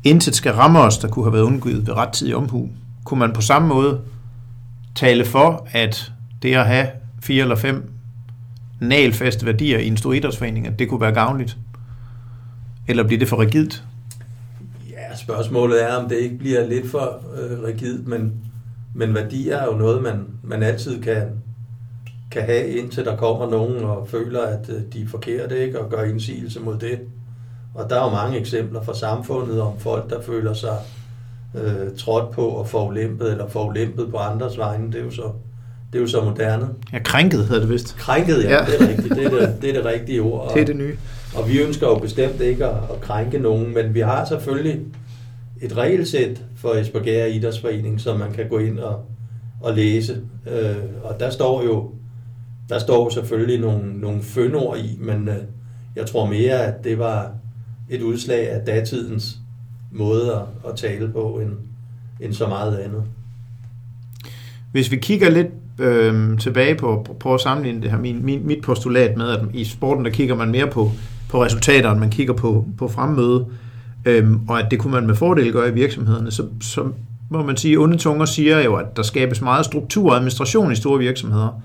intet 0.04 0.36
skal 0.36 0.52
ramme 0.54 0.80
os, 0.80 0.98
der 0.98 1.08
kunne 1.08 1.26
have 1.26 1.34
været 1.34 1.44
undgivet 1.44 1.88
ved 1.88 1.98
rettidig 1.98 2.36
omhu. 2.36 2.70
Kunne 3.04 3.20
man 3.20 3.34
på 3.34 3.42
samme 3.42 3.68
måde 3.68 4.02
tale 4.96 5.26
for, 5.26 5.68
at 5.72 6.12
det 6.42 6.56
at 6.56 6.66
have 6.66 6.88
fire 7.22 7.42
eller 7.42 7.56
fem 7.56 7.92
nalfaste 8.82 9.46
værdier 9.46 9.80
i 9.80 9.88
en 9.88 9.98
stor 9.98 10.14
idrætsforening, 10.14 10.68
at 10.68 10.80
det 10.80 10.90
kunne 10.90 11.02
være 11.02 11.14
gavnligt? 11.14 11.58
Eller 12.88 13.04
bliver 13.04 13.20
det 13.20 13.28
for 13.28 13.40
rigidt? 13.40 13.84
Spørgsmålet 15.26 15.84
er, 15.84 15.96
om 15.96 16.10
det 16.10 16.16
ikke 16.16 16.38
bliver 16.38 16.68
lidt 16.68 16.90
for 16.92 17.22
øh, 17.42 17.64
rigidt, 17.64 18.08
men, 18.08 18.34
men 18.94 19.16
værdier 19.16 19.58
er 19.58 19.66
jo 19.66 19.72
noget, 19.72 20.04
man, 20.04 20.26
man 20.44 20.64
altid 20.64 21.02
kan, 21.02 21.24
kan 22.32 22.42
have, 22.42 22.68
indtil 22.68 23.06
der 23.06 23.16
kommer 23.16 23.50
nogen 23.50 23.84
og 23.84 24.08
føler, 24.08 24.42
at 24.42 24.70
øh, 24.70 24.82
de 24.94 25.02
er 25.02 25.08
forkerte, 25.08 25.66
ikke? 25.66 25.82
og 25.82 25.90
gør 25.90 26.04
indsigelse 26.04 26.60
mod 26.60 26.78
det. 26.78 27.00
Og 27.74 27.90
der 27.90 28.02
er 28.02 28.04
jo 28.04 28.10
mange 28.10 28.40
eksempler 28.40 28.84
fra 28.84 28.96
samfundet 28.96 29.62
om 29.62 29.80
folk, 29.80 30.10
der 30.10 30.22
føler 30.22 30.54
sig 30.54 30.78
øh, 31.56 31.98
trådt 31.98 32.32
på 32.32 32.48
og 32.48 32.68
forulæmpet, 32.68 33.32
eller 33.32 33.48
forulæmpet 33.48 34.12
på 34.12 34.18
andres 34.18 34.58
vegne. 34.58 34.88
Det 34.88 35.00
er 35.00 35.04
jo 35.04 35.12
så, 35.12 35.32
det 35.94 35.98
er 35.98 36.02
jo 36.02 36.08
så 36.08 36.22
moderne. 36.22 36.70
Ja, 36.94 37.00
krænket 37.00 37.46
hedder 37.46 37.62
det 37.62 37.70
vist. 37.70 37.96
Krænket, 37.98 38.44
ja, 38.44 38.52
ja. 38.52 38.66
det 38.66 38.82
er 38.82 38.88
rigtigt. 38.88 39.16
Det 39.16 39.26
er 39.26 39.30
det, 39.30 39.62
det, 39.62 39.70
er 39.70 39.74
det 39.74 39.86
rigtige 39.86 40.22
ord. 40.22 40.48
Og, 40.48 40.52
det 40.56 40.62
er 40.62 40.66
det 40.66 40.76
nye. 40.76 40.98
Og 41.36 41.50
vi 41.50 41.60
ønsker 41.60 41.88
jo 41.88 41.96
bestemt 41.96 42.42
ikke 42.42 42.66
at, 42.66 42.76
at 42.94 43.02
krænke 43.02 43.40
nogen, 43.40 43.74
men 43.74 43.94
vi 43.94 44.00
har 44.00 44.26
selvfølgelig 44.26 44.82
et 45.62 45.78
regelsæt 45.78 46.46
for 46.56 46.70
Esbjerg 46.74 47.36
Idrætsforening, 47.36 48.02
som 48.02 48.20
man 48.20 48.34
kan 48.34 48.50
gå 48.50 48.58
ind 48.58 48.80
og, 48.80 49.06
og 49.62 49.74
læse. 49.74 50.22
Øh, 50.52 50.76
og 51.04 51.20
der 51.20 51.30
står 51.30 51.64
jo 51.64 51.92
der 52.70 52.80
står 52.80 53.10
selvfølgelig 53.10 53.60
nogle, 53.60 54.00
nogle 54.00 54.22
fønord 54.22 54.78
i, 54.78 54.98
men 55.00 55.28
øh, 55.28 55.36
jeg 55.96 56.06
tror 56.06 56.26
mere, 56.26 56.66
at 56.66 56.84
det 56.84 57.00
var 57.00 57.32
et 57.90 58.02
udslag 58.02 58.50
af 58.50 58.66
datidens 58.66 59.38
måde 59.92 60.34
at, 60.34 60.72
at 60.72 60.78
tale 60.78 61.12
på, 61.12 61.40
end, 61.44 61.52
end 62.22 62.34
så 62.34 62.48
meget 62.48 62.78
andet. 62.78 63.04
Hvis 64.72 64.92
vi 64.92 64.96
kigger 64.98 65.30
lidt 65.30 65.48
øh, 65.80 66.40
tilbage 66.40 66.76
på, 66.76 67.18
på 67.20 67.34
at 67.34 67.42
sammenligne 67.42 67.82
det 67.82 67.92
her, 67.92 67.98
min, 67.98 68.26
min, 68.26 68.48
mit 68.48 68.62
postulat 68.64 69.18
med, 69.18 69.30
at 69.30 69.40
i 69.54 69.64
sporten, 69.64 70.06
der 70.06 70.12
kigger 70.12 70.36
man 70.36 70.52
mere 70.52 70.68
på, 70.68 70.92
på 71.30 71.44
resultater, 71.44 71.92
end 71.92 72.00
man 72.00 72.10
kigger 72.10 72.34
på, 72.34 72.66
på 72.78 72.88
fremmøde, 72.88 73.46
øh, 73.50 73.65
Øhm, 74.06 74.50
og 74.50 74.60
at 74.60 74.72
det 74.72 74.80
kunne 74.80 74.94
man 74.94 75.08
med 75.08 75.16
fordel 75.16 75.52
gøre 75.52 75.70
i 75.70 75.74
virksomhederne, 75.74 76.32
så, 76.32 76.46
så 76.62 76.92
må 77.30 77.44
man 77.44 77.58
sige, 77.58 77.74
at 77.74 77.80
onde 77.80 77.98
tunger 77.98 78.26
siger 78.26 78.60
jo, 78.60 78.76
at 78.76 78.98
der 78.98 79.04
skabes 79.04 79.42
meget 79.42 79.66
struktur 79.66 80.10
og 80.10 80.16
administration 80.16 80.72
i 80.72 80.76
store 80.76 81.00
virksomheder. 81.00 81.62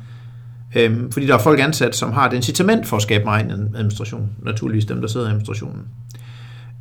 Øhm, 0.77 1.13
fordi 1.13 1.27
der 1.27 1.35
er 1.35 1.39
folk 1.39 1.61
ansat, 1.61 1.97
som 1.97 2.13
har 2.13 2.29
et 2.29 2.33
incitament 2.33 2.87
for 2.87 2.97
at 2.97 3.03
skabe 3.03 3.25
meget 3.25 3.71
administration. 3.75 4.31
Naturligvis 4.43 4.85
dem, 4.85 5.01
der 5.01 5.09
sidder 5.09 5.27
i 5.27 5.29
administrationen. 5.29 5.83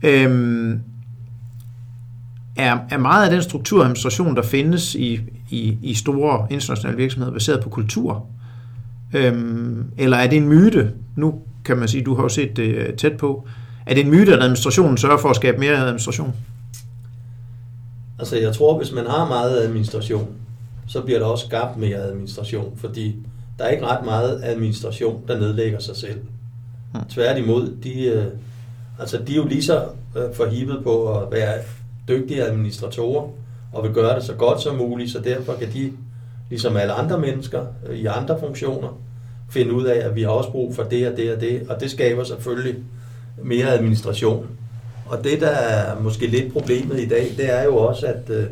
Øhm, 0.03 0.79
er, 2.55 2.77
er 2.89 2.97
meget 2.97 3.25
af 3.25 3.31
den 3.31 3.43
struktur 3.43 3.81
administration 3.81 4.35
der 4.35 4.41
findes 4.41 4.95
i, 4.95 5.19
i, 5.49 5.77
i 5.81 5.93
store 5.93 6.47
internationale 6.49 6.97
virksomheder, 6.97 7.33
baseret 7.33 7.63
på 7.63 7.69
kultur? 7.69 8.25
Øhm, 9.13 9.83
eller 9.97 10.17
er 10.17 10.29
det 10.29 10.37
en 10.37 10.47
myte? 10.47 10.91
Nu 11.15 11.41
kan 11.65 11.77
man 11.77 11.87
sige, 11.87 12.03
du 12.03 12.15
har 12.15 12.23
jo 12.23 12.29
set 12.29 12.57
det 12.57 12.75
øh, 12.75 12.93
tæt 12.93 13.17
på. 13.17 13.47
Er 13.89 13.93
det 13.93 14.05
en 14.05 14.11
myte, 14.11 14.33
at 14.33 14.39
administrationen 14.39 14.97
sørger 14.97 15.17
for 15.17 15.29
at 15.29 15.35
skabe 15.35 15.57
mere 15.57 15.77
administration? 15.77 16.35
Altså 18.19 18.37
jeg 18.37 18.53
tror, 18.53 18.77
hvis 18.77 18.91
man 18.91 19.05
har 19.05 19.27
meget 19.27 19.63
administration, 19.63 20.27
så 20.87 21.01
bliver 21.01 21.19
der 21.19 21.25
også 21.25 21.45
skabt 21.45 21.77
mere 21.77 21.97
administration, 21.97 22.77
fordi 22.77 23.15
der 23.59 23.65
er 23.65 23.69
ikke 23.69 23.85
ret 23.85 24.05
meget 24.05 24.41
administration, 24.43 25.21
der 25.27 25.39
nedlægger 25.39 25.79
sig 25.79 25.95
selv. 25.95 26.19
Hmm. 26.93 27.05
Tværtimod, 27.09 27.75
de, 27.83 28.05
øh, 28.05 28.25
altså, 28.99 29.17
de 29.27 29.31
er 29.31 29.35
jo 29.35 29.47
lige 29.47 29.63
så 29.63 29.83
øh, 30.17 30.33
forhibet 30.33 30.79
på 30.83 31.19
at 31.19 31.31
være 31.31 31.53
dygtige 32.07 32.43
administratorer, 32.43 33.29
og 33.73 33.83
vil 33.83 33.91
gøre 33.91 34.15
det 34.15 34.23
så 34.23 34.33
godt 34.33 34.61
som 34.61 34.75
muligt, 34.75 35.11
så 35.11 35.19
derfor 35.19 35.53
kan 35.53 35.73
de, 35.73 35.91
ligesom 36.49 36.77
alle 36.77 36.93
andre 36.93 37.19
mennesker 37.19 37.65
øh, 37.87 37.97
i 37.97 38.05
andre 38.05 38.39
funktioner, 38.39 38.97
finde 39.49 39.73
ud 39.73 39.85
af, 39.85 40.07
at 40.09 40.15
vi 40.15 40.21
har 40.21 40.29
også 40.29 40.51
brug 40.51 40.75
for 40.75 40.83
det 40.83 41.07
og 41.07 41.17
det 41.17 41.35
og 41.35 41.41
det, 41.41 41.65
og 41.69 41.79
det 41.79 41.91
skaber 41.91 42.23
selvfølgelig 42.23 42.75
mere 43.43 43.73
administration. 43.73 44.47
Og 45.05 45.23
det, 45.23 45.41
der 45.41 45.49
er 45.49 45.99
måske 45.99 46.27
lidt 46.27 46.53
problemet 46.53 46.99
i 46.99 47.07
dag, 47.07 47.33
det 47.37 47.53
er 47.59 47.63
jo 47.63 47.77
også, 47.77 48.05
at 48.05 48.29
øh, 48.29 48.45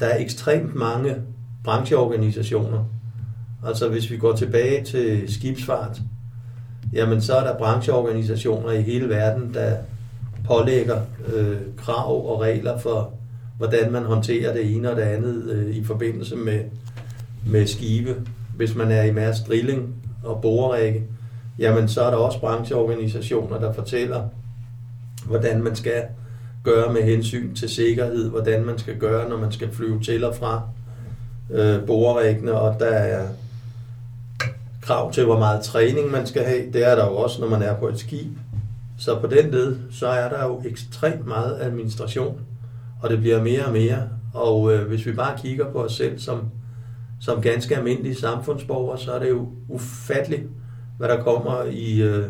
der 0.00 0.06
er 0.06 0.18
ekstremt 0.18 0.74
mange 0.74 1.14
brancheorganisationer, 1.64 2.84
Altså 3.66 3.88
hvis 3.88 4.10
vi 4.10 4.16
går 4.16 4.32
tilbage 4.32 4.84
til 4.84 5.34
skibsfart, 5.34 6.00
jamen 6.92 7.20
så 7.20 7.34
er 7.34 7.44
der 7.44 7.58
brancheorganisationer 7.58 8.72
i 8.72 8.82
hele 8.82 9.08
verden, 9.08 9.54
der 9.54 9.76
pålægger 10.44 11.00
øh, 11.34 11.56
krav 11.76 12.32
og 12.32 12.40
regler 12.40 12.78
for, 12.78 13.12
hvordan 13.56 13.92
man 13.92 14.02
håndterer 14.02 14.52
det 14.52 14.76
ene 14.76 14.90
og 14.90 14.96
det 14.96 15.02
andet 15.02 15.50
øh, 15.50 15.76
i 15.76 15.84
forbindelse 15.84 16.36
med, 16.36 16.60
med 17.46 17.66
skibe. 17.66 18.14
Hvis 18.56 18.74
man 18.74 18.90
er 18.90 19.02
i 19.02 19.12
Mærs 19.12 19.40
Drilling 19.40 19.94
og 20.24 20.42
borerække, 20.42 21.02
jamen 21.58 21.88
så 21.88 22.02
er 22.02 22.10
der 22.10 22.16
også 22.16 22.40
brancheorganisationer, 22.40 23.60
der 23.60 23.72
fortæller, 23.72 24.22
hvordan 25.26 25.62
man 25.62 25.76
skal 25.76 26.02
gøre 26.64 26.92
med 26.92 27.02
hensyn 27.02 27.54
til 27.54 27.68
sikkerhed, 27.68 28.30
hvordan 28.30 28.64
man 28.64 28.78
skal 28.78 28.98
gøre, 28.98 29.28
når 29.28 29.36
man 29.36 29.52
skal 29.52 29.72
flyve 29.72 30.02
til 30.02 30.24
og 30.24 30.34
fra 30.36 30.62
øh, 31.50 31.86
borerækkene, 31.86 32.52
og 32.52 32.80
der 32.80 32.86
er 32.86 33.26
krav 34.82 35.12
til, 35.12 35.24
hvor 35.24 35.38
meget 35.38 35.62
træning 35.62 36.10
man 36.10 36.26
skal 36.26 36.44
have. 36.44 36.72
Det 36.72 36.90
er 36.90 36.94
der 36.94 37.06
jo 37.06 37.16
også, 37.16 37.40
når 37.40 37.48
man 37.48 37.62
er 37.62 37.74
på 37.74 37.88
et 37.88 37.98
skib. 37.98 38.32
Så 38.98 39.20
på 39.20 39.26
den 39.26 39.50
led, 39.50 39.76
så 39.90 40.06
er 40.06 40.28
der 40.28 40.44
jo 40.44 40.62
ekstremt 40.64 41.26
meget 41.26 41.60
administration, 41.60 42.40
og 43.02 43.10
det 43.10 43.18
bliver 43.18 43.42
mere 43.42 43.64
og 43.64 43.72
mere. 43.72 44.02
Og 44.34 44.72
øh, 44.72 44.88
hvis 44.88 45.06
vi 45.06 45.12
bare 45.12 45.38
kigger 45.38 45.72
på 45.72 45.84
os 45.84 45.92
selv 45.92 46.18
som, 46.18 46.40
som 47.20 47.42
ganske 47.42 47.76
almindelige 47.76 48.14
samfundsborgere, 48.14 48.98
så 48.98 49.12
er 49.12 49.18
det 49.18 49.30
jo 49.30 49.48
ufatteligt, 49.68 50.42
hvad 50.98 51.08
der 51.08 51.22
kommer 51.22 51.64
i, 51.64 52.02
øh, 52.02 52.26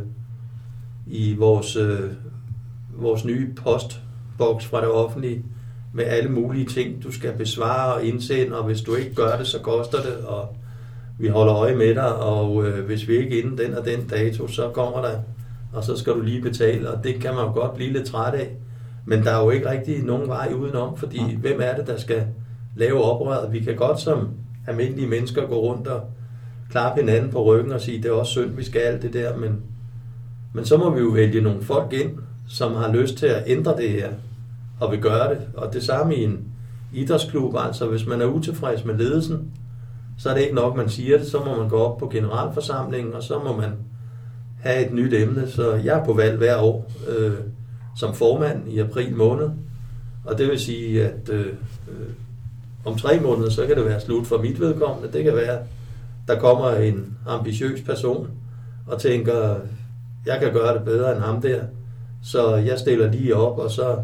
i 1.07 1.35
vores, 1.35 1.77
øh, 1.77 2.11
vores 2.97 3.25
nye 3.25 3.55
postboks 3.55 4.67
fra 4.67 4.81
det 4.81 4.89
offentlige, 4.89 5.45
med 5.93 6.05
alle 6.05 6.31
mulige 6.31 6.67
ting, 6.67 7.03
du 7.03 7.13
skal 7.13 7.33
besvare 7.33 7.95
og 7.95 8.05
indsende, 8.05 8.59
og 8.59 8.65
hvis 8.65 8.81
du 8.81 8.95
ikke 8.95 9.15
gør 9.15 9.37
det, 9.37 9.47
så 9.47 9.59
koster 9.59 9.99
det, 10.03 10.17
og 10.27 10.57
vi 11.19 11.29
holder 11.29 11.55
øje 11.55 11.75
med 11.75 11.95
dig, 11.95 12.17
og 12.17 12.67
øh, 12.67 12.87
hvis 12.87 13.09
vi 13.09 13.17
ikke 13.17 13.43
inden 13.43 13.59
den 13.59 13.75
og 13.75 13.85
den 13.85 14.07
dato, 14.07 14.49
så 14.49 14.71
kommer 14.71 15.03
der, 15.03 15.19
og 15.73 15.85
så 15.85 15.97
skal 15.97 16.13
du 16.13 16.21
lige 16.21 16.43
betale, 16.43 16.91
og 16.91 17.05
det 17.05 17.15
kan 17.15 17.35
man 17.35 17.45
jo 17.45 17.53
godt 17.53 17.75
blive 17.75 17.93
lidt 17.93 18.07
træt 18.07 18.35
af. 18.35 18.57
Men 19.05 19.25
der 19.25 19.31
er 19.31 19.43
jo 19.43 19.51
ikke 19.51 19.71
rigtig 19.71 20.03
nogen 20.05 20.29
vej 20.29 20.53
udenom, 20.57 20.97
fordi 20.97 21.19
ja. 21.19 21.37
hvem 21.37 21.61
er 21.63 21.77
det, 21.77 21.87
der 21.87 21.99
skal 21.99 22.27
lave 22.77 23.03
oprøret? 23.03 23.53
Vi 23.53 23.61
kan 23.61 23.77
godt 23.77 24.01
som 24.01 24.29
almindelige 24.67 25.09
mennesker 25.09 25.47
gå 25.47 25.55
rundt 25.55 25.89
og 25.89 26.01
klappe 26.71 27.01
hinanden 27.01 27.31
på 27.31 27.45
ryggen 27.45 27.73
og 27.73 27.81
sige, 27.81 28.03
det 28.03 28.07
er 28.07 28.13
også 28.13 28.33
synd, 28.33 28.51
vi 28.57 28.65
skal 28.65 28.81
alt 28.81 29.03
det 29.03 29.13
der, 29.13 29.37
men, 29.37 29.63
men 30.53 30.65
så 30.65 30.77
må 30.77 30.91
vi 30.91 31.01
jo 31.01 31.09
vælge 31.09 31.41
nogle 31.41 31.63
folk 31.63 31.93
ind, 31.93 32.11
som 32.49 32.75
har 32.75 32.93
lyst 32.93 33.17
til 33.17 33.27
at 33.27 33.43
ændre 33.47 33.77
det 33.77 33.91
her, 33.91 34.11
og 34.81 34.93
vil 34.93 35.01
gøre 35.01 35.31
det. 35.31 35.41
Og 35.55 35.73
det 35.73 35.83
samme 35.83 36.17
i 36.17 36.25
en 36.25 36.45
idrætsklub, 36.93 37.55
altså 37.59 37.87
hvis 37.87 38.07
man 38.07 38.21
er 38.21 38.27
utilfreds 38.27 38.85
med 38.85 38.95
ledelsen, 38.95 39.51
så 40.19 40.31
er 40.31 40.35
det 40.35 40.43
ikke 40.43 40.55
nok, 40.55 40.77
man 40.77 40.89
siger 40.89 41.19
det, 41.19 41.27
så 41.27 41.39
må 41.47 41.57
man 41.57 41.69
gå 41.69 41.77
op 41.77 41.99
på 41.99 42.09
generalforsamlingen, 42.09 43.15
og 43.15 43.23
så 43.23 43.39
må 43.39 43.57
man 43.57 43.71
have 44.61 44.87
et 44.87 44.93
nyt 44.93 45.15
emne. 45.15 45.51
Så 45.51 45.75
jeg 45.75 45.99
er 45.99 46.05
på 46.05 46.13
valg 46.13 46.37
hver 46.37 46.57
år 46.57 46.93
øh, 47.09 47.33
som 47.97 48.15
formand 48.15 48.69
i 48.69 48.79
april 48.79 49.17
måned, 49.17 49.51
og 50.25 50.39
det 50.39 50.49
vil 50.49 50.61
sige, 50.61 51.05
at 51.05 51.29
øh, 51.29 51.47
øh, 51.89 52.09
om 52.85 52.99
tre 52.99 53.21
måneder, 53.21 53.51
så 53.51 53.67
kan 53.67 53.77
det 53.77 53.85
være 53.85 54.01
slut 54.01 54.27
for 54.27 54.43
mit 54.43 54.61
vedkommende. 54.61 55.13
Det 55.13 55.25
kan 55.25 55.35
være, 55.35 55.59
der 56.29 56.39
kommer 56.39 56.71
en 56.71 57.17
ambitiøs 57.27 57.81
person 57.81 58.31
og 58.87 59.01
tænker, 59.01 59.57
jeg 60.27 60.39
kan 60.43 60.53
gøre 60.53 60.75
det 60.75 60.85
bedre 60.85 61.13
end 61.13 61.21
ham 61.21 61.41
der, 61.43 61.61
så 62.23 62.57
jeg 62.57 62.79
stiller 62.79 63.13
lige 63.13 63.37
op, 63.37 63.59
og 63.59 63.71
så 63.71 63.97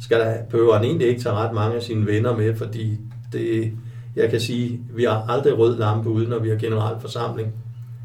skal 0.00 0.20
der, 0.20 0.34
behøver 0.50 0.74
han 0.74 0.84
egentlig 0.84 1.08
ikke 1.08 1.22
tage 1.22 1.34
ret 1.34 1.54
mange 1.54 1.76
af 1.76 1.82
sine 1.82 2.06
venner 2.06 2.36
med, 2.36 2.56
fordi 2.56 2.98
det, 3.32 3.72
jeg 4.16 4.30
kan 4.30 4.40
sige, 4.40 4.80
vi 4.94 5.04
har 5.04 5.24
aldrig 5.28 5.58
rød 5.58 5.78
lampe 5.78 6.10
ude, 6.10 6.28
når 6.28 6.38
vi 6.38 6.48
har 6.48 6.56
generalforsamling. 6.56 7.52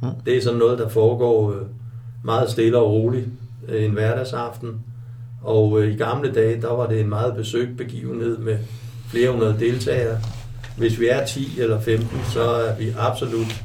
Mm. 0.01 0.09
Det 0.25 0.37
er 0.37 0.41
sådan 0.41 0.59
noget, 0.59 0.79
der 0.79 0.89
foregår 0.89 1.51
øh, 1.51 1.61
meget 2.23 2.49
stille 2.49 2.77
og 2.77 2.91
roligt 2.91 3.27
øh, 3.67 3.85
en 3.85 3.91
hverdagsaften. 3.91 4.81
Og 5.41 5.81
øh, 5.81 5.93
i 5.93 5.95
gamle 5.95 6.31
dage, 6.33 6.61
der 6.61 6.73
var 6.73 6.87
det 6.87 6.99
en 6.99 7.09
meget 7.09 7.35
besøgt 7.35 7.77
begivenhed 7.77 8.37
med 8.37 8.57
flere 9.07 9.31
hundrede 9.31 9.59
deltagere. 9.59 10.17
Hvis 10.77 10.99
vi 10.99 11.07
er 11.07 11.25
10 11.25 11.59
eller 11.59 11.81
15, 11.81 12.07
så 12.33 12.43
er 12.43 12.75
vi 12.79 12.93
absolut 12.99 13.63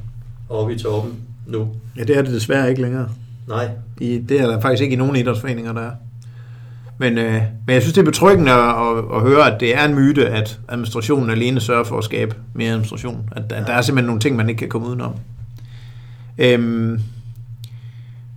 oppe 0.49 0.75
i 0.75 0.79
toppen 0.79 1.15
nu. 1.47 1.69
Ja, 1.97 2.05
det 2.05 2.17
er 2.17 2.23
det 2.23 2.33
desværre 2.33 2.71
ikke 2.71 2.83
længere. 2.83 3.09
Nej. 3.49 3.69
I, 4.01 4.19
det 4.19 4.41
er 4.41 4.47
der 4.47 4.61
faktisk 4.61 4.83
ikke 4.83 4.93
i 4.93 4.97
nogen 4.97 5.17
idrætsforeninger, 5.17 5.73
der 5.73 5.81
er. 5.81 5.93
Men, 6.99 7.19
øh, 7.19 7.43
men 7.67 7.75
jeg 7.75 7.83
synes, 7.83 7.95
det 7.95 8.01
er 8.01 8.05
betryggende 8.05 8.53
at, 8.53 8.59
at, 8.59 9.05
at 9.15 9.21
høre, 9.21 9.55
at 9.55 9.61
det 9.61 9.77
er 9.77 9.85
en 9.85 9.95
myte, 9.95 10.29
at 10.29 10.59
administrationen 10.69 11.31
alene 11.31 11.61
sørger 11.61 11.85
for 11.85 11.99
at 11.99 12.05
skabe 12.05 12.35
mere 12.55 12.71
administration. 12.71 13.29
At, 13.33 13.43
at 13.53 13.67
der 13.67 13.73
er 13.73 13.83
simpelthen 13.83 14.07
nogle 14.07 14.21
ting, 14.21 14.37
man 14.37 14.49
ikke 14.49 14.59
kan 14.59 14.69
komme 14.69 14.89
udenom. 14.89 15.15
Øhm, 16.39 17.01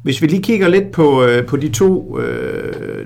hvis 0.03 0.21
vi 0.21 0.27
lige 0.27 0.43
kigger 0.43 0.67
lidt 0.67 0.91
på, 0.91 1.23
øh, 1.23 1.45
på 1.45 1.57
de 1.57 1.69
to 1.69 2.19
øh, 2.19 3.05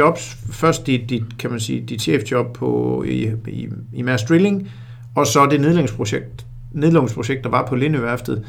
jobs. 0.00 0.36
Først 0.50 0.86
dit, 0.86 1.10
dit, 1.10 1.22
kan 1.38 1.50
man 1.50 1.60
sige, 1.60 1.84
dit 1.88 2.02
chefjob 2.02 2.52
på, 2.54 3.04
i, 3.06 3.32
i, 3.48 3.68
i 3.94 4.02
Mass 4.02 4.24
Drilling, 4.24 4.70
og 5.14 5.26
så 5.26 5.46
det 5.46 5.60
nedlægningsprojekt, 5.60 6.46
nedlægningsprojekt, 6.72 7.44
der 7.44 7.50
var 7.50 7.66
på 7.66 7.74
Lindøværftet, 7.74 8.44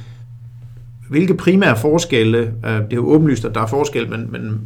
hvilke 1.09 1.33
primære 1.33 1.77
forskelle, 1.77 2.37
øh, 2.37 2.71
det 2.71 2.91
er 2.91 2.95
jo 2.95 3.05
åbenlyst, 3.05 3.45
at 3.45 3.55
der 3.55 3.61
er 3.61 3.67
forskel, 3.67 4.09
men, 4.09 4.31
men 4.31 4.61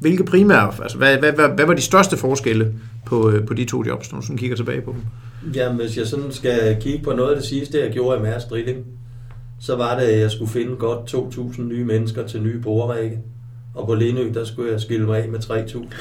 hvilke 0.00 0.24
primære, 0.24 0.72
altså 0.82 0.98
hvad, 0.98 1.18
hvad, 1.18 1.32
hvad, 1.32 1.48
hvad 1.48 1.66
var 1.66 1.74
de 1.74 1.82
største 1.82 2.16
forskelle 2.16 2.74
på, 3.06 3.30
øh, 3.30 3.46
på 3.46 3.54
de 3.54 3.64
to 3.64 3.84
jobs, 3.86 4.12
når 4.12 4.20
du 4.20 4.26
sådan 4.26 4.38
kigger 4.38 4.56
tilbage 4.56 4.80
på 4.80 4.92
dem? 4.92 5.00
Jamen, 5.54 5.80
hvis 5.80 5.96
jeg 5.96 6.06
sådan 6.06 6.32
skal 6.32 6.76
kigge 6.80 7.04
på 7.04 7.12
noget 7.12 7.30
af 7.30 7.36
det 7.36 7.44
sidste, 7.44 7.80
jeg 7.80 7.92
gjorde 7.92 8.18
i 8.18 8.22
Mærsk 8.22 8.50
Drilling, 8.50 8.84
så 9.60 9.76
var 9.76 9.98
det, 9.98 10.06
at 10.06 10.20
jeg 10.20 10.30
skulle 10.30 10.50
finde 10.50 10.76
godt 10.76 11.14
2.000 11.14 11.62
nye 11.62 11.84
mennesker 11.84 12.26
til 12.26 12.42
nye 12.42 12.58
borerække. 12.58 13.18
Og 13.74 13.86
på 13.86 13.94
Lindø, 13.94 14.30
der 14.34 14.44
skulle 14.44 14.72
jeg 14.72 14.80
skille 14.80 15.06
mig 15.06 15.22
af 15.22 15.28
med 15.28 15.38
3.000. 15.38 15.94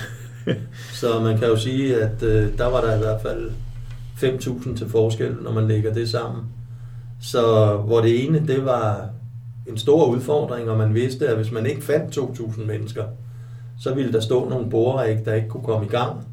så 1.02 1.20
man 1.20 1.38
kan 1.38 1.48
jo 1.48 1.56
sige, 1.58 1.96
at 2.02 2.24
øh, 2.24 2.58
der 2.58 2.66
var 2.66 2.82
der 2.82 2.96
i 2.96 3.00
hvert 3.00 3.22
fald 3.22 3.52
5.000 4.16 4.78
til 4.78 4.90
forskel, 4.90 5.36
når 5.42 5.52
man 5.52 5.68
lægger 5.68 5.94
det 5.94 6.10
sammen. 6.10 6.44
Så 7.22 7.76
hvor 7.86 8.02
det 8.02 8.26
ene, 8.26 8.48
det 8.48 8.66
var 8.66 9.10
en 9.68 9.78
stor 9.78 10.06
udfordring, 10.06 10.70
og 10.70 10.78
man 10.78 10.94
vidste, 10.94 11.28
at 11.28 11.36
hvis 11.36 11.52
man 11.52 11.66
ikke 11.66 11.84
fandt 11.84 12.18
2.000 12.18 12.66
mennesker, 12.66 13.04
så 13.80 13.94
ville 13.94 14.14
der 14.14 14.20
stå 14.20 14.50
nogle 14.50 14.70
boreræk, 14.70 15.26
der 15.26 15.34
ikke 15.34 15.50
kunne 15.50 15.64
komme 15.64 15.86
i 15.86 15.90
gang. 15.90 16.28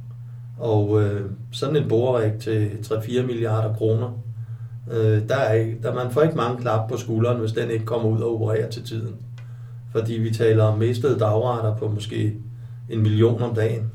Og 0.59 1.03
øh, 1.03 1.31
sådan 1.53 1.77
en 1.77 1.89
boreræk 1.89 2.39
til 2.41 2.71
3-4 2.85 3.27
milliarder 3.27 3.75
kroner, 3.75 4.11
øh, 4.91 5.29
der, 5.29 5.37
er 5.37 5.53
ikke, 5.53 5.79
der 5.83 5.95
man 5.95 6.11
får 6.11 6.23
ikke 6.23 6.37
mange 6.37 6.63
klap 6.63 6.89
på 6.89 6.97
skulderen, 6.97 7.41
hvis 7.41 7.53
den 7.53 7.71
ikke 7.71 7.85
kommer 7.85 8.09
ud 8.09 8.21
og 8.21 8.35
opererer 8.35 8.71
til 8.71 8.85
tiden. 8.85 9.15
Fordi 9.99 10.13
vi 10.13 10.31
taler 10.31 10.65
om 10.65 10.79
mistede 10.79 11.19
dagrater 11.19 11.77
på 11.77 11.89
måske 11.89 12.35
en 12.91 13.03
million 13.03 13.43
om 13.43 13.55
dagen. 13.55 13.91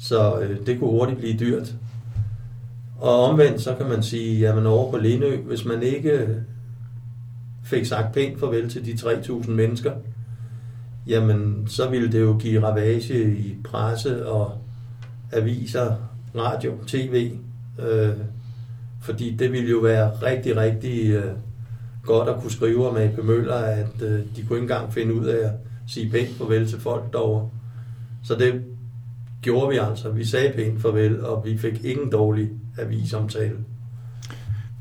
Så 0.00 0.40
øh, 0.40 0.66
det 0.66 0.78
kunne 0.78 0.90
hurtigt 0.90 1.18
blive 1.18 1.38
dyrt. 1.38 1.74
Og 2.98 3.24
omvendt, 3.24 3.60
så 3.60 3.74
kan 3.74 3.88
man 3.88 4.02
sige, 4.02 4.40
jamen 4.40 4.66
over 4.66 4.90
på 4.90 4.96
Lindø, 4.96 5.36
hvis 5.36 5.64
man 5.64 5.82
ikke 5.82 6.10
øh, 6.10 6.36
fik 7.64 7.86
sagt 7.86 8.14
pænt 8.14 8.40
farvel 8.40 8.70
til 8.70 8.86
de 8.86 8.92
3.000 8.92 9.50
mennesker, 9.50 9.92
jamen 11.06 11.64
så 11.68 11.88
ville 11.90 12.12
det 12.12 12.20
jo 12.20 12.36
give 12.40 12.66
ravage 12.66 13.36
i 13.36 13.56
presse 13.64 14.28
og 14.28 14.52
aviser, 15.32 15.96
radio, 16.36 16.72
tv, 16.86 17.32
øh, 17.78 18.16
fordi 19.02 19.36
det 19.36 19.52
ville 19.52 19.70
jo 19.70 19.78
være 19.78 20.10
rigtig, 20.10 20.56
rigtig 20.56 21.10
øh, 21.10 21.32
godt 22.04 22.28
at 22.28 22.40
kunne 22.40 22.50
skrive 22.50 22.88
om 22.88 22.96
AP 22.96 23.24
Møller, 23.24 23.54
at 23.54 24.02
øh, 24.02 24.10
de 24.10 24.44
kunne 24.48 24.58
ikke 24.58 24.72
engang 24.72 24.92
finde 24.92 25.14
ud 25.14 25.26
af 25.26 25.46
at 25.46 25.52
sige 25.86 26.10
pænt 26.10 26.36
farvel 26.38 26.68
til 26.68 26.80
folk 26.80 27.12
derovre. 27.12 27.50
Så 28.24 28.34
det 28.34 28.62
gjorde 29.42 29.68
vi 29.68 29.76
altså. 29.76 30.10
Vi 30.10 30.24
sagde 30.24 30.52
pænt 30.56 30.82
farvel, 30.82 31.24
og 31.24 31.44
vi 31.44 31.58
fik 31.58 31.84
ingen 31.84 32.10
dårlig 32.10 32.50
avisomtale. 32.78 33.56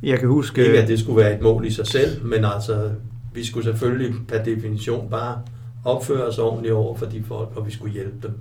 Jeg 0.04 0.20
kan 0.20 0.28
huske... 0.28 0.66
Ikke 0.66 0.82
at 0.82 0.88
det 0.88 1.00
skulle 1.00 1.18
være 1.18 1.36
et 1.36 1.42
mål 1.42 1.66
i 1.66 1.72
sig 1.72 1.88
selv, 1.88 2.26
men 2.26 2.46
altså, 2.46 2.92
vi 3.34 3.46
skulle 3.46 3.64
selvfølgelig 3.64 4.16
per 4.28 4.44
definition 4.44 5.10
bare 5.10 5.42
opføre 5.86 6.24
os 6.24 6.38
ordentligt 6.38 6.74
over 6.74 6.96
for 6.96 7.06
de 7.06 7.24
folk, 7.24 7.50
og 7.56 7.66
vi 7.66 7.72
skulle 7.72 7.94
hjælpe 7.94 8.28
dem. 8.28 8.38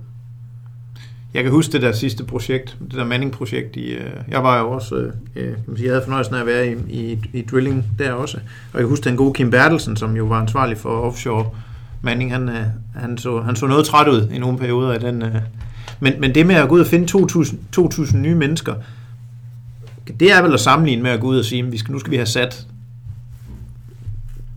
Jeg 1.33 1.43
kan 1.43 1.51
huske 1.51 1.71
det 1.71 1.81
der 1.81 1.91
sidste 1.91 2.23
projekt, 2.23 2.77
det 2.79 2.93
der 2.93 3.05
Manning-projekt. 3.05 3.75
I, 3.75 3.91
øh, 3.91 4.11
jeg 4.27 4.43
var 4.43 4.59
jo 4.59 4.71
også, 4.71 4.95
øh, 4.95 5.13
øh, 5.35 5.53
kan 5.53 5.63
man 5.67 5.77
sige, 5.77 5.87
jeg 5.87 5.93
havde 5.93 6.03
fornøjelsen 6.03 6.35
af 6.35 6.39
at 6.39 6.45
være 6.45 6.67
i, 6.67 6.75
i, 6.89 7.19
i 7.33 7.41
drilling 7.41 7.85
der 7.99 8.11
også. 8.11 8.37
Og 8.37 8.73
jeg 8.73 8.81
kan 8.81 8.89
huske 8.89 9.09
den 9.09 9.17
gode 9.17 9.33
Kim 9.33 9.51
Bertelsen, 9.51 9.95
som 9.95 10.15
jo 10.15 10.25
var 10.25 10.41
ansvarlig 10.41 10.77
for 10.77 10.89
offshore 10.89 11.49
Manning, 12.01 12.31
han, 12.31 12.49
øh, 12.49 12.65
han, 12.95 13.17
så, 13.17 13.41
han 13.41 13.55
så 13.55 13.67
noget 13.67 13.85
træt 13.85 14.07
ud 14.07 14.29
i 14.31 14.37
nogle 14.37 14.57
perioder 14.57 14.93
af 14.93 14.99
den. 14.99 15.21
Øh. 15.21 15.35
Men, 15.99 16.13
men 16.21 16.35
det 16.35 16.45
med 16.45 16.55
at 16.55 16.69
gå 16.69 16.75
ud 16.75 16.79
og 16.79 16.87
finde 16.87 17.17
2.000, 17.17 17.55
2.000 17.77 18.17
nye 18.17 18.35
mennesker, 18.35 18.75
det 20.19 20.31
er 20.31 20.41
vel 20.41 20.53
at 20.53 20.59
sammenligne 20.59 21.03
med 21.03 21.11
at 21.11 21.19
gå 21.19 21.27
ud 21.27 21.39
og 21.39 21.45
sige, 21.45 21.63
at 21.63 21.71
vi 21.71 21.77
skal, 21.77 21.91
nu 21.91 21.99
skal 21.99 22.11
vi 22.11 22.15
have 22.15 22.25
sat 22.25 22.67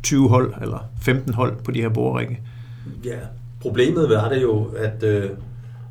20 0.02 0.28
hold 0.28 0.54
eller 0.62 0.88
15 1.02 1.34
hold 1.34 1.56
på 1.64 1.70
de 1.70 1.80
her 1.80 1.88
borerikke. 1.88 2.40
Ja, 3.04 3.16
problemet 3.60 4.10
var 4.10 4.28
det 4.28 4.42
jo, 4.42 4.64
at, 4.64 5.02
øh, 5.02 5.30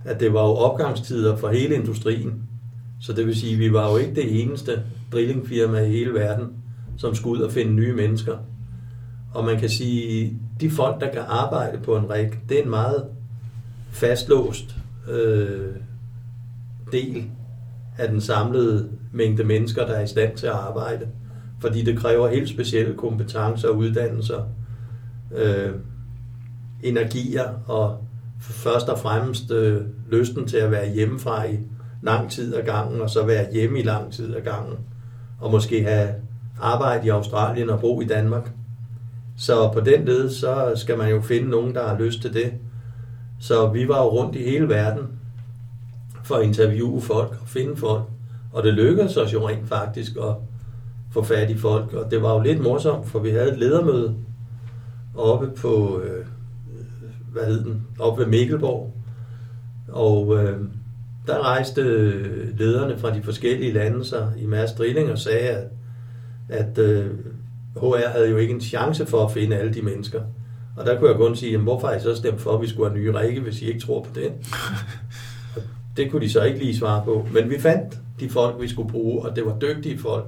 at 0.06 0.20
det 0.20 0.34
var 0.34 0.42
jo 0.42 0.54
opgangstider 0.54 1.36
for 1.36 1.50
hele 1.50 1.76
industrien. 1.76 2.44
Så 3.02 3.14
det 3.14 3.26
vil 3.26 3.36
sige, 3.36 3.54
at 3.54 3.60
vi 3.60 3.74
var 3.74 3.92
jo 3.92 3.98
ikke 3.98 4.16
det 4.16 4.42
eneste 4.42 4.84
drillingfirma 5.12 5.80
i 5.80 5.90
hele 5.90 6.14
verden, 6.14 6.48
som 6.98 7.16
skulle 7.16 7.40
ud 7.40 7.46
og 7.46 7.52
finde 7.52 7.74
nye 7.74 7.94
mennesker. 7.94 8.38
Og 9.34 9.46
man 9.46 9.60
kan 9.60 9.70
sige, 9.70 10.38
de 10.62 10.70
folk, 10.70 11.02
der 11.02 11.12
kan 11.12 11.22
arbejde 11.28 11.78
på 11.78 11.98
en 11.98 12.10
rig, 12.10 12.32
det 12.50 12.60
er 12.60 12.64
en 12.64 12.70
meget 12.70 13.06
fastlåst 13.90 14.76
øh, 15.10 15.76
del 16.92 17.26
af 17.98 18.10
den 18.10 18.22
samlede 18.22 18.90
mængde 19.12 19.44
mennesker, 19.44 19.86
der 19.86 19.94
er 19.94 20.04
i 20.04 20.08
stand 20.08 20.38
til 20.38 20.48
at 20.48 20.54
arbejde. 20.54 21.08
Fordi 21.60 21.84
det 21.84 21.98
kræver 21.98 22.30
helt 22.30 22.50
specielle 22.50 22.94
kompetencer 22.94 23.68
og 23.68 23.78
uddannelser, 23.78 24.44
øh, 25.36 25.72
energier 26.84 27.50
og 27.68 27.98
først 28.42 28.90
og 28.90 29.00
fremmest 29.00 29.52
øh, 29.52 29.82
lysten 30.12 30.48
til 30.48 30.58
at 30.58 30.72
være 30.72 30.90
hjemmefra 30.90 31.46
i 31.46 31.60
lang 32.02 32.32
tid 32.32 32.56
ad 32.56 32.64
gangen, 32.64 33.02
og 33.02 33.10
så 33.10 33.26
være 33.26 33.54
hjemme 33.54 33.80
i 33.80 33.84
lang 33.84 34.14
tid 34.14 34.36
ad 34.36 34.42
gangen, 34.42 34.78
og 35.40 35.52
måske 35.52 35.84
have 35.84 36.10
arbejde 36.62 37.08
i 37.08 37.10
Australien 37.10 37.70
og 37.70 37.80
bo 37.80 38.02
i 38.02 38.06
Danmark. 38.06 38.52
Så 39.38 39.72
på 39.74 39.80
den 39.80 40.06
led, 40.06 40.30
så 40.30 40.72
skal 40.76 40.98
man 40.98 41.10
jo 41.10 41.22
finde 41.22 41.50
nogen, 41.50 41.76
der 41.76 41.88
har 41.88 41.98
lyst 41.98 42.22
til 42.22 42.34
det. 42.34 42.54
Så 43.40 43.68
vi 43.68 43.88
var 43.88 43.98
jo 43.98 44.10
rundt 44.10 44.36
i 44.36 44.44
hele 44.44 44.70
verden 44.70 45.04
for 46.24 46.36
at 46.36 46.44
interviewe 46.44 47.02
folk 47.02 47.38
og 47.42 47.48
finde 47.48 47.76
folk. 47.76 48.04
Og 48.54 48.64
det 48.64 48.74
lykkedes 48.74 49.18
os 49.18 49.34
jo 49.34 49.48
rent 49.48 49.68
faktisk 49.68 50.12
at 50.16 50.36
få 51.12 51.24
fat 51.24 51.50
i 51.50 51.58
folk. 51.58 51.94
Og 51.94 52.12
det 52.12 52.22
var 52.22 52.34
jo 52.34 52.40
lidt 52.40 52.62
morsomt, 52.62 53.08
for 53.08 53.20
vi 53.20 53.30
havde 53.30 53.52
et 53.52 53.60
ledermøde 53.60 54.16
oppe 55.16 55.50
på, 55.62 56.02
øh, 56.04 56.26
hvad 57.32 57.46
hed 57.46 57.64
den, 57.64 57.88
oppe 58.00 58.24
ved 58.24 58.30
Mikkelborg. 58.30 58.94
Og 59.88 60.38
øh, 60.38 60.60
der 61.28 61.40
rejste 61.40 61.82
lederne 62.58 62.98
fra 62.98 63.16
de 63.16 63.24
forskellige 63.24 63.74
lande 63.74 64.06
sig 64.06 64.34
i 64.38 64.46
masse 64.46 64.76
drilling 64.76 65.12
og 65.12 65.18
sagde, 65.18 65.50
at, 65.50 65.68
at 66.50 66.78
øh, 66.78 67.10
HR 67.76 68.10
havde 68.10 68.30
jo 68.30 68.38
ikke 68.38 68.54
en 68.54 68.62
chance 68.62 69.06
for 69.06 69.26
at 69.26 69.32
finde 69.32 69.56
alle 69.56 69.74
de 69.74 69.82
mennesker. 69.82 70.22
Og 70.78 70.86
der 70.86 71.00
kunne 71.00 71.10
jeg 71.10 71.18
kun 71.18 71.36
sige, 71.36 71.52
jamen, 71.52 71.64
hvorfor 71.64 71.88
har 71.88 71.96
I 71.96 72.00
så 72.00 72.16
stemt 72.16 72.42
for, 72.42 72.52
at 72.52 72.62
vi 72.62 72.68
skulle 72.68 72.90
have 72.90 73.00
nye 73.00 73.14
række, 73.14 73.42
hvis 73.42 73.62
I 73.62 73.68
ikke 73.68 73.80
tror 73.80 74.04
på 74.04 74.10
det? 74.16 74.32
Og 75.56 75.62
det 75.98 76.12
kunne 76.12 76.22
de 76.22 76.30
så 76.30 76.44
ikke 76.44 76.60
lige 76.60 76.78
svare 76.78 77.06
på. 77.06 77.28
Men 77.34 77.50
vi 77.50 77.60
fandt 77.60 78.00
de 78.20 78.30
folk, 78.30 78.62
vi 78.62 78.68
skulle 78.68 78.90
bruge, 78.90 79.22
og 79.22 79.36
det 79.36 79.46
var 79.46 79.58
dygtige 79.60 79.98
folk. 79.98 80.26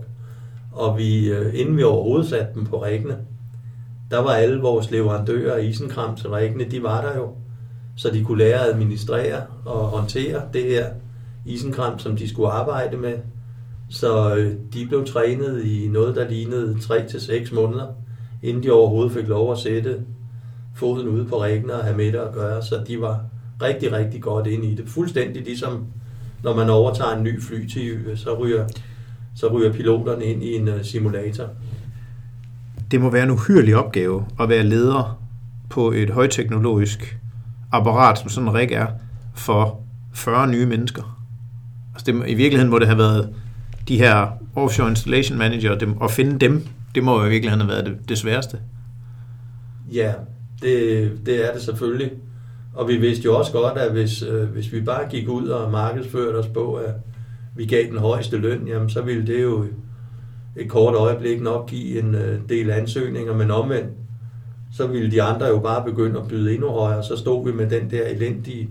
Og 0.71 0.97
vi, 0.97 1.29
øh, 1.29 1.59
inden 1.59 1.77
vi 1.77 1.83
overhovedet 1.83 2.29
satte 2.29 2.53
dem 2.55 2.65
på 2.65 2.83
rækkene, 2.83 3.17
der 4.13 4.19
var 4.19 4.31
alle 4.31 4.61
vores 4.61 4.91
leverandører 4.91 5.55
af 5.55 5.63
isenkram 5.63 6.15
til 6.15 6.29
rækkene, 6.29 6.65
de 6.71 6.83
var 6.83 7.01
der 7.01 7.17
jo. 7.17 7.29
Så 7.95 8.09
de 8.09 8.23
kunne 8.23 8.37
lære 8.37 8.59
at 8.59 8.73
administrere 8.73 9.41
og 9.65 9.87
håndtere 9.87 10.41
det 10.53 10.63
her 10.63 10.85
isenkram, 11.45 11.99
som 11.99 12.15
de 12.15 12.29
skulle 12.29 12.49
arbejde 12.49 12.97
med. 12.97 13.13
Så 13.89 14.35
øh, 14.35 14.53
de 14.73 14.85
blev 14.87 15.05
trænet 15.05 15.65
i 15.65 15.87
noget, 15.87 16.15
der 16.15 16.29
lignede 16.29 16.77
3-6 16.81 17.55
måneder, 17.55 17.87
inden 18.43 18.63
de 18.63 18.71
overhovedet 18.71 19.11
fik 19.11 19.27
lov 19.27 19.51
at 19.51 19.57
sætte 19.57 20.01
foden 20.75 21.07
ude 21.07 21.25
på 21.25 21.41
rækkene 21.41 21.73
og 21.73 21.83
have 21.83 21.97
med 21.97 22.11
det 22.11 22.19
at 22.19 22.33
gøre. 22.33 22.61
Så 22.61 22.83
de 22.87 23.01
var 23.01 23.23
rigtig, 23.61 23.93
rigtig 23.93 24.21
godt 24.21 24.47
inde 24.47 24.67
i 24.67 24.75
det. 24.75 24.89
Fuldstændig 24.89 25.43
ligesom 25.43 25.87
når 26.43 26.55
man 26.55 26.69
overtager 26.69 27.15
en 27.15 27.23
ny 27.23 27.41
fly 27.41 27.67
til 27.67 28.11
så 28.15 28.33
ryger, 28.33 28.67
så 29.35 29.47
ryger 29.47 29.73
piloterne 29.73 30.25
ind 30.25 30.43
i 30.43 30.55
en 30.55 30.67
øh, 30.67 30.83
simulator. 30.83 31.49
Det 32.93 33.01
må 33.01 33.09
være 33.09 33.23
en 33.23 33.29
uhyrelig 33.29 33.75
opgave 33.75 34.25
at 34.39 34.49
være 34.49 34.63
leder 34.63 35.23
på 35.69 35.91
et 35.91 36.09
højteknologisk 36.09 37.17
apparat, 37.71 38.19
som 38.19 38.29
sådan 38.29 38.49
en 38.49 38.55
rig 38.55 38.71
er, 38.71 38.87
for 39.35 39.81
40 40.13 40.47
nye 40.47 40.65
mennesker. 40.65 41.23
Altså 41.93 42.11
det, 42.11 42.29
I 42.29 42.33
virkeligheden 42.33 42.71
må 42.71 42.79
det 42.79 42.87
have 42.87 42.97
været 42.97 43.35
de 43.87 43.97
her 43.97 44.27
offshore 44.55 44.89
installation 44.89 45.37
manager, 45.37 45.75
dem, 45.75 45.95
at 46.03 46.11
finde 46.11 46.39
dem, 46.39 46.67
det 46.95 47.03
må 47.03 47.19
jo 47.19 47.25
i 47.25 47.29
virkeligheden 47.29 47.61
have 47.61 47.75
været 47.75 47.85
det, 47.85 48.09
det 48.09 48.17
sværeste. 48.17 48.57
Ja, 49.93 50.13
det, 50.61 51.11
det 51.25 51.49
er 51.49 51.53
det 51.53 51.61
selvfølgelig. 51.61 52.11
Og 52.73 52.87
vi 52.87 52.97
vidste 52.97 53.25
jo 53.25 53.37
også 53.37 53.51
godt, 53.51 53.77
at 53.77 53.91
hvis, 53.91 54.21
øh, 54.21 54.49
hvis 54.49 54.73
vi 54.73 54.81
bare 54.81 55.09
gik 55.09 55.29
ud 55.29 55.47
og 55.47 55.71
markedsførte 55.71 56.35
os 56.35 56.47
på, 56.47 56.73
at 56.73 56.93
vi 57.55 57.65
gav 57.65 57.83
den 57.89 57.97
højeste 57.97 58.37
løn, 58.37 58.67
jamen 58.67 58.89
så 58.89 59.01
ville 59.01 59.27
det 59.27 59.43
jo 59.43 59.65
et 60.55 60.69
kort 60.69 60.95
øjeblik 60.95 61.41
nok 61.41 61.69
give 61.69 61.99
en 61.99 62.15
øh, 62.15 62.39
del 62.49 62.69
ansøgninger, 62.69 63.33
men 63.33 63.51
omvendt, 63.51 63.89
så 64.73 64.87
ville 64.87 65.11
de 65.11 65.21
andre 65.21 65.45
jo 65.45 65.59
bare 65.59 65.83
begynde 65.85 66.19
at 66.19 66.27
byde 66.27 66.53
endnu 66.53 66.69
højere, 66.69 67.03
så 67.03 67.17
stod 67.17 67.45
vi 67.45 67.51
med 67.51 67.69
den 67.69 67.91
der 67.91 68.07
elendige 68.07 68.69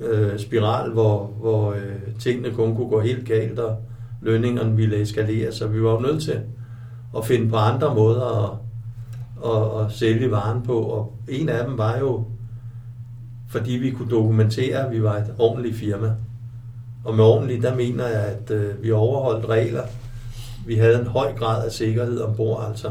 øh, 0.00 0.38
spiral, 0.38 0.90
hvor, 0.90 1.26
hvor 1.40 1.72
øh, 1.72 2.14
tingene 2.18 2.50
kun 2.50 2.76
kunne 2.76 2.88
gå 2.88 3.00
helt 3.00 3.26
galt, 3.26 3.58
og 3.58 3.76
lønningerne 4.22 4.76
ville 4.76 5.00
eskalere, 5.00 5.52
så 5.52 5.66
vi 5.66 5.82
var 5.82 5.92
jo 5.92 6.00
nødt 6.00 6.22
til 6.22 6.40
at 7.16 7.24
finde 7.24 7.50
på 7.50 7.56
andre 7.56 7.94
måder 7.94 8.44
at, 8.44 8.58
at, 9.50 9.86
at 9.86 9.92
sælge 9.92 10.30
varen 10.30 10.62
på, 10.62 10.78
og 10.78 11.12
en 11.28 11.48
af 11.48 11.64
dem 11.66 11.78
var 11.78 11.98
jo 11.98 12.24
fordi 13.48 13.72
vi 13.72 13.90
kunne 13.90 14.10
dokumentere, 14.10 14.86
at 14.86 14.92
vi 14.92 15.02
var 15.02 15.16
et 15.16 15.34
ordentligt 15.38 15.76
firma. 15.76 16.12
Og 17.04 17.14
med 17.14 17.24
ordentligt, 17.24 17.62
der 17.62 17.74
mener 17.74 18.06
jeg, 18.06 18.22
at 18.22 18.52
vi 18.82 18.90
overholdt 18.92 19.48
regler 19.48 19.82
vi 20.66 20.74
havde 20.74 21.00
en 21.00 21.06
høj 21.06 21.32
grad 21.32 21.64
af 21.64 21.72
sikkerhed 21.72 22.20
ombord. 22.20 22.66
Altså, 22.68 22.90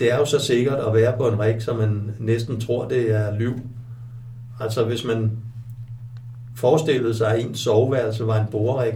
det 0.00 0.12
er 0.12 0.16
jo 0.16 0.24
så 0.24 0.38
sikkert 0.38 0.78
at 0.78 0.94
være 0.94 1.16
på 1.16 1.28
en 1.28 1.40
rig, 1.40 1.62
så 1.62 1.74
man 1.74 2.14
næsten 2.18 2.60
tror, 2.60 2.88
det 2.88 3.10
er 3.10 3.38
liv. 3.38 3.60
Altså 4.60 4.84
hvis 4.84 5.04
man 5.04 5.30
forestillede 6.56 7.14
sig, 7.14 7.34
at 7.34 7.40
ens 7.40 7.58
soveværelse 7.58 8.26
var 8.26 8.40
en 8.40 8.46
borerik, 8.50 8.94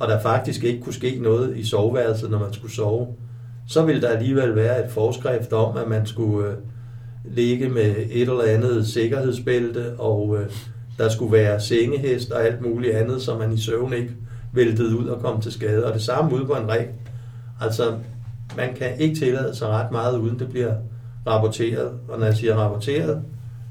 og 0.00 0.08
der 0.08 0.20
faktisk 0.20 0.64
ikke 0.64 0.82
kunne 0.82 0.92
ske 0.92 1.18
noget 1.22 1.56
i 1.56 1.64
soveværelset, 1.64 2.30
når 2.30 2.38
man 2.38 2.52
skulle 2.52 2.74
sove, 2.74 3.06
så 3.68 3.84
ville 3.84 4.02
der 4.02 4.08
alligevel 4.08 4.56
være 4.56 4.84
et 4.84 4.90
forskrift 4.90 5.52
om, 5.52 5.76
at 5.76 5.88
man 5.88 6.06
skulle 6.06 6.48
øh, 6.48 6.54
ligge 7.24 7.68
med 7.68 7.94
et 8.10 8.22
eller 8.22 8.42
andet 8.42 8.86
sikkerhedsbælte, 8.86 9.94
og 9.98 10.36
øh, 10.40 10.50
der 10.98 11.08
skulle 11.08 11.32
være 11.32 11.60
sengehest 11.60 12.30
og 12.30 12.44
alt 12.44 12.60
muligt 12.60 12.94
andet, 12.94 13.22
så 13.22 13.38
man 13.38 13.52
i 13.52 13.58
søvn 13.58 13.92
ikke 13.92 14.12
væltede 14.52 14.98
ud 14.98 15.06
og 15.06 15.22
kom 15.22 15.40
til 15.40 15.52
skade. 15.52 15.86
Og 15.86 15.94
det 15.94 16.02
samme 16.02 16.34
ude 16.34 16.46
på 16.46 16.52
en 16.52 16.68
rig. 16.68 16.86
Altså, 17.60 17.94
man 18.56 18.74
kan 18.74 18.98
ikke 18.98 19.16
tillade 19.16 19.56
sig 19.56 19.68
ret 19.68 19.92
meget, 19.92 20.18
uden 20.18 20.38
det 20.38 20.48
bliver 20.48 20.74
rapporteret. 21.26 21.90
Og 22.08 22.18
når 22.18 22.26
jeg 22.26 22.36
siger 22.36 22.54
rapporteret, 22.54 23.22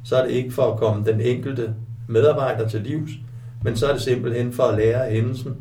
så 0.04 0.16
er 0.16 0.26
det 0.26 0.32
ikke 0.32 0.52
for 0.52 0.72
at 0.74 0.80
komme 0.80 1.06
den 1.06 1.22
enkelte 1.22 1.74
medarbejder 2.08 2.68
til 2.68 2.82
livs, 2.82 3.12
men 3.64 3.78
så 3.78 3.88
er 3.88 3.94
det 3.94 4.02
simpelthen 4.02 4.54
for 4.54 4.64
at 4.64 4.78
lære 4.78 5.12
hændelsen 5.12 5.56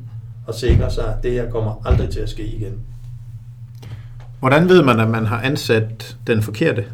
og 0.47 0.55
sikre 0.55 0.91
sig, 0.91 1.05
at 1.17 1.23
det 1.23 1.33
her 1.33 1.51
kommer 1.51 1.83
aldrig 1.85 2.11
til 2.11 2.21
at 2.21 2.29
ske 2.29 2.47
igen. 2.47 2.81
Hvordan 4.41 4.69
ved 4.69 4.83
man, 4.83 5.01
at 5.01 5.09
man 5.09 5.27
har 5.27 5.41
ansat 5.41 6.17
den 6.27 6.43
forkerte 6.43 6.85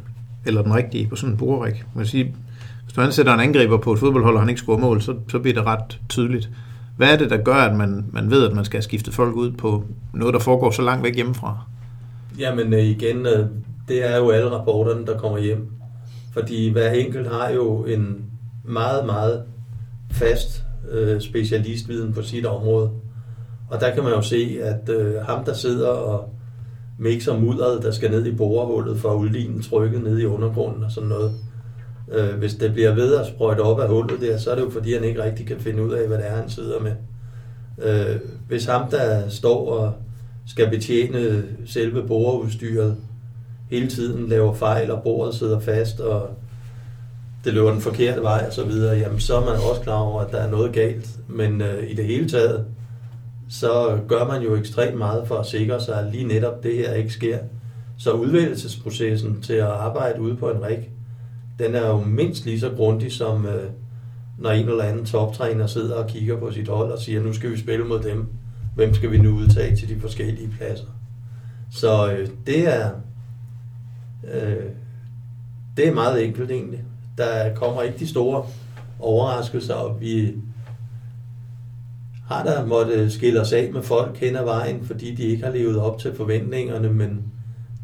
eller 0.47 0.63
den 0.63 0.75
rigtige 0.75 1.07
på 1.07 1.17
sådan 1.17 1.33
en 1.33 1.37
borerik? 1.37 1.85
Man 1.95 2.07
sige, 2.07 2.35
hvis 2.85 2.93
du 2.95 3.01
ansætter 3.01 3.35
en 3.35 3.41
angriber 3.41 3.79
på 3.79 3.93
et 3.93 3.99
fodboldhold, 3.99 4.35
og 4.35 4.41
han 4.41 4.49
ikke 4.49 4.61
scorer 4.61 4.79
mål, 4.79 5.03
så, 5.03 5.15
så 5.29 5.39
bliver 5.39 5.55
det 5.55 5.67
ret 5.67 6.01
tydeligt. 6.09 6.51
Hvad 6.97 7.13
er 7.13 7.17
det, 7.17 7.31
der 7.31 7.37
gør, 7.37 7.55
at 7.55 7.77
man, 7.77 8.05
man 8.13 8.31
ved, 8.31 8.49
at 8.49 8.55
man 8.55 8.65
skal 8.65 8.83
skifte 8.83 9.13
folk 9.13 9.35
ud 9.35 9.53
på 9.53 9.85
noget, 10.15 10.35
der 10.35 10.41
foregår 10.41 10.71
så 10.71 10.83
langt 10.83 11.05
væk 11.05 11.15
hjemmefra? 11.15 11.59
Jamen 12.39 12.75
øh, 12.75 12.85
igen, 12.85 13.27
øh, 13.27 13.47
det 13.89 14.11
er 14.11 14.17
jo 14.17 14.31
alle 14.31 14.51
rapporterne, 14.51 15.07
der 15.07 15.19
kommer 15.19 15.39
hjem. 15.39 15.73
Fordi 16.33 16.69
hver 16.69 16.91
enkelt 16.91 17.29
har 17.29 17.51
jo 17.51 17.85
en 17.85 18.25
meget, 18.65 19.07
meget 19.07 19.43
fast 20.11 20.65
øh, 20.91 21.21
specialistviden 21.21 22.13
på 22.13 22.23
sit 22.23 22.47
område. 22.47 22.91
Og 23.71 23.81
der 23.81 23.95
kan 23.95 24.03
man 24.03 24.13
jo 24.13 24.23
se, 24.23 24.59
at 24.63 24.89
øh, 24.89 25.15
ham, 25.15 25.45
der 25.45 25.55
sidder 25.55 25.89
og 25.89 26.35
mixer 26.99 27.39
mudderet, 27.39 27.83
der 27.83 27.91
skal 27.91 28.11
ned 28.11 28.27
i 28.27 28.35
borehullet 28.35 28.99
for 28.99 29.11
at 29.11 29.17
udligne 29.17 29.63
trykket 29.63 30.03
ned 30.03 30.19
i 30.19 30.25
undergrunden 30.25 30.85
og 30.85 30.91
sådan 30.91 31.09
noget. 31.09 31.33
Øh, 32.13 32.39
hvis 32.39 32.55
det 32.55 32.73
bliver 32.73 32.95
ved 32.95 33.15
at 33.15 33.27
sprøjte 33.27 33.61
op 33.61 33.81
af 33.81 33.89
hullet 33.89 34.21
der, 34.21 34.39
så 34.39 34.51
er 34.51 34.55
det 34.55 34.63
jo 34.63 34.71
fordi, 34.71 34.95
han 34.95 35.05
ikke 35.05 35.25
rigtig 35.25 35.47
kan 35.47 35.61
finde 35.61 35.83
ud 35.83 35.93
af, 35.93 36.09
hvad 36.09 36.19
det 36.19 36.27
er, 36.27 36.37
han 36.37 36.51
sidder 36.51 36.81
med. 36.81 36.93
Øh, 37.79 38.21
hvis 38.49 38.65
ham, 38.65 38.91
der 38.91 39.29
står 39.29 39.71
og 39.71 39.93
skal 40.47 40.71
betjene 40.71 41.43
selve 41.67 42.07
boreudstyret, 42.07 42.97
hele 43.71 43.87
tiden 43.87 44.29
laver 44.29 44.55
fejl, 44.55 44.91
og 44.91 45.03
bordet 45.03 45.35
sidder 45.35 45.61
fast, 45.61 46.01
og 46.01 46.29
det 47.45 47.55
løber 47.55 47.71
den 47.71 47.81
forkerte 47.81 48.23
vej 48.23 48.45
og 48.47 48.53
så 48.53 48.65
videre, 48.65 48.97
jamen 48.97 49.21
så 49.21 49.37
er 49.37 49.41
man 49.45 49.55
også 49.71 49.81
klar 49.83 49.99
over, 49.99 50.21
at 50.21 50.33
der 50.33 50.39
er 50.39 50.51
noget 50.51 50.73
galt. 50.73 51.09
Men 51.29 51.61
øh, 51.61 51.91
i 51.91 51.95
det 51.95 52.05
hele 52.05 52.29
taget, 52.29 52.65
så 53.51 53.99
gør 54.09 54.25
man 54.25 54.43
jo 54.43 54.57
ekstremt 54.57 54.99
meget 54.99 55.29
for 55.29 55.37
at 55.37 55.47
sikre 55.47 55.81
sig, 55.81 55.99
at 55.99 56.13
lige 56.13 56.25
netop 56.25 56.63
det 56.63 56.77
her 56.77 56.93
ikke 56.95 57.13
sker. 57.13 57.39
Så 57.99 58.13
udvælgelsesprocessen 58.13 59.43
til 59.43 59.53
at 59.53 59.67
arbejde 59.67 60.21
ude 60.21 60.37
på 60.37 60.51
en 60.51 60.63
rig, 60.63 60.91
den 61.59 61.75
er 61.75 61.89
jo 61.89 62.01
mindst 62.01 62.45
lige 62.45 62.61
så 62.61 62.71
grundig 62.77 63.13
som 63.13 63.47
øh, 63.47 63.71
når 64.39 64.51
en 64.51 64.69
eller 64.69 64.85
anden 64.85 65.05
toptræner 65.05 65.67
sidder 65.67 65.95
og 65.95 66.07
kigger 66.07 66.39
på 66.39 66.51
sit 66.51 66.69
hold 66.69 66.93
og 66.93 66.99
siger, 66.99 67.23
nu 67.23 67.33
skal 67.33 67.51
vi 67.51 67.59
spille 67.59 67.85
mod 67.85 68.01
dem. 68.01 68.27
Hvem 68.75 68.95
skal 68.95 69.11
vi 69.11 69.19
nu 69.19 69.37
udtage 69.37 69.77
til 69.77 69.89
de 69.89 70.01
forskellige 70.01 70.49
pladser? 70.59 70.87
Så 71.71 72.13
øh, 72.13 72.29
det 72.47 72.75
er 72.75 72.91
øh, 74.35 74.67
det 75.77 75.89
er 75.89 75.95
meget 75.95 76.25
enkelt 76.25 76.51
egentlig. 76.51 76.81
Der 77.19 77.55
kommer 77.55 77.83
ikke 77.83 77.99
de 77.99 78.07
store 78.07 78.45
overraskelser, 78.99 79.75
og 79.75 80.01
vi 80.01 80.35
har 82.29 82.45
der 82.45 82.67
måtte 82.67 83.11
skille 83.11 83.41
os 83.41 83.53
af 83.53 83.71
med 83.73 83.83
folk 83.83 84.17
hen 84.17 84.37
ad 84.37 84.45
vejen, 84.45 84.85
fordi 84.85 85.15
de 85.15 85.23
ikke 85.23 85.45
har 85.45 85.53
levet 85.53 85.79
op 85.79 85.99
til 85.99 86.15
forventningerne, 86.15 86.93
men 86.93 87.23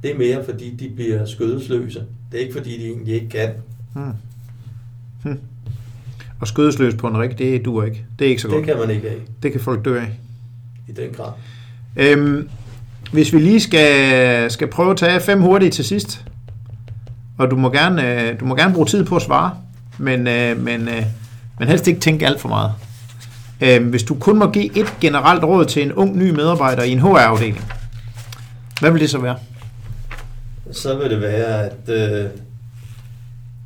det 0.02 0.10
er 0.10 0.18
mere 0.18 0.44
fordi 0.44 0.70
de 0.70 0.88
bliver 0.96 1.26
skødesløse. 1.26 2.02
Det 2.32 2.38
er 2.38 2.42
ikke 2.42 2.54
fordi 2.54 2.78
de 2.78 2.86
egentlig 2.86 3.14
ikke 3.14 3.28
kan. 3.28 3.50
Hmm. 3.94 4.12
Hmm. 5.22 5.38
Og 6.40 6.48
skødesløs 6.48 6.94
på 6.94 7.06
en 7.06 7.18
rig, 7.18 7.38
det 7.38 7.64
duer 7.64 7.84
ikke. 7.84 8.04
Det 8.18 8.24
er 8.24 8.28
ikke 8.28 8.42
så 8.42 8.48
godt. 8.48 8.58
Det 8.58 8.66
kan 8.66 8.86
man 8.86 8.96
ikke 8.96 9.08
af. 9.08 9.16
Det 9.42 9.52
kan 9.52 9.60
folk 9.60 9.84
dø 9.84 10.00
af. 10.00 10.18
I 10.88 10.92
den 10.92 11.10
grad. 11.12 11.32
Øhm, 11.96 12.48
hvis 13.12 13.32
vi 13.32 13.38
lige 13.38 13.60
skal, 13.60 14.50
skal 14.50 14.68
prøve 14.68 14.90
at 14.90 14.96
tage 14.96 15.20
fem 15.20 15.40
hurtigt 15.40 15.74
til 15.74 15.84
sidst, 15.84 16.24
og 17.38 17.50
du 17.50 17.56
må 17.56 17.70
gerne, 17.70 18.30
øh, 18.30 18.40
du 18.40 18.44
må 18.44 18.56
gerne 18.56 18.74
bruge 18.74 18.86
tid 18.86 19.04
på 19.04 19.16
at 19.16 19.22
svare, 19.22 19.50
men, 19.98 20.26
øh, 20.26 20.60
men, 20.60 20.88
øh, 20.88 21.02
men 21.58 21.68
helst 21.68 21.88
ikke 21.88 22.00
tænke 22.00 22.26
alt 22.26 22.40
for 22.40 22.48
meget. 22.48 22.72
Øh, 23.60 23.88
hvis 23.88 24.02
du 24.02 24.14
kun 24.14 24.38
må 24.38 24.50
give 24.50 24.78
et 24.78 24.94
generelt 25.00 25.44
råd 25.44 25.64
til 25.64 25.82
en 25.82 25.92
ung 25.92 26.18
ny 26.18 26.30
medarbejder 26.30 26.82
i 26.82 26.90
en 26.90 26.98
HR-afdeling, 26.98 27.64
hvad 28.80 28.90
vil 28.90 29.00
det 29.00 29.10
så 29.10 29.18
være? 29.18 29.36
Så 30.72 30.98
vil 30.98 31.10
det 31.10 31.20
være, 31.20 31.70
at 31.70 31.88
øh, 31.88 32.30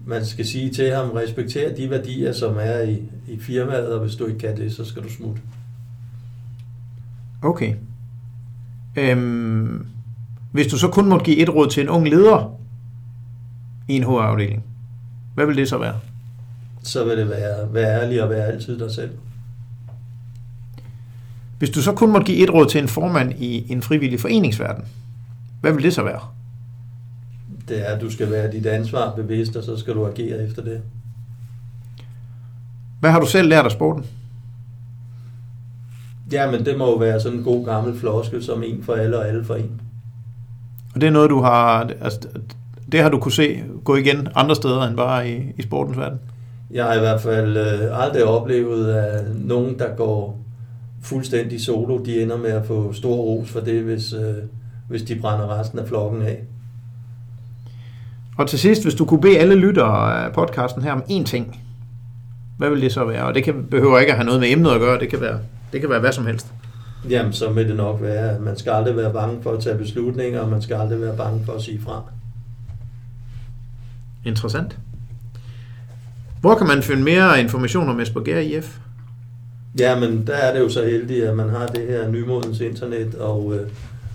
man 0.06 0.26
skal 0.26 0.46
sige 0.46 0.70
til 0.70 0.94
ham, 0.94 1.10
respekter 1.10 1.74
de 1.74 1.90
værdier, 1.90 2.32
som 2.32 2.56
er 2.60 2.80
i, 2.80 3.02
i 3.28 3.38
firmaet, 3.38 3.92
og 3.92 4.00
hvis 4.00 4.16
du 4.16 4.26
ikke 4.26 4.38
kan 4.38 4.56
det, 4.56 4.72
så 4.72 4.84
skal 4.84 5.02
du 5.02 5.10
smutte. 5.10 5.42
Okay. 7.42 7.74
Øhm, 8.96 9.86
hvis 10.52 10.66
du 10.66 10.78
så 10.78 10.88
kun 10.88 11.08
må 11.08 11.18
give 11.18 11.36
et 11.36 11.54
råd 11.54 11.70
til 11.70 11.82
en 11.82 11.88
ung 11.88 12.08
leder 12.08 12.58
i 13.88 13.96
en 13.96 14.04
HR-afdeling, 14.04 14.64
hvad 15.34 15.46
vil 15.46 15.56
det 15.56 15.68
så 15.68 15.78
være? 15.78 15.94
Så 16.82 17.04
vil 17.04 17.18
det 17.18 17.28
være, 17.28 17.74
være 17.74 18.02
ærlig 18.02 18.22
og 18.22 18.30
være 18.30 18.46
altid 18.46 18.78
dig 18.78 18.90
selv. 18.90 19.10
Hvis 21.58 21.70
du 21.70 21.82
så 21.82 21.92
kun 21.92 22.12
måtte 22.12 22.26
give 22.26 22.42
et 22.42 22.54
råd 22.54 22.66
til 22.66 22.82
en 22.82 22.88
formand 22.88 23.32
i 23.32 23.72
en 23.72 23.82
frivillig 23.82 24.20
foreningsverden, 24.20 24.84
hvad 25.60 25.72
vil 25.72 25.82
det 25.82 25.94
så 25.94 26.02
være? 26.02 26.20
Det 27.72 27.80
er, 27.80 27.94
at 27.94 28.00
du 28.00 28.10
skal 28.10 28.30
være 28.30 28.52
dit 28.52 28.66
ansvar 28.66 29.12
bevidst, 29.16 29.56
og 29.56 29.62
så 29.62 29.76
skal 29.76 29.94
du 29.94 30.06
agere 30.06 30.44
efter 30.44 30.62
det. 30.62 30.80
Hvad 33.00 33.10
har 33.10 33.20
du 33.20 33.26
selv 33.26 33.48
lært 33.48 33.64
af 33.64 33.70
sporten? 33.70 34.06
Ja, 36.32 36.50
men 36.50 36.66
det 36.66 36.78
må 36.78 36.86
jo 36.86 36.96
være 36.96 37.20
sådan 37.20 37.38
en 37.38 37.44
god 37.44 37.64
gammel 37.64 37.98
floskel, 37.98 38.44
som 38.44 38.62
en 38.62 38.82
for 38.82 38.92
alle 38.92 39.18
og 39.18 39.28
alle 39.28 39.44
for 39.44 39.54
en. 39.54 39.80
Og 40.94 41.00
det 41.00 41.06
er 41.06 41.10
noget, 41.10 41.30
du 41.30 41.40
har... 41.40 41.90
Altså, 42.00 42.28
det 42.92 43.02
har 43.02 43.08
du 43.08 43.18
kunne 43.18 43.32
se 43.32 43.62
gå 43.84 43.96
igen 43.96 44.28
andre 44.34 44.54
steder 44.54 44.82
end 44.82 44.96
bare 44.96 45.30
i, 45.30 45.52
i 45.58 45.62
sportens 45.62 45.98
verden? 45.98 46.18
Jeg 46.70 46.84
har 46.84 46.94
i 46.94 46.98
hvert 46.98 47.20
fald 47.20 47.56
øh, 47.56 48.04
aldrig 48.04 48.24
oplevet, 48.24 48.94
at 48.94 49.24
nogen, 49.36 49.78
der 49.78 49.96
går 49.96 50.40
fuldstændig 51.02 51.60
solo, 51.60 51.98
de 52.04 52.22
ender 52.22 52.36
med 52.36 52.50
at 52.50 52.66
få 52.66 52.92
stor 52.92 53.16
ros 53.16 53.50
for 53.50 53.60
det, 53.60 53.82
hvis, 53.82 54.12
øh, 54.12 54.34
hvis 54.88 55.02
de 55.02 55.16
brænder 55.16 55.58
resten 55.60 55.78
af 55.78 55.88
flokken 55.88 56.22
af. 56.22 56.44
Og 58.36 58.48
til 58.48 58.58
sidst, 58.58 58.82
hvis 58.82 58.94
du 58.94 59.04
kunne 59.04 59.20
bede 59.20 59.38
alle 59.38 59.54
lyttere 59.54 60.24
af 60.24 60.32
podcasten 60.32 60.82
her 60.82 60.92
om 60.92 61.02
én 61.10 61.24
ting, 61.24 61.60
hvad 62.58 62.70
vil 62.70 62.80
det 62.80 62.92
så 62.92 63.04
være? 63.04 63.24
Og 63.24 63.34
det 63.34 63.44
kan, 63.44 63.66
behøver 63.70 63.98
ikke 63.98 64.12
at 64.12 64.18
have 64.18 64.26
noget 64.26 64.40
med 64.40 64.50
emnet 64.50 64.70
at 64.70 64.80
gøre, 64.80 64.98
det 64.98 65.08
kan 65.08 65.20
være, 65.20 65.38
det 65.72 65.80
kan 65.80 65.90
være 65.90 66.00
hvad 66.00 66.12
som 66.12 66.26
helst. 66.26 66.46
Jamen, 67.10 67.32
så 67.32 67.50
vil 67.52 67.68
det 67.68 67.76
nok 67.76 68.02
være, 68.02 68.30
at 68.30 68.40
man 68.40 68.58
skal 68.58 68.70
aldrig 68.70 68.96
være 68.96 69.12
bange 69.12 69.42
for 69.42 69.50
at 69.50 69.60
tage 69.60 69.78
beslutninger, 69.78 70.40
og 70.40 70.48
man 70.48 70.62
skal 70.62 70.76
aldrig 70.76 71.00
være 71.00 71.16
bange 71.16 71.44
for 71.44 71.52
at 71.52 71.62
sige 71.62 71.80
fra. 71.80 72.02
Interessant. 74.24 74.78
Hvor 76.40 76.54
kan 76.54 76.66
man 76.66 76.82
finde 76.82 77.02
mere 77.02 77.40
information 77.40 77.88
om 77.88 78.00
Esbjerg 78.00 78.44
IF? 78.44 78.78
Ja, 79.78 80.00
men 80.00 80.26
der 80.26 80.34
er 80.34 80.54
det 80.54 80.60
jo 80.60 80.68
så 80.68 80.84
heldigt, 80.84 81.24
at 81.24 81.36
man 81.36 81.48
har 81.48 81.66
det 81.66 81.86
her 81.88 82.10
nymodens 82.10 82.60
internet, 82.60 83.14
og 83.14 83.54
øh, 83.54 83.68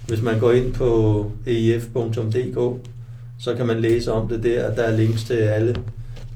hvis 0.07 0.22
man 0.22 0.39
går 0.39 0.51
ind 0.51 0.74
på 0.74 1.32
eif.dk, 1.45 2.88
så 3.39 3.55
kan 3.55 3.65
man 3.65 3.79
læse 3.79 4.11
om 4.11 4.27
det 4.27 4.43
der, 4.43 4.75
der 4.75 4.83
er 4.83 4.97
links 4.97 5.23
til 5.23 5.33
alle 5.33 5.75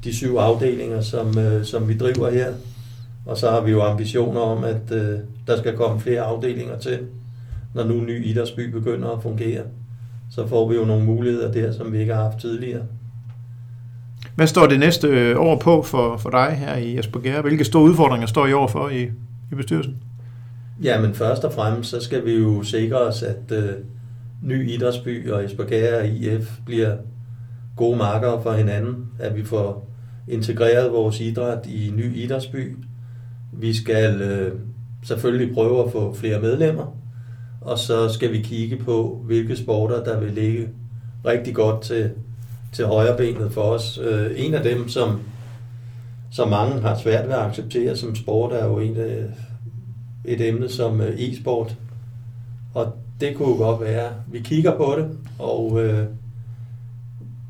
de 0.04 0.16
syv 0.16 0.36
afdelinger, 0.36 1.00
som, 1.00 1.38
øh, 1.38 1.64
som 1.64 1.88
vi 1.88 1.98
driver 1.98 2.30
her. 2.30 2.52
Og 3.26 3.36
så 3.36 3.50
har 3.50 3.60
vi 3.60 3.70
jo 3.70 3.82
ambitioner 3.82 4.40
om, 4.40 4.64
at 4.64 4.92
øh, 4.92 5.18
der 5.46 5.58
skal 5.58 5.76
komme 5.76 6.00
flere 6.00 6.20
afdelinger 6.20 6.78
til, 6.78 6.98
når 7.74 7.84
nu 7.84 7.94
ny 7.94 8.26
idrætsby 8.26 8.70
begynder 8.70 9.08
at 9.08 9.22
fungere. 9.22 9.62
Så 10.30 10.46
får 10.46 10.68
vi 10.68 10.74
jo 10.74 10.84
nogle 10.84 11.04
muligheder 11.04 11.52
der, 11.52 11.72
som 11.72 11.92
vi 11.92 11.98
ikke 11.98 12.14
har 12.14 12.22
haft 12.22 12.40
tidligere. 12.40 12.82
Hvad 14.34 14.46
står 14.46 14.66
det 14.66 14.80
næste 14.80 15.08
øh, 15.08 15.40
år 15.40 15.58
på 15.58 15.82
for, 15.82 16.16
for 16.16 16.30
dig 16.30 16.56
her 16.58 16.76
i 16.76 16.98
Esbjerg? 16.98 17.42
Hvilke 17.42 17.64
store 17.64 17.82
udfordringer 17.82 18.26
står 18.26 18.46
I 18.46 18.52
over 18.52 18.68
for 18.68 18.88
i, 18.88 19.02
i 19.52 19.54
bestyrelsen? 19.56 19.96
Ja, 20.82 21.00
men 21.00 21.14
først 21.14 21.44
og 21.44 21.52
fremmest 21.52 21.90
så 21.90 22.00
skal 22.00 22.24
vi 22.24 22.32
jo 22.32 22.62
sikre 22.62 22.98
os, 22.98 23.22
at 23.22 23.52
øh, 23.52 23.70
ny 24.42 24.70
idrætsby 24.70 25.30
og 25.30 25.44
Esbjerg 25.44 26.00
og 26.00 26.08
IF 26.08 26.58
bliver 26.66 26.96
gode 27.76 27.96
markere 27.96 28.42
for 28.42 28.52
hinanden. 28.52 29.06
At 29.18 29.36
vi 29.36 29.44
får 29.44 29.90
integreret 30.28 30.92
vores 30.92 31.20
idræt 31.20 31.66
i 31.66 31.92
ny 31.96 32.16
idrætsby. 32.16 32.76
Vi 33.52 33.74
skal 33.74 34.22
øh, 34.22 34.52
selvfølgelig 35.04 35.54
prøve 35.54 35.84
at 35.84 35.92
få 35.92 36.14
flere 36.14 36.40
medlemmer. 36.40 36.96
og 37.60 37.78
så 37.78 38.08
skal 38.08 38.32
vi 38.32 38.42
kigge 38.42 38.76
på, 38.76 39.22
hvilke 39.24 39.56
sporter, 39.56 40.04
der 40.04 40.20
vil 40.20 40.32
ligge 40.32 40.68
rigtig 41.26 41.54
godt 41.54 41.82
til, 41.82 42.10
til 42.72 42.84
højre 42.84 43.16
benet 43.16 43.52
for 43.52 43.62
os. 43.62 43.98
Øh, 44.02 44.30
en 44.36 44.54
af 44.54 44.62
dem, 44.62 44.88
som, 44.88 45.20
som 46.30 46.48
mange 46.48 46.80
har 46.80 46.98
svært 46.98 47.28
ved 47.28 47.34
at 47.34 47.40
acceptere 47.40 47.96
som 47.96 48.14
sport, 48.14 48.52
er 48.52 48.66
jo 48.66 48.78
en 48.78 48.96
af, 48.96 49.24
et 50.24 50.48
emne 50.48 50.68
som 50.68 51.00
øh, 51.00 51.18
e-sport. 51.18 51.76
Og 52.74 52.92
det 53.22 53.36
kunne 53.36 53.56
godt 53.56 53.80
være, 53.80 54.10
vi 54.26 54.40
kigger 54.40 54.76
på 54.76 54.94
det, 54.98 55.18
og 55.38 55.84
øh, 55.84 56.06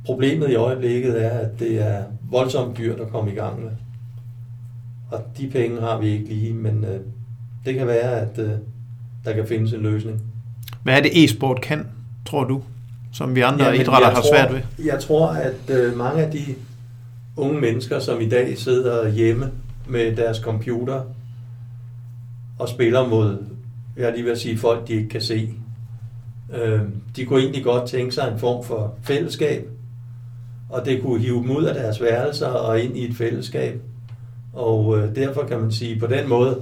problemet 0.05 0.51
i 0.51 0.55
øjeblikket 0.55 1.25
er, 1.25 1.31
at 1.31 1.59
det 1.59 1.83
er 1.83 2.03
voldsomt 2.31 2.79
dyrt 2.79 3.01
at 3.01 3.09
komme 3.09 3.33
i 3.33 3.35
gang 3.35 3.63
med. 3.63 3.71
Og 5.11 5.21
de 5.39 5.51
penge 5.53 5.81
har 5.81 5.99
vi 5.99 6.09
ikke 6.09 6.29
lige, 6.29 6.53
men 6.53 6.85
øh, 6.85 7.01
det 7.65 7.75
kan 7.75 7.87
være, 7.87 8.21
at 8.21 8.39
øh, 8.39 8.51
der 9.25 9.33
kan 9.33 9.47
findes 9.49 9.73
en 9.73 9.81
løsning. 9.81 10.23
Hvad 10.83 10.97
er 10.97 11.03
det 11.03 11.25
e-sport 11.25 11.61
kan, 11.61 11.87
tror 12.27 12.45
du, 12.45 12.63
som 13.13 13.35
vi 13.35 13.41
andre 13.41 13.65
ja, 13.65 13.73
idrætter 13.73 14.09
har 14.09 14.21
tror, 14.21 14.37
svært 14.37 14.53
ved? 14.53 14.87
Jeg 14.87 15.01
tror, 15.01 15.27
at 15.27 15.71
øh, 15.71 15.97
mange 15.97 16.25
af 16.25 16.33
de 16.33 16.45
unge 17.37 17.61
mennesker, 17.61 17.99
som 17.99 18.21
i 18.21 18.29
dag 18.29 18.59
sidder 18.59 19.09
hjemme 19.09 19.51
med 19.89 20.17
deres 20.17 20.37
computer 20.37 21.03
og 22.59 22.69
spiller 22.69 23.09
mod, 23.09 23.45
jeg 23.97 24.09
er 24.09 24.15
lige 24.15 24.25
ved 24.25 24.33
at 24.33 24.39
sige, 24.39 24.59
folk, 24.59 24.89
de 24.89 24.93
ikke 24.93 25.09
kan 25.09 25.21
se, 25.21 25.55
øh, 26.53 26.81
de 27.17 27.25
kunne 27.25 27.41
egentlig 27.41 27.65
godt 27.65 27.89
tænke 27.89 28.13
sig 28.13 28.33
en 28.33 28.39
form 28.39 28.65
for 28.65 28.95
fællesskab, 29.03 29.69
og 30.69 30.85
det 30.85 31.03
kunne 31.03 31.21
hive 31.21 31.43
dem 31.43 31.57
ud 31.57 31.65
af 31.65 31.75
deres 31.75 32.03
værelser 32.03 32.47
og 32.47 32.81
ind 32.81 32.97
i 32.97 33.09
et 33.09 33.17
fællesskab. 33.17 33.81
Og 34.53 34.99
øh, 34.99 35.15
derfor 35.17 35.43
kan 35.43 35.61
man 35.61 35.73
sige, 35.73 36.01
på 36.01 36.07
den 36.07 36.29
måde, 36.29 36.61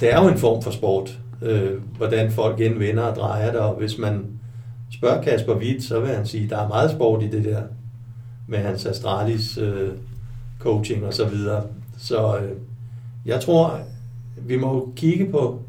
det 0.00 0.12
er 0.12 0.22
jo 0.22 0.28
en 0.28 0.38
form 0.38 0.62
for 0.62 0.70
sport, 0.70 1.18
øh, 1.42 1.70
hvordan 1.96 2.30
folk 2.30 2.60
indvender 2.60 3.02
og 3.02 3.16
drejer 3.16 3.52
det, 3.52 3.60
og 3.60 3.74
hvis 3.74 3.98
man 3.98 4.26
spørger 4.92 5.22
Kasper 5.22 5.54
Witt, 5.54 5.84
så 5.84 6.00
vil 6.00 6.08
han 6.08 6.26
sige, 6.26 6.44
at 6.44 6.50
der 6.50 6.58
er 6.58 6.68
meget 6.68 6.90
sport 6.90 7.22
i 7.22 7.28
det 7.28 7.44
der, 7.44 7.62
med 8.46 8.58
hans 8.58 8.86
Astralis 8.86 9.58
øh, 9.58 9.90
coaching 10.58 11.04
og 11.04 11.14
så 11.14 11.28
videre. 11.28 11.62
Så 11.98 12.38
øh, 12.38 12.52
jeg 13.26 13.40
tror, 13.40 13.80
vi 14.36 14.56
må 14.56 14.92
kigge 14.96 15.30
på, 15.30 15.62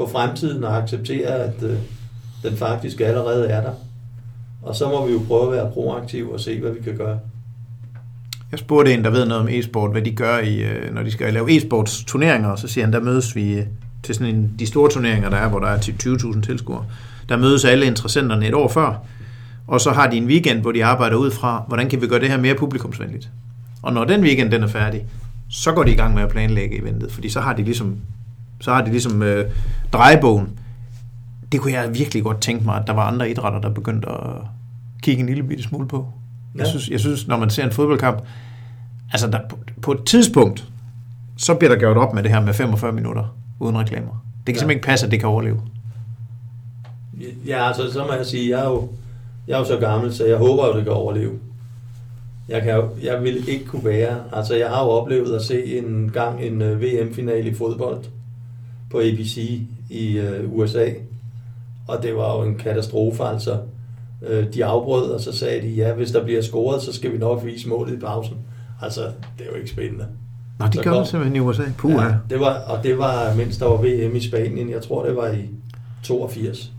på 0.00 0.08
fremtiden 0.12 0.64
og 0.64 0.76
acceptere, 0.76 1.28
at 1.28 1.62
øh, 1.62 1.76
den 2.42 2.56
faktisk 2.56 3.00
allerede 3.00 3.48
er 3.48 3.60
der. 3.60 3.72
Og 4.62 4.74
så 4.74 4.88
må 4.88 5.06
vi 5.06 5.12
jo 5.12 5.20
prøve 5.26 5.46
at 5.46 5.52
være 5.52 5.70
proaktive 5.72 6.32
og 6.32 6.40
se, 6.40 6.60
hvad 6.60 6.70
vi 6.70 6.80
kan 6.80 6.96
gøre. 6.96 7.18
Jeg 8.50 8.58
spurgte 8.58 8.94
en, 8.94 9.04
der 9.04 9.10
ved 9.10 9.26
noget 9.26 9.42
om 9.42 9.48
e-sport, 9.48 9.90
hvad 9.90 10.02
de 10.02 10.10
gør, 10.10 10.38
i, 10.38 10.62
øh, 10.62 10.94
når 10.94 11.02
de 11.02 11.10
skal 11.10 11.32
lave 11.32 11.56
e-sports 11.56 12.04
turneringer, 12.06 12.48
og 12.48 12.58
så 12.58 12.68
siger 12.68 12.84
han, 12.84 12.92
der 12.92 13.00
mødes 13.00 13.36
vi 13.36 13.52
øh, 13.52 13.66
til 14.02 14.14
sådan 14.14 14.34
en, 14.34 14.54
de 14.58 14.66
store 14.66 14.90
turneringer, 14.90 15.30
der 15.30 15.36
er, 15.36 15.48
hvor 15.48 15.58
der 15.58 15.68
er 15.68 15.78
til 15.78 15.92
20.000 16.02 16.40
tilskuere. 16.40 16.84
Der 17.28 17.36
mødes 17.36 17.64
alle 17.64 17.86
interessenterne 17.86 18.48
et 18.48 18.54
år 18.54 18.68
før, 18.68 19.04
og 19.66 19.80
så 19.80 19.90
har 19.90 20.10
de 20.10 20.16
en 20.16 20.26
weekend, 20.26 20.60
hvor 20.60 20.72
de 20.72 20.84
arbejder 20.84 21.16
ud 21.16 21.30
fra, 21.30 21.64
hvordan 21.68 21.88
kan 21.88 22.00
vi 22.00 22.06
gøre 22.06 22.20
det 22.20 22.28
her 22.28 22.40
mere 22.40 22.54
publikumsvenligt. 22.54 23.30
Og 23.82 23.92
når 23.92 24.04
den 24.04 24.20
weekend 24.20 24.50
den 24.50 24.62
er 24.62 24.68
færdig, 24.68 25.06
så 25.50 25.72
går 25.72 25.82
de 25.82 25.92
i 25.92 25.96
gang 25.96 26.14
med 26.14 26.22
at 26.22 26.28
planlægge 26.28 26.76
eventet, 26.80 27.12
fordi 27.12 27.28
så 27.28 27.40
har 27.40 27.52
de 27.52 27.62
ligesom, 27.62 27.96
så 28.60 28.72
har 28.72 28.84
de 28.84 28.90
ligesom 28.90 29.22
øh, 29.22 29.50
drejebogen. 29.92 30.58
Det 31.52 31.60
kunne 31.60 31.72
jeg 31.72 31.94
virkelig 31.94 32.22
godt 32.22 32.40
tænke 32.40 32.64
mig, 32.64 32.76
at 32.76 32.86
der 32.86 32.92
var 32.92 33.02
andre 33.02 33.30
idrætter, 33.30 33.60
der 33.60 33.70
begyndte 33.70 34.08
at 34.08 34.36
kigge 35.02 35.20
en 35.20 35.26
lille 35.26 35.42
bitte 35.42 35.62
smule 35.62 35.88
på. 35.88 36.12
Ja. 36.54 36.58
Jeg, 36.58 36.66
synes, 36.66 36.88
jeg 36.88 37.00
synes, 37.00 37.26
når 37.26 37.36
man 37.36 37.50
ser 37.50 37.64
en 37.64 37.72
fodboldkamp, 37.72 38.22
altså 39.12 39.26
der, 39.26 39.38
på, 39.82 39.92
et 39.92 40.04
tidspunkt, 40.06 40.64
så 41.36 41.54
bliver 41.54 41.72
der 41.72 41.78
gjort 41.78 41.96
op 41.96 42.14
med 42.14 42.22
det 42.22 42.30
her 42.30 42.40
med 42.40 42.54
45 42.54 42.92
minutter 42.92 43.36
uden 43.60 43.78
reklamer. 43.78 44.24
Det 44.46 44.46
kan 44.46 44.54
ja. 44.54 44.58
simpelthen 44.58 44.70
ikke 44.70 44.86
passe, 44.86 45.06
at 45.06 45.12
det 45.12 45.20
kan 45.20 45.28
overleve. 45.28 45.60
Ja, 47.46 47.66
altså 47.66 47.92
så 47.92 48.04
må 48.04 48.12
jeg 48.12 48.26
sige, 48.26 48.50
jeg 48.50 48.64
er 48.64 48.68
jo, 48.68 48.88
jeg 49.48 49.54
er 49.54 49.58
jo 49.58 49.64
så 49.64 49.76
gammel, 49.76 50.14
så 50.14 50.24
jeg 50.24 50.36
håber 50.36 50.66
jo, 50.66 50.76
det 50.76 50.84
kan 50.84 50.92
overleve. 50.92 51.32
Jeg, 52.48 52.62
kan, 52.62 52.82
jeg 53.02 53.22
vil 53.22 53.48
ikke 53.48 53.64
kunne 53.64 53.84
være, 53.84 54.16
altså 54.32 54.54
jeg 54.54 54.68
har 54.68 54.84
jo 54.84 54.90
oplevet 54.90 55.36
at 55.36 55.42
se 55.42 55.78
en 55.78 56.10
gang 56.14 56.42
en 56.42 56.62
uh, 56.62 56.82
VM-finale 56.82 57.50
i 57.50 57.54
fodbold 57.54 57.98
på 58.90 59.00
ABC 59.00 59.60
i 59.90 60.20
uh, 60.20 60.58
USA, 60.58 60.86
og 61.88 62.02
det 62.02 62.16
var 62.16 62.36
jo 62.36 62.42
en 62.42 62.54
katastrofe, 62.54 63.24
altså. 63.24 63.58
Uh, 64.22 64.54
de 64.54 64.64
afbrød, 64.64 65.10
og 65.10 65.20
så 65.20 65.32
sagde 65.32 65.62
de, 65.62 65.68
ja, 65.68 65.92
hvis 65.92 66.10
der 66.10 66.24
bliver 66.24 66.42
scoret, 66.42 66.82
så 66.82 66.92
skal 66.92 67.12
vi 67.12 67.18
nok 67.18 67.44
vise 67.44 67.68
målet 67.68 67.94
i 67.94 67.98
pausen. 67.98 68.36
Altså, 68.82 69.00
det 69.38 69.46
er 69.46 69.50
jo 69.50 69.56
ikke 69.56 69.70
spændende. 69.70 70.06
Nå, 70.58 70.66
de 70.66 70.78
gør 70.78 70.98
det 70.98 71.06
simpelthen 71.06 71.36
i 71.36 71.40
USA. 71.40 71.62
Puh, 71.78 71.92
ja, 71.92 72.14
det 72.30 72.40
var, 72.40 72.58
og 72.58 72.82
det 72.82 72.98
var, 72.98 73.34
mens 73.34 73.58
der 73.58 73.66
var 73.66 73.76
VM 73.76 74.16
i 74.16 74.20
Spanien, 74.20 74.70
jeg 74.70 74.82
tror, 74.82 75.04
det 75.04 75.16
var 75.16 75.28
i 75.28 75.48
82. 76.02 76.72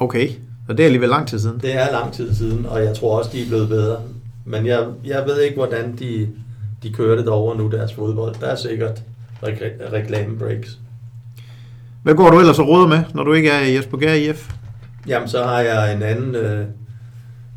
Okay, 0.00 0.28
og 0.68 0.76
det 0.76 0.82
er 0.82 0.84
alligevel 0.84 1.08
lang 1.08 1.28
tid 1.28 1.38
siden. 1.38 1.60
Det 1.60 1.74
er 1.74 1.92
lang 1.92 2.12
tid 2.12 2.34
siden, 2.34 2.66
og 2.66 2.84
jeg 2.84 2.94
tror 2.94 3.18
også, 3.18 3.30
de 3.32 3.42
er 3.42 3.46
blevet 3.46 3.68
bedre. 3.68 4.00
Men 4.44 4.66
jeg, 4.66 4.86
jeg 5.04 5.24
ved 5.26 5.40
ikke, 5.40 5.56
hvordan 5.56 5.96
de, 5.98 6.28
de 6.82 6.92
kører 6.92 7.16
det 7.16 7.26
derovre 7.26 7.56
nu, 7.56 7.70
deres 7.70 7.92
fodbold. 7.92 8.34
Der 8.40 8.46
er 8.46 8.56
sikkert 8.56 9.02
rekl- 9.42 9.92
reklamebreaks. 9.92 10.78
Hvad 12.02 12.14
går 12.14 12.30
du 12.30 12.38
ellers 12.38 12.58
og 12.58 12.68
råder 12.68 12.86
med, 12.86 13.02
når 13.14 13.24
du 13.24 13.32
ikke 13.32 13.50
er 13.50 13.60
i 13.60 13.76
Jesper 13.76 13.98
Gær 13.98 14.12
IF? 14.12 14.50
Jamen, 15.06 15.28
så 15.28 15.44
har 15.44 15.60
jeg 15.60 15.94
en 15.94 16.02
anden 16.02 16.34
øh, 16.34 16.66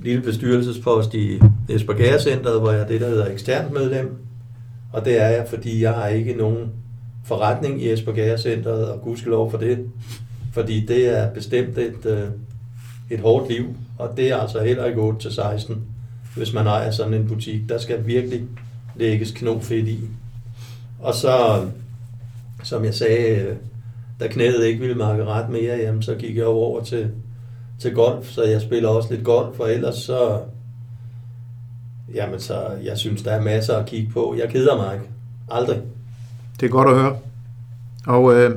lille 0.02 0.22
bestyrelsespost 0.22 1.14
i 1.14 1.42
Jesper 1.70 1.94
Gær 1.94 2.18
Centeret, 2.18 2.60
hvor 2.60 2.72
jeg 2.72 2.82
er 2.82 2.88
det, 2.88 3.02
der 3.02 3.08
hedder 3.08 3.32
eksternt 3.32 3.74
medlem. 3.74 4.18
Og 4.94 5.06
det 5.06 5.22
er 5.22 5.28
jeg, 5.28 5.46
fordi 5.50 5.84
jeg 5.84 5.94
har 5.94 6.08
ikke 6.08 6.34
nogen 6.34 6.72
forretning 7.26 7.84
i 7.84 7.92
Jesper 7.92 8.12
Gær 8.12 8.38
Centeret, 8.38 8.92
og 8.92 9.02
gudskelov 9.02 9.52
for 9.52 9.58
det. 9.58 9.80
Fordi 10.54 10.86
det 10.86 11.20
er 11.20 11.30
bestemt 11.34 11.78
et, 11.78 12.06
øh, 12.06 12.28
et 13.10 13.20
hårdt 13.20 13.50
liv, 13.50 13.76
og 13.98 14.14
det 14.18 14.32
er 14.32 14.38
altså 14.38 14.64
heller 14.64 14.86
ikke 14.86 15.02
8 15.02 15.20
til 15.20 15.32
16, 15.32 15.82
hvis 16.36 16.54
man 16.54 16.68
ejer 16.68 16.92
sådan 16.92 17.14
en 17.14 17.28
butik. 17.28 17.70
Der 17.70 17.78
skal 17.78 18.08
virkelig 18.08 18.42
lægges 18.96 19.32
knofedt 19.32 19.88
i. 19.88 20.00
Og 21.02 21.16
så, 21.16 21.66
som 22.64 22.86
jeg 22.86 22.94
sagde, 22.94 23.58
da 24.20 24.28
knæet 24.28 24.66
ikke 24.66 24.80
ville 24.80 24.96
makke 24.96 25.26
ret 25.26 25.50
mere, 25.50 25.78
jamen, 25.78 26.02
så 26.02 26.16
gik 26.16 26.38
jeg 26.38 26.46
over 26.46 26.84
til, 26.84 27.12
til 27.80 27.94
golf, 27.94 28.30
så 28.30 28.44
jeg 28.44 28.62
spiller 28.62 28.90
også 28.90 29.14
lidt 29.14 29.26
golf, 29.26 29.56
for 29.58 29.66
ellers 29.66 29.96
så, 29.96 30.40
jamen 32.14 32.40
så, 32.40 32.68
jeg 32.84 32.98
synes, 32.98 33.22
der 33.22 33.32
er 33.32 33.42
masser 33.42 33.78
at 33.78 33.86
kigge 33.86 34.12
på. 34.12 34.36
Jeg 34.40 34.50
keder 34.50 34.76
mig 34.78 34.94
ikke. 34.94 35.06
Aldrig. 35.52 35.82
Det 36.60 36.66
er 36.66 36.72
godt 36.72 36.90
at 36.90 36.96
høre. 36.96 37.18
Og 38.08 38.34
øh, 38.34 38.56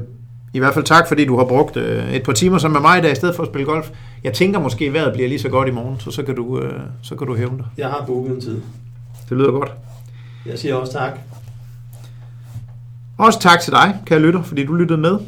i 0.54 0.58
hvert 0.58 0.74
fald 0.74 0.84
tak, 0.84 1.08
fordi 1.08 1.24
du 1.24 1.36
har 1.38 1.44
brugt 1.44 1.76
øh, 1.76 2.12
et 2.12 2.22
par 2.22 2.32
timer 2.32 2.58
sammen 2.58 2.82
med 2.82 2.90
mig 2.90 2.98
i 2.98 3.02
dag, 3.02 3.12
i 3.12 3.14
stedet 3.14 3.36
for 3.36 3.42
at 3.42 3.48
spille 3.48 3.66
golf. 3.66 3.90
Jeg 4.24 4.32
tænker 4.32 4.60
måske, 4.60 4.84
at 4.84 4.92
vejret 4.92 5.12
bliver 5.12 5.28
lige 5.28 5.38
så 5.38 5.48
godt 5.48 5.68
i 5.68 5.70
morgen, 5.70 6.00
så 6.00 6.10
så 6.10 6.22
kan 6.22 6.34
du, 6.34 6.60
øh, 6.60 6.80
så 7.02 7.14
kan 7.16 7.26
du 7.26 7.36
hævne 7.36 7.58
dig. 7.58 7.66
Jeg 7.78 7.88
har 7.88 8.04
booket 8.06 8.34
en 8.34 8.40
tid. 8.40 8.60
Det 9.28 9.36
lyder 9.36 9.50
godt. 9.50 9.72
Jeg 10.46 10.58
siger 10.58 10.74
også 10.74 10.92
tak. 10.92 11.18
Også 13.18 13.40
tak 13.40 13.60
til 13.60 13.72
dig, 13.72 14.00
kære 14.06 14.20
lytter, 14.20 14.42
fordi 14.42 14.64
du 14.64 14.74
lyttede 14.74 15.00
med. 15.00 15.18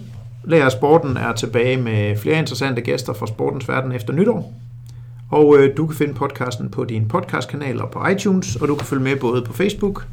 Lærer 0.44 0.68
Sporten 0.68 1.16
er 1.16 1.32
tilbage 1.32 1.76
med 1.76 2.16
flere 2.16 2.38
interessante 2.38 2.80
gæster 2.80 3.12
fra 3.12 3.26
sportens 3.26 3.68
verden 3.68 3.92
efter 3.92 4.12
nytår. 4.12 4.54
Og 5.30 5.56
øh, 5.58 5.76
du 5.76 5.86
kan 5.86 5.96
finde 5.96 6.14
podcasten 6.14 6.70
på 6.70 6.84
din 6.84 7.08
podcastkanal 7.08 7.82
og 7.82 7.90
på 7.90 8.06
iTunes, 8.06 8.56
og 8.56 8.68
du 8.68 8.74
kan 8.74 8.86
følge 8.86 9.02
med 9.02 9.16
både 9.16 9.42
på 9.42 9.52
Facebook, 9.52 10.06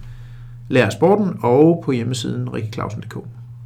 Lærer 0.68 0.90
Sporten 0.90 1.40
og 1.42 1.82
på 1.86 1.92
hjemmesiden 1.92 2.54
rikkeklausen.dk. 2.54 3.18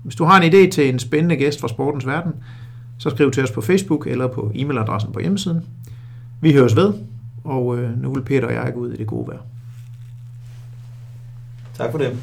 Hvis 0.04 0.16
du 0.16 0.24
har 0.24 0.42
en 0.42 0.54
idé 0.54 0.70
til 0.72 0.90
en 0.90 1.00
spændende 1.00 1.36
gæst 1.36 1.62
fra 1.62 1.68
sportens 1.68 2.08
verden, 2.08 2.34
så 2.98 3.10
skriv 3.10 3.32
til 3.32 3.44
os 3.44 3.52
på 3.52 3.62
Facebook 3.62 4.08
eller 4.08 4.28
på 4.28 4.52
e-mailadressen 4.56 5.12
på 5.12 5.20
hjemmesiden. 5.20 5.66
Vi 6.42 6.54
høres 6.54 6.76
ved, 6.76 6.94
og 7.44 7.78
øh, 7.78 8.02
nu 8.02 8.14
vil 8.14 8.22
Peter 8.22 8.48
og 8.48 8.54
jeg 8.54 8.72
gå 8.74 8.80
ud 8.80 8.94
i 8.94 8.98
det 8.98 9.08
gode 9.08 9.28
vejr. 9.28 9.40
Tak 11.78 11.92
for 11.92 11.98
det. 11.98 12.18